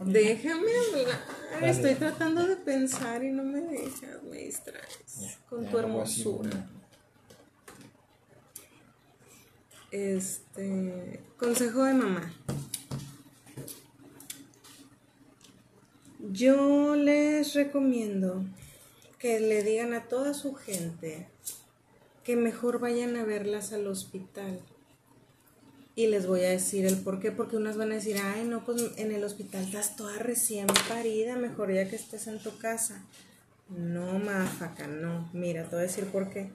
Déjame 0.00 0.70
hablar. 0.76 1.68
Estoy 1.68 1.94
tratando 1.94 2.46
de 2.46 2.56
pensar 2.56 3.22
y 3.24 3.30
no 3.30 3.44
me 3.44 3.60
dejas, 3.60 4.22
me 4.22 4.38
distraes 4.38 5.38
con 5.48 5.66
tu 5.66 5.78
hermosura. 5.78 6.68
Este. 9.90 11.20
Consejo 11.38 11.84
de 11.84 11.94
mamá. 11.94 12.32
Yo 16.32 16.96
les 16.96 17.54
recomiendo 17.54 18.44
que 19.18 19.40
le 19.40 19.62
digan 19.62 19.94
a 19.94 20.08
toda 20.08 20.34
su 20.34 20.54
gente 20.54 21.28
que 22.24 22.36
mejor 22.36 22.80
vayan 22.80 23.16
a 23.16 23.24
verlas 23.24 23.72
al 23.72 23.86
hospital 23.86 24.60
y 25.96 26.08
les 26.08 26.26
voy 26.26 26.40
a 26.40 26.50
decir 26.50 26.86
el 26.86 26.96
por 26.96 27.20
qué, 27.20 27.30
porque 27.30 27.56
unas 27.56 27.76
van 27.76 27.92
a 27.92 27.96
decir, 27.96 28.16
ay, 28.22 28.44
no, 28.44 28.64
pues 28.64 28.82
en 28.96 29.12
el 29.12 29.22
hospital 29.22 29.64
estás 29.64 29.96
toda 29.96 30.18
recién 30.18 30.66
parida, 30.88 31.36
mejor 31.36 31.72
ya 31.72 31.88
que 31.88 31.96
estés 31.96 32.26
en 32.26 32.40
tu 32.40 32.56
casa. 32.58 33.04
No, 33.68 34.18
mafaca, 34.18 34.86
no. 34.86 35.30
Mira, 35.32 35.64
te 35.64 35.76
voy 35.76 35.84
a 35.84 35.88
decir 35.88 36.06
por 36.06 36.30
qué. 36.30 36.50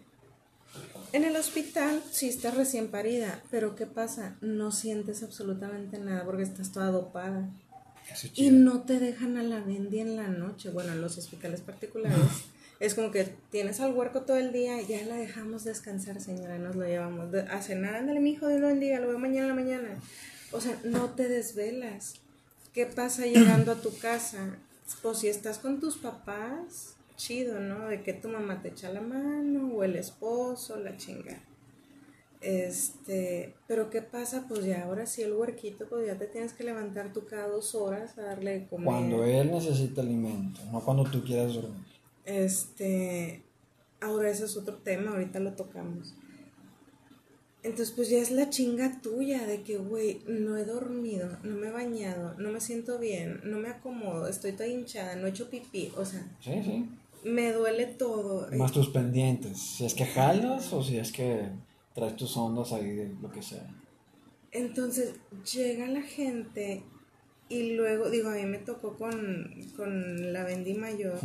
En 1.12 1.24
el 1.24 1.36
hospital 1.36 2.04
sí 2.12 2.30
estás 2.30 2.56
recién 2.56 2.90
parida, 2.90 3.42
pero 3.50 3.76
¿qué 3.76 3.88
pasa? 3.88 4.38
No 4.42 4.72
sientes 4.72 5.24
absolutamente 5.24 5.98
nada 5.98 6.24
porque 6.26 6.44
estás 6.44 6.72
toda 6.72 6.92
dopada. 6.92 7.50
Y 8.36 8.52
no 8.52 8.82
te 8.82 9.00
dejan 9.00 9.38
a 9.38 9.44
la 9.44 9.60
bendy 9.60 10.00
en 10.00 10.16
la 10.16 10.28
noche. 10.28 10.70
Bueno, 10.70 10.94
en 10.94 11.02
los 11.02 11.18
hospitales 11.18 11.62
particulares. 11.62 12.20
Es 12.80 12.96
como 12.96 13.12
que 13.12 13.26
tienes 13.52 13.80
al 13.82 13.94
huerco 13.94 14.22
todo 14.22 14.38
el 14.38 14.54
día 14.54 14.82
y 14.82 14.88
ya 14.88 15.06
la 15.06 15.16
dejamos 15.16 15.66
descansar, 15.66 16.22
señora, 16.22 16.58
nos 16.58 16.76
lo 16.76 16.86
llevamos 16.86 17.34
a 17.34 17.62
cenar. 17.62 17.96
Ándale, 17.96 18.20
mi 18.20 18.32
hijo, 18.32 18.48
Dios 18.48 18.62
lo 18.62 18.68
bendiga, 18.68 19.00
lo 19.00 19.10
veo 19.10 19.20
mañana 19.20 19.42
en 19.42 19.50
la 19.50 19.56
mañana. 19.56 19.90
O 20.52 20.62
sea, 20.62 20.80
no 20.84 21.10
te 21.10 21.28
desvelas. 21.28 22.16
¿Qué 22.74 22.86
pasa 22.86 23.26
llegando 23.26 23.74
a 23.74 23.82
tu 23.82 23.96
casa? 23.98 24.56
Pues 25.02 25.20
si 25.20 25.28
estás 25.28 25.60
con 25.60 25.80
tus 25.80 25.98
papás, 25.98 26.96
chido, 27.18 27.60
¿no? 27.60 27.88
De 27.88 28.02
que 28.02 28.14
tu 28.14 28.30
mamá 28.30 28.62
te 28.62 28.70
echa 28.70 28.92
la 28.92 29.02
mano 29.02 29.74
o 29.74 29.84
el 29.84 29.96
esposo, 29.96 30.80
la 30.80 30.96
chinga. 30.96 31.38
Este, 32.42 33.54
pero 33.68 33.90
¿qué 33.90 34.02
pasa? 34.02 34.46
Pues 34.48 34.64
ya 34.64 34.86
ahora 34.86 35.06
sí 35.06 35.22
el 35.22 35.34
huerquito, 35.34 35.86
pues 35.90 36.08
ya 36.08 36.18
te 36.18 36.28
tienes 36.28 36.54
que 36.54 36.64
levantar 36.64 37.12
tú 37.12 37.26
cada 37.26 37.48
dos 37.48 37.76
horas 37.76 38.18
a 38.18 38.22
darle 38.22 38.60
de 38.60 38.68
comer. 38.68 38.86
Cuando 38.86 39.26
él 39.26 39.52
necesita 39.52 40.02
alimento, 40.02 40.62
no 40.72 40.80
cuando 40.80 41.04
tú 41.04 41.22
quieras 41.24 41.54
dormir. 41.54 41.99
Este, 42.30 43.42
ahora 44.00 44.30
ese 44.30 44.46
es 44.46 44.56
otro 44.56 44.76
tema, 44.76 45.12
ahorita 45.12 45.40
lo 45.40 45.54
tocamos. 45.54 46.14
Entonces, 47.64 47.92
pues 47.96 48.10
ya 48.10 48.20
es 48.20 48.30
la 48.30 48.50
chinga 48.52 49.02
tuya 49.02 49.48
de 49.48 49.64
que, 49.64 49.78
güey, 49.78 50.22
no 50.28 50.56
he 50.56 50.64
dormido, 50.64 51.40
no 51.44 51.56
me 51.56 51.68
he 51.68 51.72
bañado, 51.72 52.36
no 52.38 52.52
me 52.52 52.62
siento 52.62 53.00
bien, 53.00 53.42
no 53.44 53.58
me 53.58 53.70
acomodo, 53.70 54.28
estoy 54.28 54.52
toda 54.52 54.68
hinchada, 54.68 55.16
no 55.16 55.26
he 55.26 55.32
hecho 55.32 55.50
pipí, 55.50 55.92
o 55.98 56.06
sea. 56.06 56.26
Sí, 56.40 56.62
sí. 56.64 56.86
Me 57.26 57.52
duele 57.52 57.88
todo. 57.88 58.48
Más 58.56 58.72
tus 58.72 58.90
pendientes, 58.90 59.60
si 59.60 59.86
es 59.86 59.96
que 59.96 60.06
jalas 60.06 60.72
o 60.72 60.84
si 60.84 60.98
es 60.98 61.12
que 61.12 61.50
traes 61.96 62.16
tus 62.16 62.38
ondas 62.38 62.72
ahí 62.72 62.92
de 62.92 63.12
lo 63.22 63.32
que 63.32 63.42
sea. 63.42 63.68
Entonces, 64.52 65.16
llega 65.52 65.88
la 65.88 66.04
gente 66.04 66.84
y 67.50 67.76
luego, 67.76 68.10
digo, 68.10 68.30
a 68.30 68.36
mí 68.36 68.46
me 68.46 68.60
tocó 68.60 68.96
con, 68.96 69.52
con 69.76 70.32
la 70.32 70.44
Bendy 70.44 70.76
Mayor, 70.76 71.20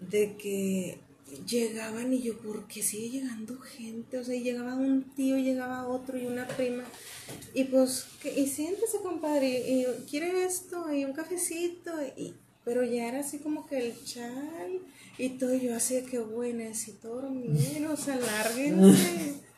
de 0.00 0.36
que 0.36 0.98
llegaban 1.46 2.12
y 2.12 2.22
yo, 2.22 2.38
¿por 2.38 2.66
qué 2.66 2.82
sigue 2.82 3.10
llegando 3.10 3.58
gente? 3.58 4.18
O 4.18 4.24
sea, 4.24 4.38
llegaba 4.38 4.74
un 4.74 5.04
tío, 5.14 5.36
llegaba 5.38 5.86
otro 5.86 6.18
y 6.18 6.26
una 6.26 6.46
prima. 6.48 6.84
Y 7.54 7.64
pues, 7.64 8.06
y 8.24 8.46
siéntese, 8.46 8.98
compadre, 9.02 9.48
y, 9.48 9.86
quiere 10.08 10.44
esto, 10.44 10.92
y 10.92 11.04
un 11.04 11.12
cafecito, 11.12 11.92
y, 12.16 12.34
pero 12.64 12.84
ya 12.84 13.08
era 13.08 13.20
así 13.20 13.38
como 13.38 13.66
que 13.66 13.78
el 13.78 14.04
chal 14.04 14.80
y 15.18 15.30
todo. 15.30 15.54
yo 15.54 15.74
así 15.74 16.02
que, 16.02 16.18
bueno, 16.18 16.58
necesito 16.58 17.08
dormir, 17.08 17.86
o 17.86 17.96
sea, 17.96 18.16
lárguense. 18.16 19.34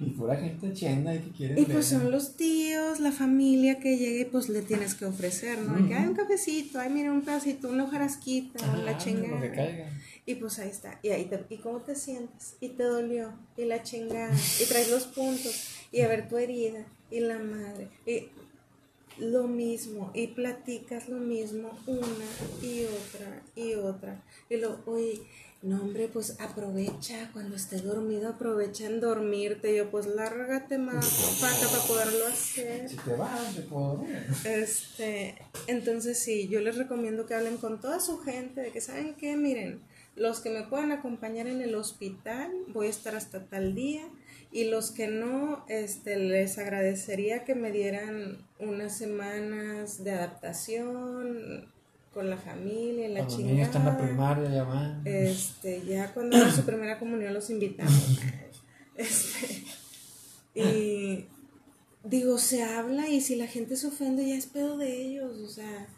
Y 0.00 0.10
pura 0.10 0.36
gente 0.36 0.72
chenda 0.72 1.14
y 1.14 1.18
que 1.20 1.30
quiere. 1.30 1.60
Y 1.60 1.64
pues 1.64 1.86
son 1.86 2.10
los 2.10 2.36
tíos, 2.36 3.00
la 3.00 3.12
familia 3.12 3.78
que 3.78 3.96
llega 3.96 4.22
y 4.22 4.24
pues 4.24 4.48
le 4.48 4.62
tienes 4.62 4.94
que 4.94 5.04
ofrecer, 5.04 5.58
¿no? 5.60 5.86
Que 5.86 5.94
hay 5.94 6.06
un 6.06 6.14
cafecito, 6.14 6.78
ay, 6.78 6.90
mira 6.90 7.12
un 7.12 7.22
pedacito, 7.22 7.68
una 7.68 7.84
hojarasquita, 7.84 8.76
la 8.78 8.98
chingada. 8.98 9.40
Y 10.26 10.36
pues 10.36 10.58
ahí 10.58 10.70
está. 10.70 10.98
Y 11.02 11.10
ahí 11.10 11.26
te, 11.26 11.44
¿y 11.50 11.58
cómo 11.58 11.80
te 11.80 11.94
sientes? 11.94 12.56
Y 12.60 12.70
te 12.70 12.82
dolió, 12.82 13.32
y 13.56 13.64
la 13.64 13.82
chingada, 13.82 14.34
y 14.60 14.64
traes 14.64 14.90
los 14.90 15.04
puntos, 15.04 15.68
y 15.92 16.00
a 16.00 16.08
ver 16.08 16.28
tu 16.28 16.38
herida, 16.38 16.86
y 17.10 17.20
la 17.20 17.38
madre, 17.38 17.88
y 18.06 18.28
lo 19.18 19.46
mismo, 19.46 20.10
y 20.14 20.28
platicas 20.28 21.08
lo 21.08 21.18
mismo 21.18 21.70
una 21.86 22.26
y 22.62 22.84
otra 22.84 23.42
y 23.54 23.74
otra. 23.74 24.22
Y 24.48 24.56
lo, 24.56 24.80
oye, 24.86 25.20
no, 25.64 25.80
hombre, 25.80 26.10
pues 26.12 26.38
aprovecha, 26.40 27.30
cuando 27.32 27.56
esté 27.56 27.78
dormido, 27.78 28.28
aprovecha 28.28 28.84
en 28.84 29.00
dormirte. 29.00 29.74
Yo, 29.74 29.90
pues 29.90 30.06
lárgate 30.06 30.76
más, 30.76 31.38
paca, 31.40 31.66
para 31.68 31.82
poderlo 31.84 32.26
hacer. 32.26 32.86
Si 32.86 32.96
te 32.96 33.16
vas, 33.16 33.56
yo 33.56 33.64
puedo 33.64 34.04
Este, 34.44 35.36
entonces 35.66 36.18
sí, 36.18 36.48
yo 36.48 36.60
les 36.60 36.76
recomiendo 36.76 37.24
que 37.24 37.32
hablen 37.32 37.56
con 37.56 37.80
toda 37.80 37.98
su 37.98 38.18
gente, 38.18 38.60
de 38.60 38.72
que 38.72 38.82
saben 38.82 39.14
qué, 39.14 39.38
miren, 39.38 39.80
los 40.16 40.40
que 40.40 40.50
me 40.50 40.64
puedan 40.64 40.92
acompañar 40.92 41.46
en 41.46 41.62
el 41.62 41.74
hospital, 41.76 42.52
voy 42.68 42.88
a 42.88 42.90
estar 42.90 43.16
hasta 43.16 43.46
tal 43.46 43.74
día. 43.74 44.02
Y 44.52 44.64
los 44.64 44.90
que 44.90 45.08
no, 45.08 45.64
este, 45.68 46.16
les 46.16 46.58
agradecería 46.58 47.44
que 47.44 47.54
me 47.54 47.72
dieran 47.72 48.46
unas 48.58 48.98
semanas 48.98 50.04
de 50.04 50.10
adaptación 50.10 51.72
con 52.14 52.30
la 52.30 52.36
familia, 52.36 53.08
la 53.08 53.26
chingada. 53.26 53.38
Los 53.38 53.38
niños 53.38 53.66
están 53.66 53.82
en 53.82 53.88
la 53.88 53.98
primaria, 53.98 54.50
ya 54.50 54.62
van. 54.62 55.02
Este, 55.04 55.84
ya 55.84 56.14
cuando 56.14 56.36
hagan 56.38 56.54
su 56.54 56.62
primera 56.62 56.98
comunión 56.98 57.34
los 57.34 57.50
invitamos. 57.50 58.20
Este, 58.96 59.64
y 60.54 61.26
digo, 62.04 62.38
se 62.38 62.62
habla 62.62 63.08
y 63.08 63.20
si 63.20 63.34
la 63.34 63.48
gente 63.48 63.76
se 63.76 63.88
ofende 63.88 64.28
ya 64.28 64.36
es 64.36 64.46
pedo 64.46 64.78
de 64.78 65.02
ellos, 65.02 65.38
o 65.40 65.48
sea, 65.48 65.88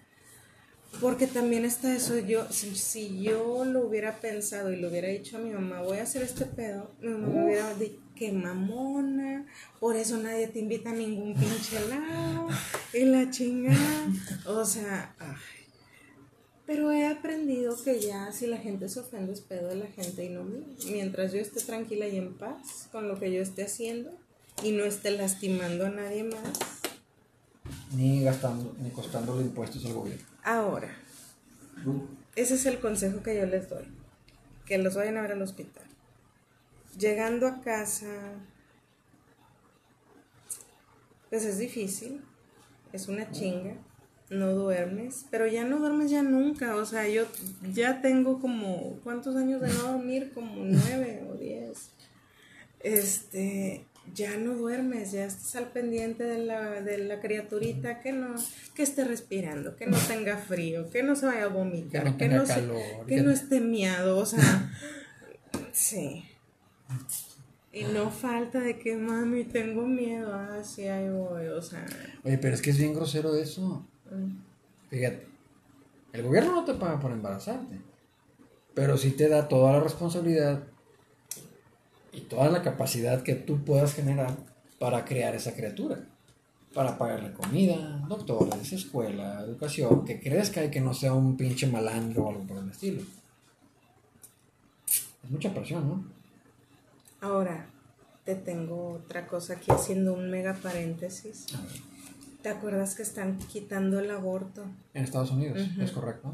porque 1.01 1.27
también 1.27 1.67
está 1.67 1.95
eso, 1.95 2.19
yo, 2.19 2.47
si, 2.51 3.23
yo 3.23 3.67
lo 3.67 3.87
hubiera 3.87 4.19
pensado 4.21 4.73
y 4.73 4.77
lo 4.77 4.89
hubiera 4.89 5.09
dicho 5.09 5.37
a 5.37 5.41
mi 5.41 5.51
mamá, 5.51 5.83
voy 5.83 5.99
a 5.99 6.05
hacer 6.05 6.23
este 6.23 6.47
pedo, 6.47 6.91
mi 7.03 7.11
mamá 7.11 7.29
me 7.29 7.45
hubiera 7.45 7.75
dicho, 7.75 8.01
qué 8.15 8.33
mamona, 8.33 9.45
por 9.79 9.95
eso 9.95 10.17
nadie 10.17 10.49
te 10.49 10.61
invita 10.61 10.89
a 10.89 10.95
ningún 10.95 11.35
pinche 11.35 11.87
lado, 11.89 12.49
y 12.95 13.05
la 13.05 13.31
chingada, 13.31 14.09
o 14.47 14.65
sea, 14.65 15.15
ay. 15.19 15.56
Pero 16.67 16.91
he 16.91 17.07
aprendido 17.07 17.81
que 17.83 18.01
ya 18.01 18.33
si 18.33 18.49
la 18.49 18.59
gente 18.59 18.89
se 18.89 18.99
ofende 18.99 19.33
es 19.33 19.41
pedo 19.41 19.69
de 19.69 19.77
la 19.77 19.87
gente 19.87 20.25
y 20.25 20.31
no 20.31 20.43
mío. 20.43 20.67
Mientras 20.91 21.33
yo 21.33 21.41
esté 21.41 21.61
tranquila 21.61 22.09
y 22.09 22.17
en 22.17 22.35
paz 22.35 22.89
con 22.91 23.07
lo 23.07 23.19
que 23.21 23.33
yo 23.33 23.41
esté 23.41 23.65
haciendo 23.65 24.11
y 24.63 24.73
no 24.73 24.85
esté 24.85 25.13
lastimando 25.13 25.87
a 25.87 25.91
nadie 25.91 26.25
más. 26.25 26.59
Ni 27.93 28.25
gastando, 28.25 28.75
ni 28.81 28.91
costándole 28.91 29.43
impuestos 29.43 29.85
al 29.87 29.95
gobierno. 29.95 30.25
Ahora, 30.43 30.91
ese 32.35 32.55
es 32.55 32.67
el 32.67 32.81
consejo 32.81 33.23
que 33.23 33.37
yo 33.37 33.47
les 33.47 33.69
doy. 33.69 33.85
Que 34.65 34.79
los 34.79 34.97
vayan 34.97 35.19
a 35.19 35.23
ver 35.23 35.33
al 35.33 35.43
hospital. 35.43 35.85
Llegando 36.99 37.47
a 37.47 37.61
casa, 37.61 38.09
pues 41.31 41.45
es 41.45 41.59
difícil, 41.59 42.23
es 42.93 43.07
una 43.07 43.31
chinga, 43.31 43.77
no 44.31 44.53
duermes, 44.55 45.27
pero 45.31 45.47
ya 45.47 45.65
no 45.65 45.79
duermes 45.79 46.11
ya 46.11 46.23
nunca, 46.23 46.77
o 46.77 46.85
sea, 46.85 47.09
yo 47.09 47.27
ya 47.73 48.01
tengo 48.01 48.41
como, 48.41 48.99
¿cuántos 49.05 49.37
años 49.37 49.61
de 49.61 49.69
no 49.69 49.93
dormir? 49.93 50.33
Como 50.35 50.65
nueve 50.65 51.23
o 51.31 51.35
diez. 51.35 51.91
Este, 52.81 53.85
ya 54.15 54.37
no 54.37 54.55
duermes, 54.55 55.13
ya 55.13 55.25
estás 55.25 55.57
al 55.57 55.69
pendiente 55.69 56.25
de 56.25 56.39
la, 56.39 56.81
de 56.81 56.99
la 56.99 57.21
criaturita 57.21 58.01
que 58.01 58.13
no, 58.13 58.35
que 58.75 58.83
esté 58.83 59.05
respirando, 59.05 59.77
que 59.77 59.87
no 59.87 59.97
tenga 59.99 60.39
frío, 60.39 60.91
que 60.91 61.03
no 61.03 61.17
se 61.17 61.27
vaya 61.27 61.45
a 61.45 61.49
vomitar, 61.49 62.17
que 62.17 62.29
no, 62.29 62.45
que, 63.07 63.21
no 63.23 63.31
esté 63.31 63.61
miado, 63.61 64.19
o 64.19 64.27
sea, 64.27 64.73
sí. 65.73 66.25
Y 67.73 67.85
no 67.85 68.11
falta 68.11 68.61
de 68.61 68.79
que 68.79 68.97
mami 68.97 69.45
tengo 69.45 69.87
miedo, 69.87 70.33
ah, 70.35 70.63
sí, 70.65 70.87
ahí 70.89 71.11
voy, 71.11 71.47
o 71.49 71.61
sea. 71.61 71.85
Oye, 72.25 72.39
pero 72.39 72.55
es 72.55 72.63
que 72.63 72.71
es 72.71 72.79
bien 72.79 72.95
grosero 72.95 73.37
eso. 73.37 73.87
Fíjate, 74.91 75.27
el 76.13 76.23
gobierno 76.23 76.53
no 76.53 76.65
te 76.65 76.75
paga 76.75 76.99
por 77.01 77.13
embarazarte, 77.13 77.81
pero 78.75 78.97
sí 78.97 79.11
te 79.13 79.29
da 79.29 79.49
toda 79.49 79.73
la 79.73 79.81
responsabilidad 79.81 80.63
y 82.13 82.21
toda 82.23 82.49
la 82.51 82.63
capacidad 82.63 83.23
que 83.23 83.35
tú 83.35 83.65
puedas 83.65 83.95
generar 83.95 84.37
para 84.79 85.05
crear 85.05 85.35
esa 85.35 85.55
criatura. 85.55 85.99
Para 86.75 86.99
pagarle 86.99 87.33
comida, 87.33 88.05
doctores, 88.07 88.73
escuela, 88.73 89.41
educación, 89.41 90.05
que 90.05 90.21
crezca 90.21 90.63
y 90.63 90.71
que 90.71 90.81
no 90.81 90.93
sea 90.93 91.15
un 91.15 91.37
pinche 91.37 91.67
malandro 91.67 92.25
o 92.25 92.31
algo 92.31 92.47
por 92.47 92.59
el 92.59 92.71
estilo. 92.71 93.03
Es 94.87 95.31
mucha 95.31 95.53
presión, 95.55 95.89
¿no? 95.89 96.05
Ahora, 97.23 97.67
te 98.25 98.35
tengo 98.35 98.93
otra 98.93 99.27
cosa 99.27 99.55
aquí 99.55 99.71
haciendo 99.71 100.13
un 100.13 100.31
mega 100.31 100.53
paréntesis. 100.55 101.47
¿Te 102.47 102.53
acuerdas 102.53 102.95
que 102.95 103.03
están 103.03 103.39
quitando 103.39 103.99
el 103.99 104.09
aborto? 104.09 104.63
En 104.95 105.03
Estados 105.03 105.33
Unidos, 105.33 105.59
es 105.81 105.91
correcto. 105.91 106.33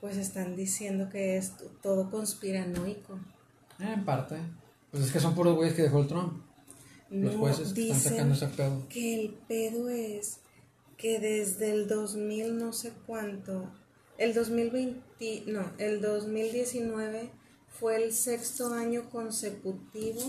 Pues 0.00 0.16
están 0.16 0.56
diciendo 0.56 1.10
que 1.10 1.36
es 1.36 1.52
todo 1.82 2.10
conspiranoico. 2.10 3.18
Eh, 3.78 3.92
en 3.92 4.06
parte. 4.06 4.36
Pues 4.90 5.04
es 5.04 5.12
que 5.12 5.20
son 5.20 5.34
puros 5.34 5.56
güeyes 5.56 5.74
que 5.74 5.82
dejó 5.82 6.00
el 6.00 6.06
Trump. 6.06 6.42
Los 7.10 7.36
jueces 7.36 7.76
están 7.76 8.00
sacando 8.00 8.34
ese 8.36 8.46
pedo. 8.46 8.88
Que 8.88 9.20
el 9.20 9.34
pedo 9.34 9.90
es 9.90 10.38
que 10.96 11.20
desde 11.20 11.72
el 11.72 11.88
2000 11.88 12.56
no 12.56 12.72
sé 12.72 12.94
cuánto, 13.06 13.70
el 14.16 14.32
2020, 14.32 15.42
no, 15.48 15.72
el 15.76 16.00
2019 16.00 17.32
fue 17.68 18.02
el 18.02 18.14
sexto 18.14 18.72
año 18.72 19.10
consecutivo 19.10 20.22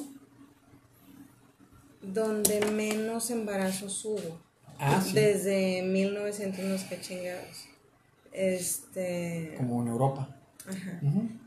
donde 2.01 2.65
menos 2.65 3.31
embarazos 3.31 4.03
hubo. 4.03 4.50
Ah, 4.81 4.99
sí. 4.99 5.13
Desde 5.13 5.83
1900 5.83 6.65
no 6.65 6.77
sé 6.77 6.87
qué 6.89 7.01
chingados. 7.01 7.67
Este. 8.33 9.53
Como 9.57 9.83
en 9.83 9.89
Europa. 9.89 10.35
Ajá. 10.67 10.99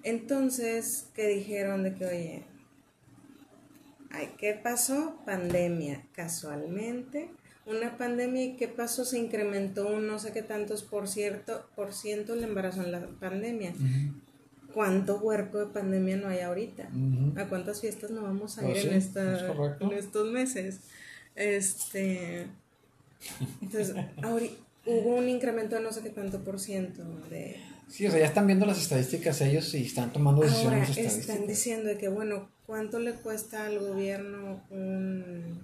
Entonces, 0.05 1.09
¿qué 1.15 1.27
dijeron 1.27 1.83
de 1.83 1.95
que, 1.95 2.07
oye, 2.07 2.43
ay, 4.11 4.31
¿qué 4.39 4.55
pasó? 4.55 5.17
Pandemia, 5.27 6.07
casualmente. 6.13 7.31
Una 7.67 7.97
pandemia 7.99 8.45
y 8.45 8.57
qué 8.57 8.69
pasó, 8.69 9.05
se 9.05 9.19
incrementó 9.19 9.89
un 9.89 10.07
no 10.07 10.19
sé 10.19 10.33
qué 10.33 10.43
tantos 10.43 10.83
por, 10.83 11.09
cierto, 11.09 11.67
por 11.75 11.93
ciento 11.93 12.35
el 12.35 12.45
embarazo 12.45 12.85
en 12.85 12.93
la 12.93 13.07
pandemia. 13.19 13.73
¿Cuánto 14.73 15.19
huerco 15.19 15.59
de 15.59 15.67
pandemia 15.67 16.17
no 16.19 16.29
hay 16.29 16.41
ahorita? 16.41 16.89
¿A 17.37 17.47
cuántas 17.47 17.81
fiestas 17.81 18.11
no 18.11 18.23
vamos 18.23 18.59
a 18.59 18.65
ir 18.65 18.73
pues 18.73 18.85
en, 18.85 18.93
esta, 18.93 19.53
en 19.81 19.93
estos 19.93 20.31
meses? 20.31 20.81
Este, 21.35 22.49
entonces, 23.61 23.95
hubo 24.87 25.17
un 25.17 25.29
incremento 25.29 25.77
de 25.77 25.83
no 25.83 25.93
sé 25.93 26.03
qué 26.03 26.11
tanto 26.11 26.43
por 26.43 26.61
ciento 26.61 27.03
de... 27.31 27.61
Sí, 27.89 28.07
o 28.07 28.11
sea, 28.11 28.21
ya 28.21 28.27
están 28.27 28.47
viendo 28.47 28.67
las 28.67 28.81
estadísticas 28.81 29.41
ellos 29.41 29.73
y 29.75 29.85
están 29.85 30.13
tomando 30.13 30.43
decisiones 30.43 30.89
Ahora, 30.89 31.03
están 31.03 31.47
diciendo 31.47 31.89
de 31.89 31.99
que, 31.99 32.09
bueno, 32.09 32.49
¿cuánto 32.67 32.99
le 32.99 33.13
cuesta 33.13 33.67
al 33.67 33.79
gobierno 33.79 34.63
un... 34.71 35.63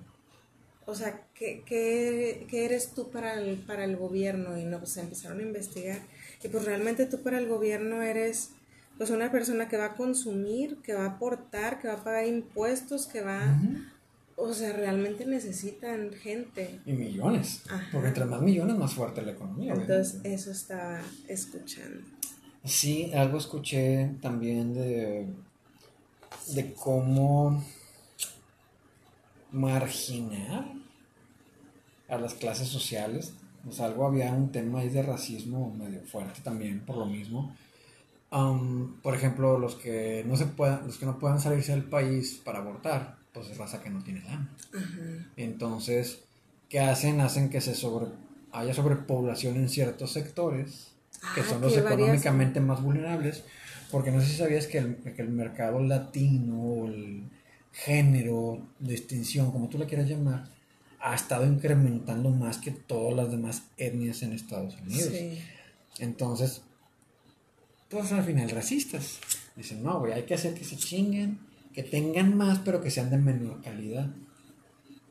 O 0.87 0.95
sea, 0.95 1.23
¿qué, 1.35 1.63
qué, 1.65 2.47
qué 2.49 2.65
eres 2.65 2.93
tú 2.95 3.11
para 3.11 3.35
el, 3.35 3.57
para 3.59 3.85
el 3.85 3.97
gobierno? 3.97 4.59
Y 4.59 4.65
no, 4.65 4.79
pues 4.79 4.97
empezaron 4.97 5.39
a 5.39 5.43
investigar. 5.43 6.01
Y 6.43 6.49
pues 6.49 6.65
realmente 6.65 7.07
tú 7.07 7.23
para 7.23 7.39
el 7.39 7.49
gobierno 7.49 8.03
eres 8.03 8.51
pues 8.99 9.11
una 9.11 9.31
persona 9.31 9.69
que 9.69 9.77
va 9.77 9.87
a 9.87 9.97
consumir, 9.97 10.79
que 10.83 10.95
va 10.95 11.05
a 11.05 11.11
aportar, 11.13 11.81
que 11.81 11.89
va 11.89 11.95
a 11.95 12.05
pagar 12.05 12.27
impuestos, 12.27 13.07
que 13.07 13.23
va... 13.23 13.59
O 14.43 14.55
sea, 14.55 14.73
realmente 14.73 15.27
necesitan 15.27 16.13
gente. 16.15 16.81
Y 16.87 16.93
millones. 16.93 17.63
Porque 17.93 18.09
entre 18.09 18.25
más 18.25 18.41
millones, 18.41 18.75
más 18.75 18.95
fuerte 18.95 19.21
la 19.21 19.33
economía. 19.33 19.75
Entonces, 19.75 20.19
eso 20.25 20.51
estaba 20.51 21.03
escuchando. 21.29 22.01
Sí, 22.65 23.13
algo 23.13 23.37
escuché 23.37 24.13
también 24.23 24.73
de, 24.73 25.27
de 26.55 26.73
cómo 26.73 27.63
marginar 29.53 30.73
a 32.09 32.17
las 32.17 32.33
clases 32.33 32.69
sociales. 32.69 33.35
O 33.69 33.73
sea, 33.73 33.87
algo 33.87 34.07
había 34.07 34.33
un 34.33 34.51
tema 34.51 34.81
ahí 34.81 34.89
de 34.89 35.03
racismo 35.03 35.71
medio 35.79 36.01
fuerte 36.01 36.41
también, 36.43 36.81
por 36.81 36.97
lo 36.97 37.05
mismo. 37.05 37.55
por 39.03 39.15
ejemplo, 39.15 39.59
los 39.59 39.75
que 39.75 40.25
no 40.27 40.39
se 40.39 40.47
puedan, 40.47 40.87
los 40.87 40.97
que 40.97 41.05
no 41.05 41.19
puedan 41.19 41.41
salirse 41.41 41.73
del 41.73 41.85
país 41.85 42.41
para 42.43 42.61
abortar 42.61 43.20
pues 43.33 43.49
es 43.49 43.59
raza 43.59 43.83
que 43.83 43.91
no 43.91 44.03
tiene 44.03 44.23
lana. 44.23 44.49
Entonces, 45.37 46.21
¿qué 46.69 46.81
hacen? 46.81 47.21
Hacen 47.21 47.49
que 47.51 47.61
se 47.61 47.75
sobre, 47.75 48.07
haya 48.53 48.75
sobrepoblación 48.75 49.57
en 49.57 49.69
ciertos 49.69 50.13
sectores, 50.13 50.89
que 51.35 51.43
ah, 51.43 51.45
son 51.49 51.61
los 51.61 51.77
económicamente 51.77 52.61
más 52.61 52.83
vulnerables, 52.83 53.45
porque 53.91 54.11
no 54.11 54.21
sé 54.21 54.29
si 54.29 54.37
sabías 54.37 54.67
que 54.67 54.79
el, 54.79 54.97
que 54.97 55.23
el 55.23 55.31
mercado 55.31 55.81
latino, 55.83 56.87
el 56.87 57.25
género, 57.73 58.67
distinción, 58.79 59.53
como 59.53 59.69
tú 59.69 59.79
le 59.79 59.87
quieras 59.87 60.09
llamar, 60.09 60.49
ha 61.01 61.15
estado 61.15 61.47
incrementando 61.47 62.31
más 62.31 62.59
que 62.59 62.73
todas 62.73 63.17
las 63.17 63.31
demás 63.31 63.63
etnias 63.77 64.23
en 64.23 64.33
Estados 64.33 64.77
Unidos. 64.81 65.13
Entonces, 65.99 66.63
pues 67.89 68.13
al 68.13 68.25
final 68.25 68.51
racistas. 68.51 69.19
Dicen, 69.57 69.83
no, 69.83 69.99
güey, 70.01 70.13
hay 70.13 70.23
que 70.25 70.35
hacer 70.35 70.55
que 70.55 70.65
se 70.65 70.77
chinguen 70.77 71.50
que 71.81 71.89
tengan 71.89 72.37
más, 72.37 72.59
pero 72.59 72.83
que 72.83 72.91
sean 72.91 73.11
de 73.11 73.17
menor 73.17 73.63
calidad. 73.63 74.11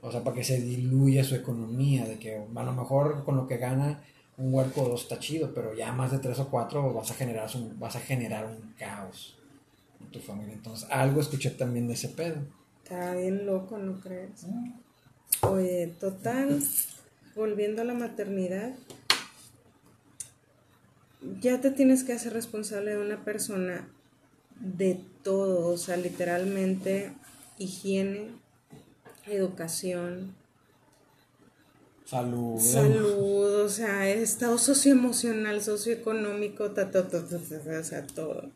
O 0.01 0.11
sea, 0.11 0.23
para 0.23 0.35
que 0.35 0.43
se 0.43 0.61
diluya 0.61 1.23
su 1.23 1.35
economía, 1.35 2.05
de 2.05 2.19
que 2.19 2.35
a 2.35 2.63
lo 2.63 2.73
mejor 2.73 3.23
con 3.25 3.35
lo 3.37 3.47
que 3.47 3.57
gana 3.57 4.03
un 4.37 4.53
huerco 4.53 4.83
o 4.83 4.89
dos 4.89 5.01
está 5.01 5.19
chido, 5.19 5.51
pero 5.53 5.73
ya 5.73 5.91
más 5.91 6.11
de 6.11 6.19
tres 6.19 6.39
o 6.39 6.49
cuatro 6.49 6.93
vas 6.93 7.09
a 7.11 7.15
generar 7.15 7.49
un, 7.55 7.77
vas 7.79 7.95
a 7.95 7.99
generar 7.99 8.45
un 8.45 8.73
caos 8.77 9.35
en 9.99 10.11
tu 10.11 10.19
familia. 10.19 10.53
Entonces, 10.53 10.87
algo 10.91 11.19
escuché 11.19 11.49
también 11.49 11.87
de 11.87 11.95
ese 11.95 12.09
pedo. 12.09 12.37
Está 12.83 13.15
bien 13.15 13.45
loco, 13.45 13.77
¿no 13.77 13.99
crees? 13.99 14.45
Oye, 15.41 15.87
total, 15.99 16.61
volviendo 17.35 17.81
a 17.81 17.85
la 17.85 17.95
maternidad, 17.95 18.75
ya 21.41 21.59
te 21.61 21.71
tienes 21.71 22.03
que 22.03 22.13
hacer 22.13 22.33
responsable 22.33 22.91
de 22.91 22.99
una 22.99 23.25
persona 23.25 23.89
de 24.59 24.99
todo, 25.23 25.67
o 25.67 25.77
sea, 25.77 25.97
literalmente 25.97 27.13
higiene, 27.57 28.31
educación, 29.27 30.35
salud, 32.05 32.59
salud, 32.59 33.61
o 33.61 33.69
sea, 33.69 34.09
estado 34.09 34.57
socioemocional, 34.57 35.61
socioeconómico, 35.61 36.65
o 36.65 37.83
sea, 37.83 38.07
todo. 38.07 38.49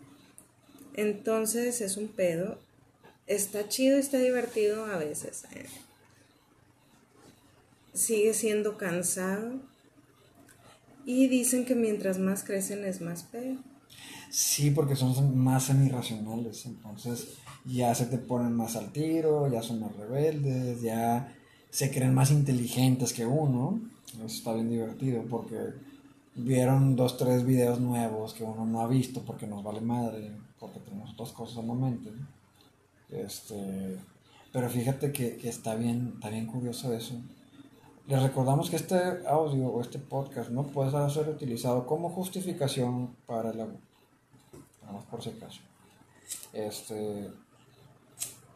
Entonces 0.95 1.81
es 1.81 1.97
un 1.97 2.07
pedo. 2.07 2.57
Está 3.25 3.67
chido, 3.67 3.97
está 3.97 4.17
divertido 4.17 4.85
a 4.85 4.97
veces. 4.97 5.45
Eh. 5.55 5.65
Sigue 7.93 8.33
siendo 8.33 8.77
cansado. 8.77 9.59
Y 11.05 11.27
dicen 11.27 11.65
que 11.65 11.75
mientras 11.75 12.17
más 12.19 12.43
crecen 12.43 12.85
es 12.85 13.01
más 13.01 13.23
pedo. 13.23 13.57
Sí, 14.33 14.71
porque 14.71 14.95
son 14.95 15.37
más 15.37 15.65
semi-racionales, 15.65 16.65
entonces 16.65 17.35
ya 17.65 17.93
se 17.93 18.07
te 18.07 18.17
ponen 18.17 18.53
más 18.53 18.75
al 18.75 18.91
tiro, 18.91 19.47
ya 19.47 19.61
son 19.61 19.79
más 19.81 19.95
rebeldes, 19.95 20.81
ya 20.81 21.35
se 21.69 21.91
creen 21.91 22.15
más 22.15 22.31
inteligentes 22.31 23.13
que 23.13 23.27
uno. 23.27 23.79
Eso 24.15 24.25
está 24.25 24.53
bien 24.53 24.71
divertido 24.71 25.21
porque 25.29 25.75
vieron 26.33 26.95
dos, 26.95 27.15
tres 27.15 27.45
videos 27.45 27.79
nuevos 27.79 28.33
que 28.33 28.43
uno 28.43 28.65
no 28.65 28.81
ha 28.81 28.87
visto 28.87 29.21
porque 29.21 29.45
nos 29.45 29.63
vale 29.63 29.81
madre, 29.81 30.31
porque 30.59 30.79
tenemos 30.79 31.11
otras 31.13 31.31
cosas 31.31 31.59
al 31.59 31.67
momento. 31.67 32.09
Este, 33.11 33.99
pero 34.51 34.67
fíjate 34.67 35.11
que, 35.11 35.47
está, 35.47 35.75
bien, 35.75 36.13
está 36.15 36.29
bien 36.29 36.47
curioso 36.47 36.91
eso. 36.91 37.13
Les 38.07 38.19
recordamos 38.19 38.71
que 38.71 38.77
este 38.77 38.97
audio 39.27 39.67
o 39.67 39.79
este 39.79 39.99
podcast 39.99 40.49
no 40.49 40.63
puede 40.63 40.89
ser 41.11 41.29
utilizado 41.29 41.85
como 41.85 42.09
justificación 42.09 43.15
para 43.27 43.53
la 43.53 43.67
por 45.09 45.21
si 45.21 45.29
acaso. 45.29 45.61
Este, 46.53 47.29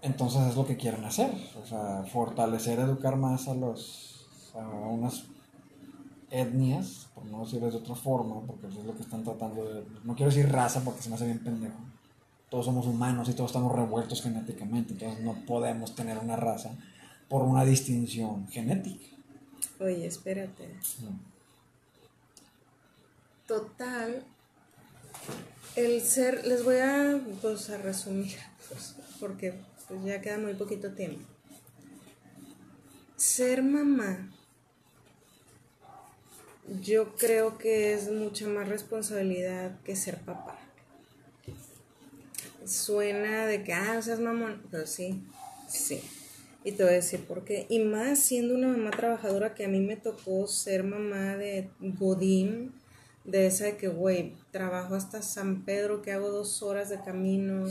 entonces 0.01 0.41
es 0.47 0.55
lo 0.55 0.65
que 0.65 0.77
quieren 0.77 1.03
hacer, 1.05 1.31
o 1.61 1.65
sea, 1.65 2.03
fortalecer, 2.11 2.79
educar 2.79 3.15
más 3.17 3.47
a 3.47 3.53
los, 3.53 4.27
a 4.53 4.59
unas 4.59 5.25
etnias, 6.29 7.07
por 7.15 7.25
no 7.25 7.45
decirles 7.45 7.73
de 7.73 7.79
otra 7.79 7.95
forma, 7.95 8.41
porque 8.41 8.67
eso 8.67 8.79
es 8.79 8.85
lo 8.85 8.95
que 8.95 9.03
están 9.03 9.23
tratando 9.23 9.65
de, 9.65 9.85
no 10.03 10.15
quiero 10.15 10.31
decir 10.31 10.51
raza 10.51 10.83
porque 10.83 11.01
se 11.01 11.09
me 11.09 11.15
hace 11.15 11.25
bien 11.25 11.43
pendejo, 11.43 11.79
todos 12.49 12.65
somos 12.65 12.85
humanos 12.85 13.27
y 13.29 13.33
todos 13.33 13.49
estamos 13.49 13.73
revueltos 13.73 14.21
genéticamente, 14.21 14.93
entonces 14.93 15.23
no 15.23 15.33
podemos 15.45 15.95
tener 15.95 16.17
una 16.17 16.35
raza 16.35 16.71
por 17.27 17.43
una 17.43 17.65
distinción 17.65 18.47
genética. 18.47 19.05
Oye, 19.79 20.05
espérate. 20.05 20.75
Total, 23.47 24.23
el 25.77 26.01
ser, 26.01 26.45
les 26.47 26.63
voy 26.63 26.77
a, 26.77 27.21
pues, 27.39 27.69
a 27.69 27.77
resumir, 27.77 28.35
pues, 28.67 28.95
porque 29.19 29.53
pues, 29.87 30.03
ya 30.03 30.19
queda 30.21 30.39
muy 30.39 30.55
poquito 30.55 30.91
tiempo. 30.93 31.21
Ser 33.15 33.61
mamá, 33.61 34.31
yo 36.81 37.15
creo 37.15 37.59
que 37.59 37.93
es 37.93 38.11
mucha 38.11 38.47
más 38.47 38.67
responsabilidad 38.67 39.79
que 39.83 39.95
ser 39.95 40.17
papá. 40.17 40.59
Suena 42.65 43.45
de 43.45 43.63
que, 43.63 43.73
ah, 43.73 44.01
seas 44.01 44.19
mamón, 44.19 44.63
pero 44.71 44.87
sí, 44.87 45.23
sí. 45.69 46.01
Y 46.63 46.71
te 46.71 46.83
voy 46.83 46.93
a 46.93 46.95
decir 46.95 47.23
por 47.23 47.45
qué. 47.45 47.67
Y 47.69 47.79
más 47.79 48.19
siendo 48.19 48.55
una 48.55 48.67
mamá 48.67 48.89
trabajadora 48.91 49.53
que 49.53 49.63
a 49.63 49.69
mí 49.69 49.79
me 49.79 49.95
tocó 49.95 50.47
ser 50.47 50.83
mamá 50.83 51.37
de 51.37 51.69
Godín, 51.79 52.73
de 53.27 53.45
esa 53.45 53.65
de 53.65 53.77
que, 53.77 53.89
güey, 53.89 54.33
trabajo 54.51 54.95
hasta 54.95 55.21
San 55.21 55.63
Pedro, 55.63 56.01
que 56.01 56.13
hago 56.13 56.31
dos 56.31 56.63
horas 56.63 56.89
de 56.89 56.99
camino, 57.01 57.67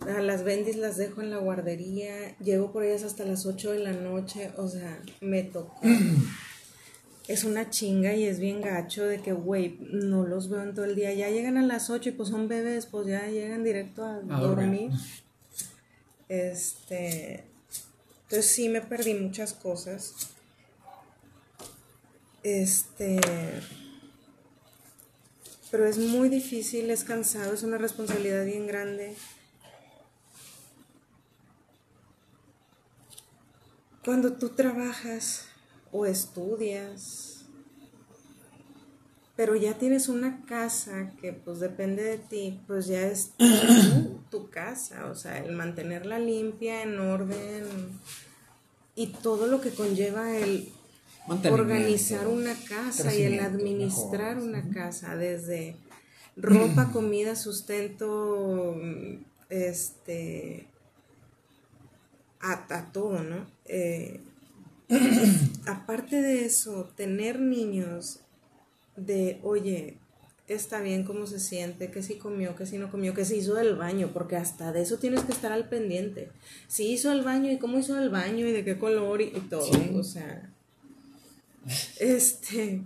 a 0.00 0.20
las 0.20 0.44
bendis 0.44 0.76
las 0.76 0.96
dejo 0.96 1.22
en 1.22 1.30
la 1.30 1.38
guardería, 1.38 2.36
llego 2.38 2.72
por 2.72 2.84
ellas 2.84 3.02
hasta 3.02 3.24
las 3.24 3.46
8 3.46 3.72
de 3.72 3.78
la 3.78 3.92
noche, 3.92 4.52
o 4.56 4.68
sea, 4.68 5.00
me 5.20 5.42
tocó. 5.42 5.80
es 7.28 7.44
una 7.44 7.70
chinga 7.70 8.14
y 8.14 8.24
es 8.24 8.38
bien 8.38 8.60
gacho 8.60 9.06
de 9.06 9.20
que, 9.22 9.32
güey, 9.32 9.78
no 9.80 10.26
los 10.26 10.50
veo 10.50 10.62
en 10.62 10.74
todo 10.74 10.84
el 10.84 10.94
día. 10.94 11.14
Ya 11.14 11.30
llegan 11.30 11.56
a 11.56 11.62
las 11.62 11.88
8 11.88 12.10
y 12.10 12.12
pues 12.12 12.28
son 12.28 12.48
bebés, 12.48 12.86
pues 12.86 13.06
ya 13.06 13.26
llegan 13.28 13.64
directo 13.64 14.04
a, 14.04 14.20
dormir. 14.20 14.90
Este. 16.28 17.44
Entonces 18.24 18.50
sí 18.50 18.68
me 18.68 18.80
perdí 18.82 19.14
muchas 19.14 19.54
cosas. 19.54 20.14
Este 22.42 23.20
pero 25.72 25.86
es 25.86 25.98
muy 25.98 26.28
difícil, 26.28 26.88
es 26.90 27.02
cansado, 27.02 27.52
es 27.52 27.64
una 27.64 27.78
responsabilidad 27.78 28.44
bien 28.44 28.68
grande. 28.68 29.16
Cuando 34.04 34.34
tú 34.34 34.50
trabajas 34.50 35.48
o 35.90 36.06
estudias 36.06 37.32
pero 39.34 39.56
ya 39.56 39.74
tienes 39.74 40.08
una 40.08 40.44
casa 40.44 41.12
que 41.20 41.32
pues 41.32 41.58
depende 41.58 42.02
de 42.02 42.18
ti, 42.18 42.60
pues 42.66 42.86
ya 42.86 43.02
es 43.02 43.32
tu, 44.30 44.48
casa, 44.50 45.06
o 45.06 45.14
sea, 45.14 45.38
el 45.38 45.52
mantenerla 45.52 46.18
limpia, 46.18 46.82
en 46.82 47.00
orden 47.00 47.64
y 48.94 49.08
todo 49.08 49.46
lo 49.46 49.60
que 49.60 49.70
conlleva 49.70 50.36
el 50.36 50.72
organizar 51.28 52.26
una 52.26 52.54
casa 52.68 53.14
y 53.14 53.22
el 53.22 53.40
administrar 53.40 54.38
una 54.38 54.68
casa, 54.70 55.16
desde 55.16 55.76
ropa, 56.36 56.90
comida, 56.92 57.36
sustento, 57.36 58.76
este, 59.48 60.66
a, 62.40 62.90
todo, 62.92 63.22
¿no? 63.22 63.46
Eh, 63.66 64.20
aparte 65.66 66.22
de 66.22 66.44
eso, 66.44 66.90
tener 66.96 67.40
niños 67.40 68.20
de, 68.96 69.40
oye, 69.42 69.98
está 70.48 70.80
bien 70.80 71.04
cómo 71.04 71.26
se 71.26 71.40
siente, 71.40 71.90
que 71.90 72.02
si 72.02 72.16
comió, 72.16 72.56
que 72.56 72.66
si 72.66 72.78
no 72.78 72.90
comió, 72.90 73.14
que 73.14 73.24
si 73.24 73.36
hizo 73.36 73.58
el 73.58 73.76
baño, 73.76 74.10
porque 74.12 74.36
hasta 74.36 74.72
de 74.72 74.82
eso 74.82 74.98
tienes 74.98 75.22
que 75.22 75.32
estar 75.32 75.52
al 75.52 75.68
pendiente. 75.68 76.30
Si 76.68 76.90
hizo 76.90 77.12
el 77.12 77.22
baño 77.22 77.50
y 77.50 77.58
cómo 77.58 77.78
hizo 77.78 77.98
el 77.98 78.10
baño 78.10 78.46
y 78.46 78.52
de 78.52 78.64
qué 78.64 78.78
color 78.78 79.22
y, 79.22 79.30
todo, 79.48 79.70
o 79.94 80.02
sea, 80.02 80.50
este, 81.98 82.82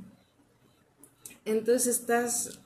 entonces 1.44 2.00
estás, 2.00 2.58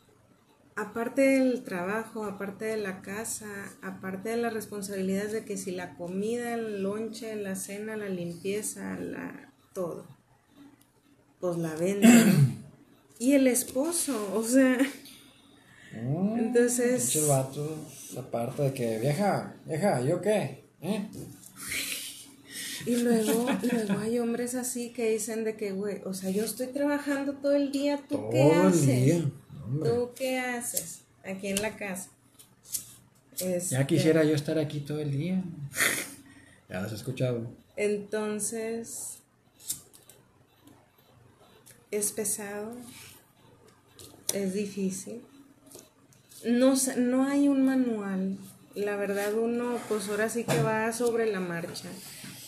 aparte 0.76 1.22
del 1.22 1.62
trabajo, 1.62 2.24
aparte 2.24 2.64
de 2.64 2.76
la 2.76 3.02
casa, 3.02 3.46
aparte 3.82 4.30
de 4.30 4.36
las 4.38 4.52
responsabilidades 4.52 5.32
de 5.32 5.44
que 5.44 5.56
si 5.56 5.70
la 5.70 5.96
comida, 5.96 6.54
el 6.54 6.82
lonche, 6.82 7.36
la 7.36 7.56
cena, 7.56 7.96
la 7.96 8.08
limpieza, 8.08 8.98
la, 8.98 9.52
todo, 9.74 10.06
pues 11.40 11.58
la 11.58 11.74
venta, 11.74 12.08
y 13.18 13.34
el 13.34 13.46
esposo, 13.46 14.32
o 14.34 14.42
sea. 14.42 14.78
Mm, 15.92 16.38
entonces. 16.38 17.11
Aparte 18.16 18.62
de 18.62 18.74
que, 18.74 18.98
vieja, 18.98 19.54
vieja, 19.66 20.00
¿yo 20.00 20.20
qué? 20.20 20.64
¿Eh? 20.80 21.08
Y 22.87 22.97
luego, 22.97 23.47
luego 23.62 23.99
hay 24.01 24.18
hombres 24.18 24.55
así 24.55 24.91
que 24.91 25.11
dicen 25.11 25.45
de 25.45 25.57
que, 25.57 25.72
güey, 25.72 26.01
o 26.05 26.14
sea, 26.14 26.31
yo 26.31 26.45
estoy 26.45 26.68
trabajando 26.68 27.35
todo 27.35 27.55
el 27.55 27.72
día, 27.72 28.01
¿tú 28.09 28.31
qué 28.31 28.53
haces? 28.53 29.05
Día, 29.05 29.31
¿Tú 29.85 30.11
qué 30.14 30.39
haces 30.39 31.01
aquí 31.24 31.49
en 31.49 31.62
la 31.62 31.76
casa? 31.76 32.11
Ya 33.70 33.87
quisiera 33.87 34.24
yo 34.24 34.35
estar 34.35 34.59
aquí 34.59 34.81
todo 34.81 35.01
el 35.01 35.12
día. 35.12 35.43
ya 36.68 36.85
has 36.85 36.93
escuchado. 36.93 37.51
Entonces, 37.76 39.18
es 41.91 42.12
pesado 42.12 42.76
es 44.35 44.55
difícil. 44.55 45.22
No, 46.45 46.74
no 46.97 47.26
hay 47.26 47.49
un 47.49 47.64
manual. 47.64 48.39
La 48.74 48.97
verdad 48.97 49.35
uno 49.35 49.78
pues 49.89 50.09
ahora 50.09 50.28
sí 50.28 50.45
que 50.45 50.62
va 50.62 50.93
sobre 50.93 51.31
la 51.31 51.41
marcha. 51.41 51.89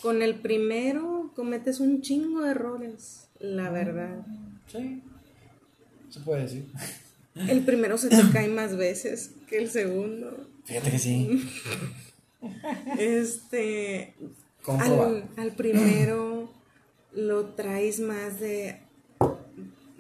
Con 0.03 0.21
el 0.21 0.35
primero 0.35 1.33
cometes 1.37 1.81
un 1.81 2.03
chingo 2.03 2.43
de 2.43 2.51
errores, 2.51 3.29
la 3.39 3.71
verdad. 3.71 4.27
Sí, 4.67 5.03
se 6.11 6.21
puede 6.21 6.43
decir. 6.43 6.67
El 7.35 7.65
primero 7.65 7.97
se 7.97 8.09
te 8.09 8.21
cae 8.33 8.49
más 8.49 8.77
veces 8.77 9.31
que 9.49 9.59
el 9.59 9.71
segundo. 9.71 10.49
Fíjate 10.65 10.91
que 10.91 10.99
sí. 10.99 11.49
Este, 12.99 14.17
al, 14.67 15.29
al 15.37 15.53
primero 15.53 16.53
lo 17.13 17.47
traes 17.55 18.01
más 18.01 18.41
de 18.41 18.82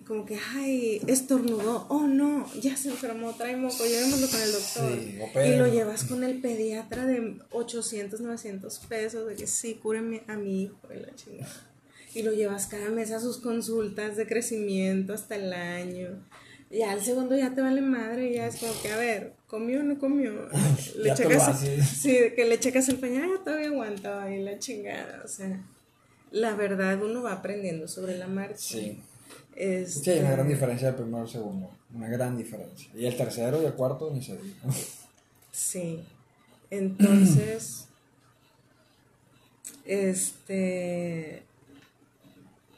como 0.07 0.24
que, 0.24 0.38
ay, 0.55 1.00
estornudó, 1.07 1.86
oh 1.88 2.07
no, 2.07 2.50
ya 2.61 2.76
se 2.76 2.90
enfermó, 2.90 3.32
trae 3.34 3.57
moco, 3.57 3.84
llevémoslo 3.84 4.28
con 4.28 4.40
el 4.40 4.53
doctor. 4.53 5.46
y 5.46 5.57
lo 5.57 5.66
llevas 5.66 6.05
con 6.05 6.24
el 6.24 6.40
pediatra 6.40 7.07
de 7.07 7.38
800, 7.50 8.20
900 8.20 8.78
pesos, 8.80 9.26
de 9.26 9.34
que 9.36 9.46
sí, 9.46 9.74
cúreme 9.74 10.22
a 10.26 10.36
mi 10.36 10.62
hijo, 10.62 10.78
y 10.94 11.00
la 11.00 11.14
chingada. 11.14 11.68
Y 12.14 12.22
lo 12.22 12.32
llevas 12.32 12.66
cada 12.66 12.90
mes 12.90 13.11
a 13.11 13.20
sus 13.20 13.38
consultas 13.38 14.16
de 14.16 14.26
crecimiento 14.26 15.14
hasta 15.14 15.36
el 15.36 15.53
año. 15.53 16.22
Y 16.70 16.82
al 16.82 17.03
segundo 17.03 17.36
ya 17.36 17.55
te 17.55 17.61
vale 17.61 17.82
madre, 17.82 18.32
ya 18.32 18.46
es 18.46 18.57
como 18.57 18.72
que, 18.80 18.90
a 18.90 18.96
ver, 18.96 19.34
¿comió 19.46 19.80
o 19.80 19.82
no 19.82 19.98
comió? 19.98 20.48
Le 20.96 21.14
checas, 21.14 21.61
sí, 22.00 22.16
que 22.34 22.46
le 22.46 22.59
checas 22.59 22.88
el 22.88 22.96
pañal, 22.96 23.28
ya 23.28 23.44
todavía 23.44 23.68
aguantaba 23.68 24.30
y 24.34 24.42
la 24.42 24.59
chingada, 24.59 25.22
o 25.24 25.28
sea, 25.28 25.62
la 26.30 26.55
verdad 26.55 27.03
uno 27.03 27.22
va 27.22 27.34
aprendiendo 27.34 27.88
sobre 27.88 28.16
la 28.16 28.26
marcha. 28.26 28.57
Sí. 28.57 29.03
Sí, 29.55 30.11
hay 30.11 30.20
una 30.20 30.30
gran 30.30 30.46
este, 30.46 30.55
diferencia 30.55 30.86
del 30.88 30.96
primero 30.96 31.22
al 31.22 31.28
segundo. 31.28 31.70
Una 31.94 32.09
gran 32.09 32.36
diferencia. 32.36 32.90
Y 32.94 33.07
el 33.07 33.16
tercero 33.16 33.62
y 33.62 33.66
el 33.66 33.74
cuarto 33.74 34.11
ni 34.12 34.22
se 34.22 34.36
diga. 34.36 34.61
Sí. 35.50 36.03
Entonces, 36.70 37.86
este, 39.84 41.42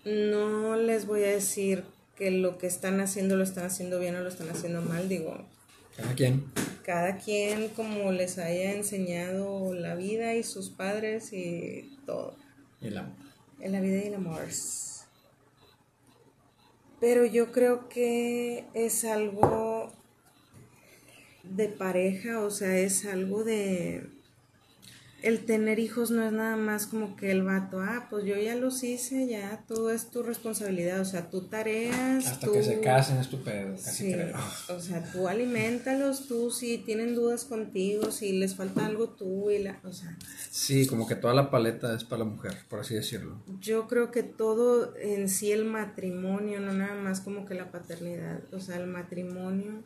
no 0.04 0.76
les 0.76 1.06
voy 1.06 1.22
a 1.22 1.28
decir 1.28 1.84
que 2.16 2.30
lo 2.30 2.58
que 2.58 2.66
están 2.66 3.00
haciendo 3.00 3.36
lo 3.36 3.44
están 3.44 3.66
haciendo 3.66 3.98
bien 4.00 4.16
o 4.16 4.20
lo 4.20 4.28
están 4.28 4.50
haciendo 4.50 4.82
mal, 4.82 5.08
digo. 5.08 5.44
Cada 5.96 6.14
quien. 6.14 6.44
Cada 6.84 7.16
quien 7.18 7.68
como 7.68 8.10
les 8.10 8.38
haya 8.38 8.72
enseñado 8.72 9.72
la 9.74 9.94
vida 9.94 10.34
y 10.34 10.42
sus 10.42 10.70
padres 10.70 11.32
y 11.32 11.96
todo. 12.04 12.36
El 12.80 12.98
amor. 12.98 13.14
En 13.60 13.72
la 13.72 13.80
vida 13.80 14.02
y 14.02 14.08
el 14.08 14.14
amor. 14.14 14.42
Pero 17.04 17.26
yo 17.26 17.52
creo 17.52 17.90
que 17.90 18.64
es 18.72 19.04
algo 19.04 19.92
de 21.42 21.68
pareja, 21.68 22.40
o 22.40 22.50
sea, 22.50 22.78
es 22.78 23.04
algo 23.04 23.44
de... 23.44 24.13
El 25.24 25.46
tener 25.46 25.78
hijos 25.78 26.10
no 26.10 26.22
es 26.22 26.32
nada 26.32 26.56
más 26.56 26.86
como 26.86 27.16
que 27.16 27.30
el 27.30 27.44
vato, 27.44 27.80
ah, 27.80 28.08
pues 28.10 28.26
yo 28.26 28.36
ya 28.36 28.56
los 28.56 28.84
hice, 28.84 29.26
ya 29.26 29.64
todo 29.66 29.90
es 29.90 30.10
tu 30.10 30.22
responsabilidad, 30.22 31.00
o 31.00 31.06
sea, 31.06 31.30
tú 31.30 31.48
tareas. 31.48 32.26
Hasta 32.26 32.52
que 32.52 32.62
se 32.62 32.80
casen 32.80 33.16
es 33.16 33.30
tu 33.30 33.42
pedo, 33.42 33.74
casi 33.74 34.12
creo. 34.12 34.36
O 34.68 34.78
sea, 34.78 35.02
tú 35.12 35.26
alimentalos, 35.26 36.28
tú 36.28 36.50
si 36.50 36.76
tienen 36.76 37.14
dudas 37.14 37.46
contigo, 37.46 38.10
si 38.10 38.34
les 38.34 38.54
falta 38.54 38.84
algo 38.84 39.08
tú 39.08 39.50
y 39.50 39.60
la, 39.60 39.80
o 39.82 39.92
sea. 39.94 40.14
Sí, 40.50 40.86
como 40.86 41.06
que 41.06 41.16
toda 41.16 41.32
la 41.32 41.50
paleta 41.50 41.94
es 41.94 42.04
para 42.04 42.24
la 42.24 42.30
mujer, 42.30 42.58
por 42.68 42.80
así 42.80 42.94
decirlo. 42.94 43.40
Yo 43.60 43.88
creo 43.88 44.10
que 44.10 44.24
todo 44.24 44.94
en 44.98 45.30
sí 45.30 45.52
el 45.52 45.64
matrimonio, 45.64 46.60
no 46.60 46.74
nada 46.74 47.00
más 47.00 47.20
como 47.20 47.46
que 47.46 47.54
la 47.54 47.70
paternidad, 47.70 48.42
o 48.52 48.60
sea, 48.60 48.76
el 48.76 48.88
matrimonio 48.88 49.82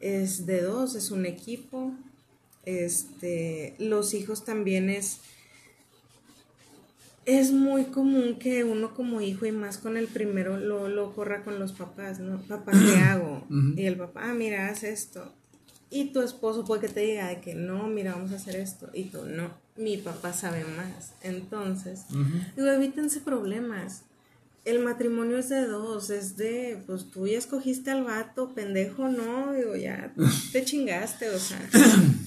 es 0.00 0.46
de 0.46 0.62
dos, 0.62 0.94
es 0.94 1.10
un 1.10 1.26
equipo. 1.26 1.92
Este, 2.64 3.74
los 3.78 4.14
hijos 4.14 4.44
también 4.44 4.88
es 4.90 5.20
es 7.24 7.52
muy 7.52 7.84
común 7.84 8.38
que 8.38 8.64
uno 8.64 8.94
como 8.94 9.20
hijo 9.20 9.46
y 9.46 9.52
más 9.52 9.78
con 9.78 9.96
el 9.96 10.08
primero 10.08 10.58
lo, 10.58 10.88
lo 10.88 11.14
corra 11.14 11.44
con 11.44 11.58
los 11.58 11.72
papás, 11.72 12.18
¿no? 12.18 12.40
Papá, 12.42 12.72
¿qué 12.72 12.96
hago? 12.96 13.46
Y 13.76 13.84
el 13.86 13.96
papá, 13.96 14.30
ah, 14.30 14.34
mira, 14.34 14.68
haz 14.68 14.82
esto. 14.82 15.32
Y 15.90 16.06
tu 16.06 16.20
esposo 16.22 16.64
puede 16.64 16.80
que 16.80 16.88
te 16.88 17.00
diga 17.00 17.28
de 17.28 17.40
que 17.40 17.54
no, 17.54 17.86
mira, 17.86 18.14
vamos 18.14 18.32
a 18.32 18.36
hacer 18.36 18.56
esto. 18.56 18.90
Y 18.92 19.04
tú, 19.04 19.24
no, 19.26 19.52
mi 19.76 19.98
papá 19.98 20.32
sabe 20.32 20.64
más. 20.64 21.12
Entonces, 21.22 22.06
digo, 22.56 22.68
evítense 22.68 23.20
problemas. 23.20 24.02
El 24.64 24.78
matrimonio 24.78 25.38
es 25.38 25.48
de 25.48 25.66
dos, 25.66 26.10
es 26.10 26.36
de, 26.36 26.82
pues 26.86 27.10
tú 27.10 27.26
ya 27.26 27.36
escogiste 27.36 27.90
al 27.90 28.04
vato, 28.04 28.54
pendejo, 28.54 29.08
no, 29.08 29.52
digo, 29.52 29.74
ya 29.74 30.14
te 30.52 30.64
chingaste, 30.64 31.28
o 31.30 31.38
sea. 31.38 31.68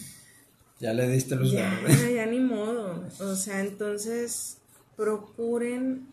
ya 0.79 0.93
le 0.93 1.07
diste 1.07 1.35
los 1.35 1.51
ya, 1.51 1.79
ya 2.13 2.25
ni 2.25 2.39
modo. 2.39 3.03
O 3.19 3.35
sea, 3.35 3.61
entonces, 3.61 4.57
procuren 4.95 6.07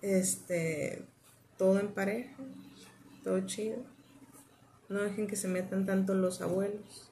este 0.00 1.04
todo 1.56 1.78
en 1.78 1.88
pareja, 1.88 2.34
todo 3.24 3.40
chido. 3.46 3.78
No 4.88 5.02
dejen 5.02 5.26
que 5.26 5.36
se 5.36 5.48
metan 5.48 5.86
tanto 5.86 6.14
los 6.14 6.40
abuelos, 6.42 7.10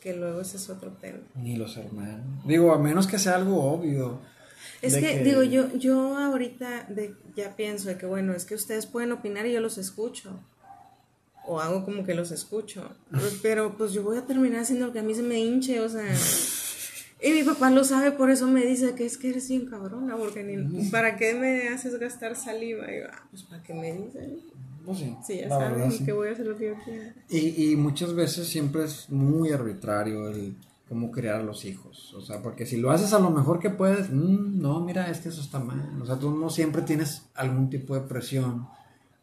que 0.00 0.14
luego 0.14 0.40
ese 0.40 0.56
es 0.56 0.70
otro 0.70 0.92
tema. 0.92 1.20
Ni 1.34 1.56
los 1.56 1.76
hermanos. 1.76 2.46
Digo, 2.46 2.72
a 2.72 2.78
menos 2.78 3.06
que 3.06 3.18
sea 3.18 3.36
algo 3.36 3.64
obvio. 3.64 4.20
Es 4.82 4.96
que, 4.96 5.24
digo, 5.24 5.42
yo, 5.42 5.74
yo 5.76 6.16
ahorita 6.16 6.84
de, 6.88 7.14
ya 7.34 7.56
pienso 7.56 7.88
de 7.88 7.98
que, 7.98 8.06
bueno, 8.06 8.34
es 8.34 8.44
que 8.44 8.54
ustedes 8.54 8.86
pueden 8.86 9.12
opinar 9.12 9.46
y 9.46 9.52
yo 9.52 9.60
los 9.60 9.78
escucho. 9.78 10.38
O 11.46 11.60
hago 11.60 11.84
como 11.84 12.04
que 12.04 12.14
los 12.14 12.30
escucho. 12.30 12.90
Pero 13.42 13.76
pues 13.76 13.92
yo 13.92 14.02
voy 14.02 14.18
a 14.18 14.26
terminar 14.26 14.60
haciendo 14.60 14.86
lo 14.86 14.92
que 14.92 15.00
a 15.00 15.02
mí 15.02 15.14
se 15.14 15.22
me 15.22 15.38
hinche, 15.38 15.80
o 15.80 15.88
sea... 15.88 16.04
Y 17.22 17.32
mi 17.32 17.42
papá 17.42 17.70
lo 17.70 17.84
sabe, 17.84 18.12
por 18.12 18.30
eso 18.30 18.46
me 18.46 18.64
dice 18.64 18.94
que 18.94 19.04
es 19.04 19.18
que 19.18 19.28
eres 19.28 19.48
bien 19.48 19.66
cabrona, 19.66 20.16
porque 20.16 20.42
ni, 20.42 20.88
¿para 20.88 21.16
qué 21.16 21.34
me 21.34 21.68
haces 21.68 21.98
gastar 21.98 22.34
saliva? 22.34 22.90
Y 22.90 23.00
yo, 23.00 23.06
ah, 23.12 23.26
pues 23.30 23.42
¿para 23.42 23.62
qué 23.62 23.74
me 23.74 23.92
dicen? 23.92 24.38
Pues 24.86 24.98
sí. 24.98 25.16
Sí, 25.26 25.36
ya 25.40 25.50
saben 25.50 26.04
que 26.04 26.12
voy 26.12 26.28
a 26.28 26.32
hacer 26.32 26.46
lo 26.46 26.56
que 26.56 26.68
yo 26.68 26.74
quiera. 26.82 27.14
Y, 27.28 27.72
y 27.72 27.76
muchas 27.76 28.14
veces 28.14 28.48
siempre 28.48 28.84
es 28.84 29.10
muy 29.10 29.52
arbitrario 29.52 30.30
el 30.30 30.56
cómo 30.88 31.10
criar 31.10 31.36
a 31.36 31.42
los 31.42 31.66
hijos. 31.66 32.14
O 32.14 32.22
sea, 32.22 32.42
porque 32.42 32.64
si 32.64 32.78
lo 32.78 32.90
haces 32.90 33.12
a 33.12 33.20
lo 33.20 33.30
mejor 33.30 33.60
que 33.60 33.70
puedes, 33.70 34.10
mm, 34.10 34.60
no, 34.60 34.80
mira, 34.80 35.10
es 35.10 35.20
que 35.20 35.28
eso 35.28 35.42
está 35.42 35.58
mal. 35.58 35.88
O 36.02 36.06
sea, 36.06 36.16
tú 36.16 36.30
no 36.30 36.48
siempre 36.48 36.82
tienes 36.82 37.26
algún 37.34 37.68
tipo 37.68 37.94
de 37.94 38.00
presión 38.00 38.66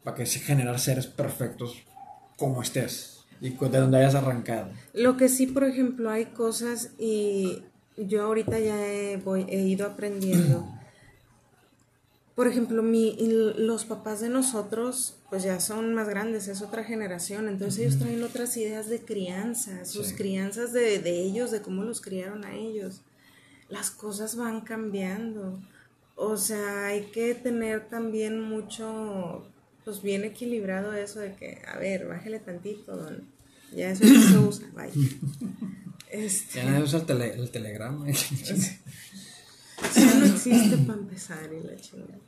para 0.04 0.16
que 0.16 0.24
se 0.24 0.38
generar 0.38 0.78
seres 0.78 1.08
perfectos 1.08 1.82
como 2.38 2.62
estés 2.62 3.26
y 3.40 3.50
de 3.50 3.78
donde 3.78 3.98
hayas 3.98 4.14
arrancado. 4.14 4.70
Lo 4.94 5.16
que 5.16 5.28
sí, 5.28 5.46
por 5.46 5.64
ejemplo, 5.64 6.10
hay 6.10 6.26
cosas 6.26 6.92
y 6.98 7.62
yo 7.96 8.22
ahorita 8.22 8.58
ya 8.58 8.86
he, 8.86 9.16
voy, 9.18 9.44
he 9.48 9.60
ido 9.60 9.86
aprendiendo. 9.86 10.66
Por 12.34 12.46
ejemplo, 12.46 12.84
mi, 12.84 13.16
los 13.56 13.84
papás 13.84 14.20
de 14.20 14.28
nosotros, 14.28 15.16
pues 15.28 15.42
ya 15.42 15.58
son 15.58 15.92
más 15.92 16.08
grandes, 16.08 16.46
es 16.46 16.62
otra 16.62 16.84
generación, 16.84 17.48
entonces 17.48 17.80
ellos 17.80 17.98
traen 17.98 18.22
otras 18.22 18.56
ideas 18.56 18.88
de 18.88 19.00
crianza, 19.00 19.84
sus 19.84 20.12
crianzas 20.12 20.72
de, 20.72 21.00
de 21.00 21.20
ellos, 21.20 21.50
de 21.50 21.62
cómo 21.62 21.82
los 21.82 22.00
criaron 22.00 22.44
a 22.44 22.54
ellos. 22.54 23.00
Las 23.68 23.90
cosas 23.90 24.36
van 24.36 24.60
cambiando. 24.60 25.58
O 26.14 26.36
sea, 26.36 26.86
hay 26.86 27.06
que 27.06 27.34
tener 27.34 27.88
también 27.88 28.40
mucho, 28.40 29.50
pues 29.88 30.02
bien 30.02 30.22
equilibrado 30.22 30.92
eso 30.92 31.18
de 31.18 31.34
que, 31.34 31.62
a 31.66 31.78
ver, 31.78 32.06
bájale 32.06 32.40
tantito, 32.40 32.94
don. 32.94 33.26
Ya 33.74 33.92
eso 33.92 34.04
no 34.04 34.20
se 34.20 34.38
usa, 34.38 34.68
vaya. 34.74 34.92
Este, 36.10 36.58
ya 36.58 36.70
no 36.70 36.84
usa 36.84 36.98
el, 36.98 37.06
tele, 37.06 37.32
el 37.32 37.50
telegrama. 37.50 38.06
Ya 39.94 40.14
no 40.14 40.26
existe 40.26 40.76
para 40.86 40.98
empezar 40.98 41.50
y 41.52 41.66
la 41.66 41.76
chingada. 41.76 42.18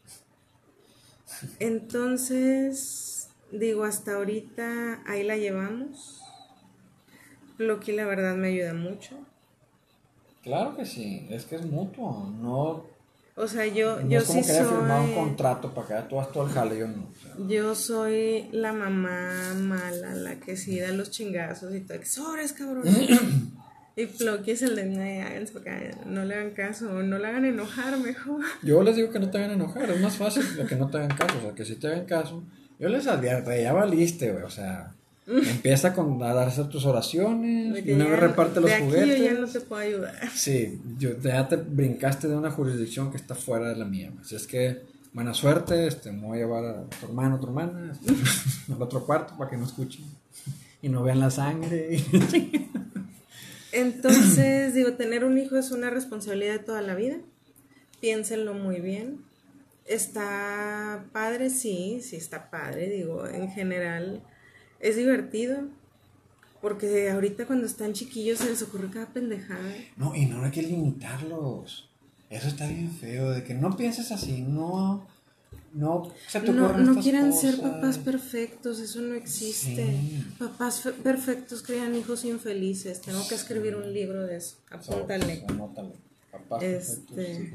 Entonces, 1.59 3.29
digo, 3.53 3.85
hasta 3.85 4.15
ahorita 4.15 5.03
ahí 5.07 5.23
la 5.23 5.37
llevamos. 5.37 6.23
Loki 7.59 7.93
la 7.93 8.07
verdad 8.07 8.37
me 8.37 8.49
ayuda 8.49 8.73
mucho. 8.73 9.19
Claro 10.43 10.77
que 10.77 10.87
sí, 10.87 11.27
es 11.29 11.45
que 11.45 11.57
es 11.57 11.67
mutuo, 11.67 12.33
no... 12.41 12.87
O 13.41 13.49
sea, 13.49 13.67
yo, 13.67 14.07
yo 14.07 14.21
sí 14.21 14.45
soy... 14.45 14.65
firmar 14.67 15.01
un 15.01 15.15
contrato 15.15 15.73
para 15.73 15.87
que 16.03 16.09
tú 16.09 16.21
hagas 16.21 16.33
todo 16.33 16.47
el 16.47 16.53
jale, 16.53 16.79
yo 16.79 16.89
no. 16.89 17.09
Yo 17.49 17.75
soy 17.75 18.49
la 18.53 18.73
mamá 18.73 19.55
mala, 19.55 20.15
la 20.15 20.39
que 20.39 20.57
sí 20.57 20.79
da 20.79 20.93
los 20.93 21.11
chingazos 21.11 21.75
y 21.75 21.81
todo. 21.81 21.99
¡Sobres, 22.05 22.53
cabrón! 22.53 22.85
Y 23.97 24.07
Floki 24.07 24.53
es 24.53 24.63
el 24.63 24.77
de 24.77 24.87
no 24.87 26.25
le 26.25 26.35
hagan 26.35 26.51
caso, 26.53 27.03
no 27.03 27.19
le 27.19 27.27
hagan 27.27 27.45
enojar 27.45 27.99
mejor. 27.99 28.41
Yo 28.63 28.83
les 28.83 28.97
digo 28.97 29.11
que 29.11 29.19
no 29.19 29.31
te 29.31 29.39
hagan 29.39 29.51
enojar, 29.51 29.91
es 29.91 30.01
más 30.01 30.17
fácil 30.17 30.45
que 30.67 30.77
no 30.77 30.89
te 30.89 30.99
hagan 30.99 31.17
caso, 31.17 31.39
o 31.39 31.43
sea, 31.43 31.55
que 31.55 31.65
si 31.65 31.77
te 31.77 31.89
hagan 31.89 32.07
caso, 32.07 32.43
yo 32.79 32.89
les 32.89 33.07
advierto, 33.07 33.53
ya 33.55 33.73
valiste, 33.75 34.33
güey, 34.33 34.45
o 34.45 34.49
sea, 34.49 34.95
empieza 35.39 35.95
con 35.95 36.23
a 36.23 36.35
darse 36.35 36.65
tus 36.65 36.85
oraciones, 36.85 37.87
y 37.87 37.93
no 37.93 38.05
reparte 38.17 38.61
los 38.61 38.71
de 38.71 38.77
aquí 38.77 38.85
juguetes. 38.85 39.19
Yo 39.19 39.25
ya 39.25 39.35
no 39.35 39.47
te 39.47 39.61
puedo 39.61 39.83
ayudar. 39.83 40.31
Sí, 40.35 40.81
yo, 40.99 41.19
ya 41.21 41.49
te 41.49 41.57
brincaste 41.57 42.29
de 42.29 42.37
una 42.37 42.51
jurisdicción 42.51 43.11
que 43.11 43.17
está 43.17 43.35
fuera 43.35 43.69
de 43.69 43.77
la 43.77 43.85
mía, 43.85 44.13
así 44.21 44.37
es 44.37 44.47
que 44.47 44.83
buena 45.13 45.35
suerte, 45.35 45.87
este, 45.87 46.13
me 46.13 46.27
voy 46.27 46.39
a 46.39 46.41
llevar 46.43 46.65
a 46.65 46.85
tu 46.85 47.07
hermano, 47.07 47.37
a 47.37 47.41
tu 47.41 47.47
hermana, 47.47 47.93
este, 47.93 48.73
al 48.73 48.83
otro 48.83 49.05
cuarto 49.05 49.37
para 49.37 49.51
que 49.51 49.57
no 49.57 49.65
escuchen 49.65 50.05
y 50.83 50.89
no 50.89 51.03
vean 51.03 51.21
la 51.21 51.31
sangre. 51.31 52.03
Entonces, 53.73 54.75
digo, 54.75 54.95
tener 54.95 55.25
un 55.25 55.39
hijo 55.39 55.57
es 55.57 55.71
una 55.71 55.91
responsabilidad 55.91 56.53
de 56.53 56.59
toda 56.61 56.83
la 56.83 56.95
vida. 56.95 57.17
Piénsenlo 58.01 58.55
muy 58.55 58.81
bien. 58.81 59.19
Está 59.87 61.05
padre, 61.13 61.51
sí, 61.51 62.01
sí 62.03 62.17
está 62.17 62.51
padre, 62.51 62.89
digo, 62.89 63.27
en 63.27 63.51
general 63.51 64.23
es 64.81 64.97
divertido. 64.97 65.69
Porque 66.61 67.09
ahorita 67.11 67.47
cuando 67.47 67.67
están 67.67 67.95
chiquillos 67.95 68.39
se 68.39 68.51
les 68.51 68.61
ocurre 68.61 68.91
cada 68.91 69.07
pendejada. 69.07 69.75
No, 69.97 70.15
y 70.15 70.27
no 70.27 70.45
hay 70.45 70.51
que 70.51 70.63
limitarlos. 70.63 71.89
Eso 72.29 72.49
está 72.49 72.67
bien 72.67 72.91
feo, 72.93 73.31
de 73.31 73.43
que 73.43 73.55
no 73.55 73.77
pienses 73.77 74.13
así, 74.13 74.43
no 74.43 75.07
no 75.73 76.13
no, 76.53 76.79
no 76.79 77.01
quieren 77.01 77.33
ser 77.33 77.61
papás 77.61 77.99
perfectos, 77.99 78.81
eso 78.81 79.01
no 79.01 79.15
existe. 79.15 79.97
Papás 80.39 80.83
perfectos 81.03 81.63
crean 81.63 81.95
hijos 81.95 82.25
infelices. 82.25 83.01
Tengo 83.01 83.27
que 83.29 83.37
escribir 83.37 83.77
un 83.77 83.93
libro 83.93 84.25
de 84.25 84.37
eso. 84.37 84.57
Apúntale. 84.71 85.45
Papás 86.33 86.63
este, 86.63 87.53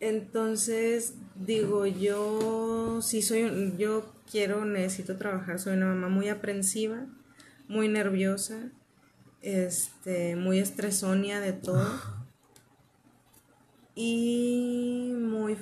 Entonces, 0.00 1.14
digo, 1.34 1.86
yo 1.86 3.00
sí 3.02 3.22
soy, 3.22 3.74
yo 3.78 4.12
quiero, 4.30 4.64
necesito 4.64 5.16
trabajar, 5.16 5.58
soy 5.58 5.76
una 5.76 5.86
mamá 5.86 6.08
muy 6.08 6.28
aprensiva, 6.28 7.06
muy 7.68 7.88
nerviosa, 7.88 8.70
este, 9.40 10.36
muy 10.36 10.58
estresonia 10.58 11.40
de 11.40 11.52
todo. 11.52 11.88
Y 13.94 15.14
muy 15.18 15.56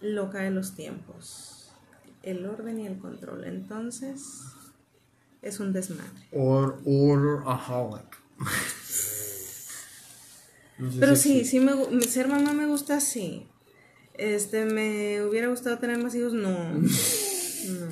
loca 0.00 0.38
de 0.38 0.50
los 0.50 0.74
tiempos. 0.74 1.70
El 2.22 2.46
orden 2.46 2.80
y 2.80 2.86
el 2.86 2.98
control. 2.98 3.44
Entonces, 3.44 4.22
es 5.42 5.60
un 5.60 5.72
desmadre. 5.74 6.28
Or, 6.32 6.80
order 6.86 7.42
Pero 11.00 11.16
sí, 11.16 11.44
sí 11.44 11.60
me, 11.60 11.72
ser 12.02 12.28
mamá 12.28 12.52
me 12.52 12.66
gusta 12.66 12.96
así. 12.96 13.46
Este, 14.14 14.64
me 14.64 15.22
hubiera 15.22 15.48
gustado 15.48 15.78
tener 15.78 15.98
más 16.02 16.14
hijos, 16.14 16.32
no. 16.32 16.80
No. 17.66 17.88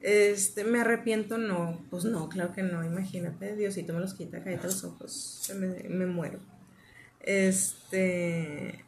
Este, 0.00 0.62
me 0.62 0.80
arrepiento, 0.80 1.36
no. 1.36 1.84
Pues 1.90 2.04
no, 2.04 2.28
claro 2.28 2.52
que 2.52 2.62
no. 2.62 2.84
Imagínate, 2.84 3.56
Diosito 3.56 3.92
me 3.92 3.98
los 3.98 4.14
quita, 4.14 4.44
cállate 4.44 4.68
los 4.68 4.84
ojos. 4.84 5.50
Me, 5.58 5.88
me 5.88 6.06
muero. 6.06 6.38
Este. 7.20 8.84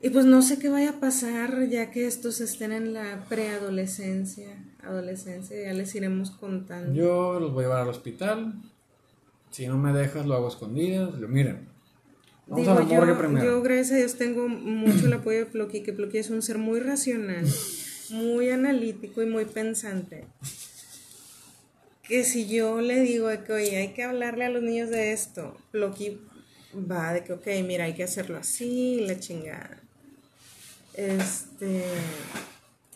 Y 0.00 0.10
pues 0.10 0.26
no 0.26 0.42
sé 0.42 0.58
qué 0.58 0.68
vaya 0.68 0.90
a 0.90 1.00
pasar 1.00 1.68
ya 1.68 1.90
que 1.90 2.06
estos 2.06 2.40
estén 2.40 2.70
en 2.70 2.92
la 2.92 3.24
preadolescencia, 3.28 4.56
adolescencia, 4.82 5.60
ya 5.60 5.72
les 5.72 5.94
iremos 5.94 6.30
contando. 6.30 6.94
Yo 6.94 7.40
los 7.40 7.52
voy 7.52 7.64
a 7.64 7.66
llevar 7.66 7.82
al 7.82 7.88
hospital. 7.88 8.54
Si 9.56 9.66
no 9.66 9.78
me 9.78 9.90
dejas, 9.90 10.26
lo 10.26 10.34
hago 10.34 10.48
escondidas. 10.48 11.14
Lo 11.14 11.28
miren. 11.28 11.66
Vamos 12.46 12.68
a 12.68 12.74
la 12.74 12.82
morgue 12.82 13.12
yo, 13.12 13.18
primero. 13.18 13.46
Yo, 13.46 13.62
gracias 13.62 13.92
a 13.92 13.96
Dios, 13.96 14.16
tengo 14.16 14.48
mucho 14.48 15.06
el 15.06 15.14
apoyo 15.14 15.38
de 15.38 15.46
Ploqui, 15.46 15.82
que 15.82 15.94
Ploqui 15.94 16.18
es 16.18 16.28
un 16.28 16.42
ser 16.42 16.58
muy 16.58 16.78
racional, 16.78 17.46
muy 18.10 18.50
analítico 18.50 19.22
y 19.22 19.26
muy 19.26 19.46
pensante. 19.46 20.26
Que 22.02 22.22
si 22.22 22.46
yo 22.46 22.82
le 22.82 23.00
digo 23.00 23.30
que, 23.46 23.52
oye, 23.54 23.78
hay 23.78 23.88
que 23.94 24.02
hablarle 24.02 24.44
a 24.44 24.50
los 24.50 24.62
niños 24.62 24.90
de 24.90 25.14
esto, 25.14 25.56
Ploqui 25.70 26.20
va 26.74 27.14
de 27.14 27.24
que, 27.24 27.32
ok, 27.32 27.46
mira, 27.66 27.84
hay 27.84 27.94
que 27.94 28.04
hacerlo 28.04 28.36
así, 28.36 29.06
la 29.06 29.18
chingada. 29.18 29.80
Este, 30.92 31.82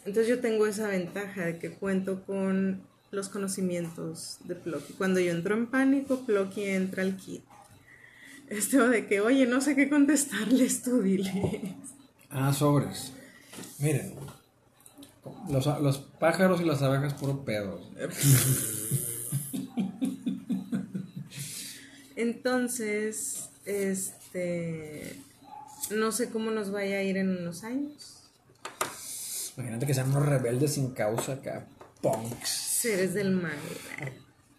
entonces 0.04 0.28
yo 0.28 0.40
tengo 0.40 0.66
esa 0.66 0.88
ventaja 0.88 1.46
de 1.46 1.58
que 1.58 1.70
cuento 1.70 2.22
con 2.26 2.82
los 3.11 3.28
conocimientos 3.28 4.38
de 4.44 4.54
Plocky. 4.54 4.92
Cuando 4.94 5.20
yo 5.20 5.32
entro 5.32 5.54
en 5.54 5.66
pánico, 5.66 6.20
Plocky 6.20 6.64
entra 6.64 7.02
al 7.02 7.16
kit. 7.16 7.42
Esto 8.48 8.88
de 8.88 9.06
que, 9.06 9.20
oye, 9.20 9.46
no 9.46 9.61
sé 9.61 9.76
qué 9.76 9.88
contestarles, 9.88 10.82
tú 10.82 11.02
dile. 11.02 11.76
Ah, 12.30 12.52
sobres. 12.52 13.12
Miren, 13.78 14.14
los, 15.48 15.66
los 15.80 15.98
pájaros 15.98 16.61
y 16.61 16.64
las 16.64 16.82
abejas 16.82 17.14
puro 17.14 17.44
pedo. 17.44 17.80
Entonces, 22.16 23.50
este 23.64 25.20
no 25.90 26.12
sé 26.12 26.30
cómo 26.30 26.50
nos 26.50 26.70
vaya 26.70 26.98
a 26.98 27.02
ir 27.02 27.16
en 27.16 27.30
unos 27.30 27.64
años. 27.64 28.16
Imagínate 29.56 29.86
que 29.86 29.94
sean 29.94 30.11
unos 30.11 30.26
rebeldes 30.26 30.74
sin 30.74 30.90
causa 30.90 31.34
acá, 31.34 31.66
punks. 32.00 32.69
Seres 32.80 33.12
del 33.12 33.32
mal. 33.32 33.58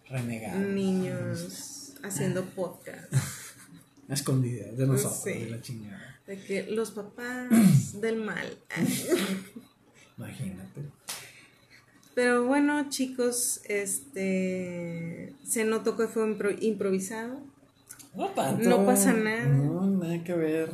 Renegados. 0.07 0.61
Niños 0.61 1.93
haciendo 2.03 2.45
podcast. 2.45 3.11
Escondidas 4.09 4.77
de 4.77 4.85
nosotros, 4.85 5.23
de 5.23 5.49
la 5.49 5.59
chingada. 5.59 6.19
De 6.27 6.37
que 6.37 6.67
los 6.69 6.91
papás 6.91 7.49
del 7.99 8.17
mal. 8.17 8.45
Imagínate. 10.19 10.81
Pero 12.13 12.45
bueno, 12.45 12.91
chicos, 12.91 13.61
este 13.65 15.33
se 15.43 15.65
notó 15.65 15.97
que 15.97 16.05
fue 16.05 16.29
improvisado. 16.59 17.41
No 18.13 18.27
tanto. 18.27 18.69
No 18.69 18.85
pasa 18.85 19.13
nada. 19.13 19.47
No, 19.47 19.87
nada 19.87 20.23
que 20.23 20.33
ver. 20.35 20.71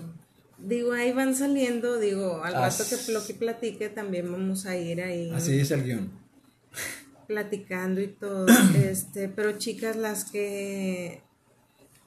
Digo, 0.57 0.91
ahí 0.91 1.13
van 1.13 1.33
saliendo, 1.33 1.97
digo, 1.97 2.43
al 2.43 2.55
rato 2.55 2.83
que 2.89 2.97
Ploqui 2.97 3.31
platique 3.31 3.87
también 3.87 4.29
vamos 4.29 4.65
a 4.65 4.75
ir 4.75 5.01
ahí. 5.01 5.31
Así 5.33 5.57
es 5.57 5.71
el 5.71 5.85
guion. 5.85 6.11
Platicando 7.27 8.01
y 8.01 8.07
todo. 8.07 8.47
este, 8.75 9.29
pero 9.29 9.57
chicas, 9.57 9.95
las 9.95 10.25
que 10.25 11.21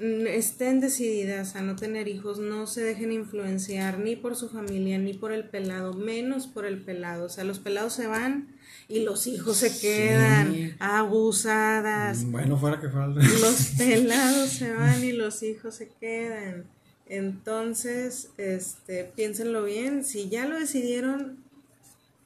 estén 0.00 0.80
decididas 0.80 1.56
a 1.56 1.62
no 1.62 1.76
tener 1.76 2.08
hijos, 2.08 2.38
no 2.38 2.66
se 2.66 2.82
dejen 2.82 3.12
influenciar 3.12 3.98
ni 3.98 4.16
por 4.16 4.34
su 4.34 4.48
familia, 4.48 4.98
ni 4.98 5.12
por 5.12 5.32
el 5.32 5.48
pelado, 5.48 5.92
menos 5.92 6.46
por 6.46 6.64
el 6.64 6.82
pelado. 6.82 7.26
O 7.26 7.28
sea, 7.28 7.44
los 7.44 7.58
pelados 7.58 7.92
se 7.92 8.06
van 8.06 8.48
y 8.88 9.00
los 9.00 9.26
hijos 9.26 9.58
se 9.58 9.78
quedan 9.78 10.74
abusadas. 10.78 12.24
Bueno, 12.24 12.56
fuera 12.56 12.80
que 12.80 12.88
fuera. 12.88 13.06
Los 13.08 13.72
pelados 13.76 14.48
se 14.48 14.72
van 14.72 15.04
y 15.04 15.12
los 15.12 15.42
hijos 15.42 15.76
se 15.76 15.88
quedan. 16.00 16.64
Entonces, 17.06 18.30
este, 18.36 19.04
piénsenlo 19.04 19.64
bien, 19.64 20.04
si 20.04 20.28
ya 20.28 20.46
lo 20.46 20.58
decidieron, 20.58 21.39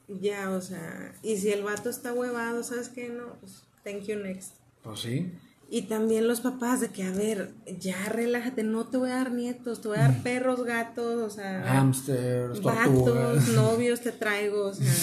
ya, 0.07 0.51
o 0.51 0.61
sea, 0.61 1.13
y 1.21 1.37
si 1.37 1.51
el 1.51 1.63
vato 1.63 1.89
está 1.89 2.13
huevado, 2.13 2.63
¿sabes 2.63 2.89
qué? 2.89 3.09
No, 3.09 3.35
pues, 3.39 3.63
thank 3.83 4.03
you 4.03 4.15
next. 4.17 4.53
Pues 4.83 4.99
sí. 4.99 5.31
Y 5.69 5.83
también 5.83 6.27
los 6.27 6.41
papás 6.41 6.79
de 6.79 6.89
que, 6.89 7.03
a 7.03 7.11
ver, 7.11 7.53
ya 7.79 8.05
relájate, 8.09 8.63
no 8.63 8.85
te 8.85 8.97
voy 8.97 9.09
a 9.09 9.15
dar 9.15 9.31
nietos, 9.31 9.81
te 9.81 9.87
voy 9.87 9.97
a 9.97 10.01
dar 10.01 10.21
perros, 10.21 10.63
gatos, 10.63 11.21
o 11.21 11.29
sea, 11.29 11.63
Hamsters, 11.79 12.61
tortugas. 12.61 13.47
novios 13.49 14.01
te 14.01 14.11
traigo, 14.11 14.67
o 14.67 14.73
sea, 14.73 14.93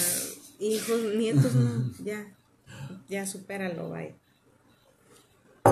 hijos, 0.59 1.01
nietos, 1.17 1.53
no, 1.55 1.91
ya, 2.03 2.25
ya 3.09 3.25
supéralo, 3.25 3.89
bye. 3.89 4.15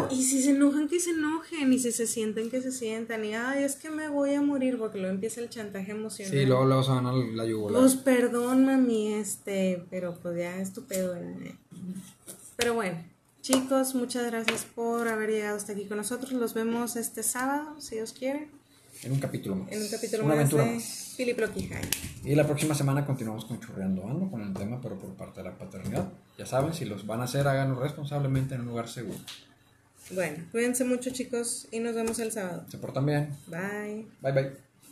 Y 0.09 0.23
si 0.23 0.41
se 0.41 0.51
enojan, 0.51 0.87
que 0.87 0.99
se 0.99 1.11
enojen, 1.11 1.73
y 1.73 1.79
si 1.79 1.91
se 1.91 2.07
sienten, 2.07 2.49
que 2.49 2.61
se 2.61 2.71
sientan, 2.71 3.25
y 3.25 3.33
ay, 3.33 3.63
es 3.63 3.75
que 3.75 3.89
me 3.89 4.07
voy 4.07 4.33
a 4.33 4.41
morir, 4.41 4.77
porque 4.77 4.97
luego 4.97 5.13
empieza 5.13 5.41
el 5.41 5.49
chantaje 5.49 5.91
emocional. 5.91 6.31
Sí, 6.31 6.45
luego, 6.45 6.65
luego 6.65 6.83
se 6.83 6.91
van 6.91 7.07
a 7.07 7.13
la 7.13 7.45
yugular. 7.45 7.81
Pues 7.81 7.95
perdón, 7.95 8.65
mami, 8.65 9.13
este, 9.13 9.85
pero 9.89 10.17
pues 10.21 10.37
ya 10.37 10.57
es 10.61 10.71
tu 10.71 10.83
pedo. 10.83 11.15
¿eh? 11.15 11.55
Pero 12.55 12.73
bueno, 12.73 13.03
chicos, 13.41 13.93
muchas 13.95 14.27
gracias 14.27 14.65
por 14.65 15.09
haber 15.09 15.29
llegado 15.29 15.57
hasta 15.57 15.73
aquí 15.73 15.85
con 15.85 15.97
nosotros. 15.97 16.31
Los 16.31 16.53
vemos 16.53 16.95
este 16.95 17.21
sábado, 17.21 17.79
si 17.81 17.95
Dios 17.95 18.13
quiere, 18.13 18.47
En 19.03 19.11
un 19.11 19.19
capítulo 19.19 19.57
más. 19.57 19.73
en 19.73 19.81
un 19.81 19.89
capítulo 19.89 20.23
Una 20.23 20.35
más 20.35 20.39
aventura 20.39 20.65
de 20.65 20.75
más. 20.75 21.15
Y 22.23 22.35
la 22.35 22.45
próxima 22.45 22.75
semana 22.75 23.05
continuamos 23.05 23.43
con 23.43 23.59
Churreando 23.59 24.07
Ando 24.07 24.31
con 24.31 24.41
el 24.41 24.53
tema, 24.53 24.79
pero 24.81 24.97
por 24.97 25.15
parte 25.15 25.41
de 25.41 25.49
la 25.49 25.57
paternidad. 25.57 26.13
Ya 26.37 26.45
saben, 26.45 26.73
si 26.73 26.85
los 26.85 27.05
van 27.05 27.19
a 27.19 27.23
hacer, 27.25 27.45
háganlo 27.47 27.79
responsablemente 27.79 28.55
en 28.55 28.61
un 28.61 28.67
lugar 28.67 28.87
seguro. 28.87 29.19
Bueno, 30.13 30.43
cuídense 30.51 30.83
mucho, 30.83 31.09
chicos, 31.11 31.67
y 31.71 31.79
nos 31.79 31.95
vemos 31.95 32.19
el 32.19 32.31
sábado. 32.31 32.65
Se 32.69 32.77
portan 32.77 33.05
bien. 33.05 33.29
Bye. 33.47 34.07
Bye 34.21 34.31
bye. 34.31 34.70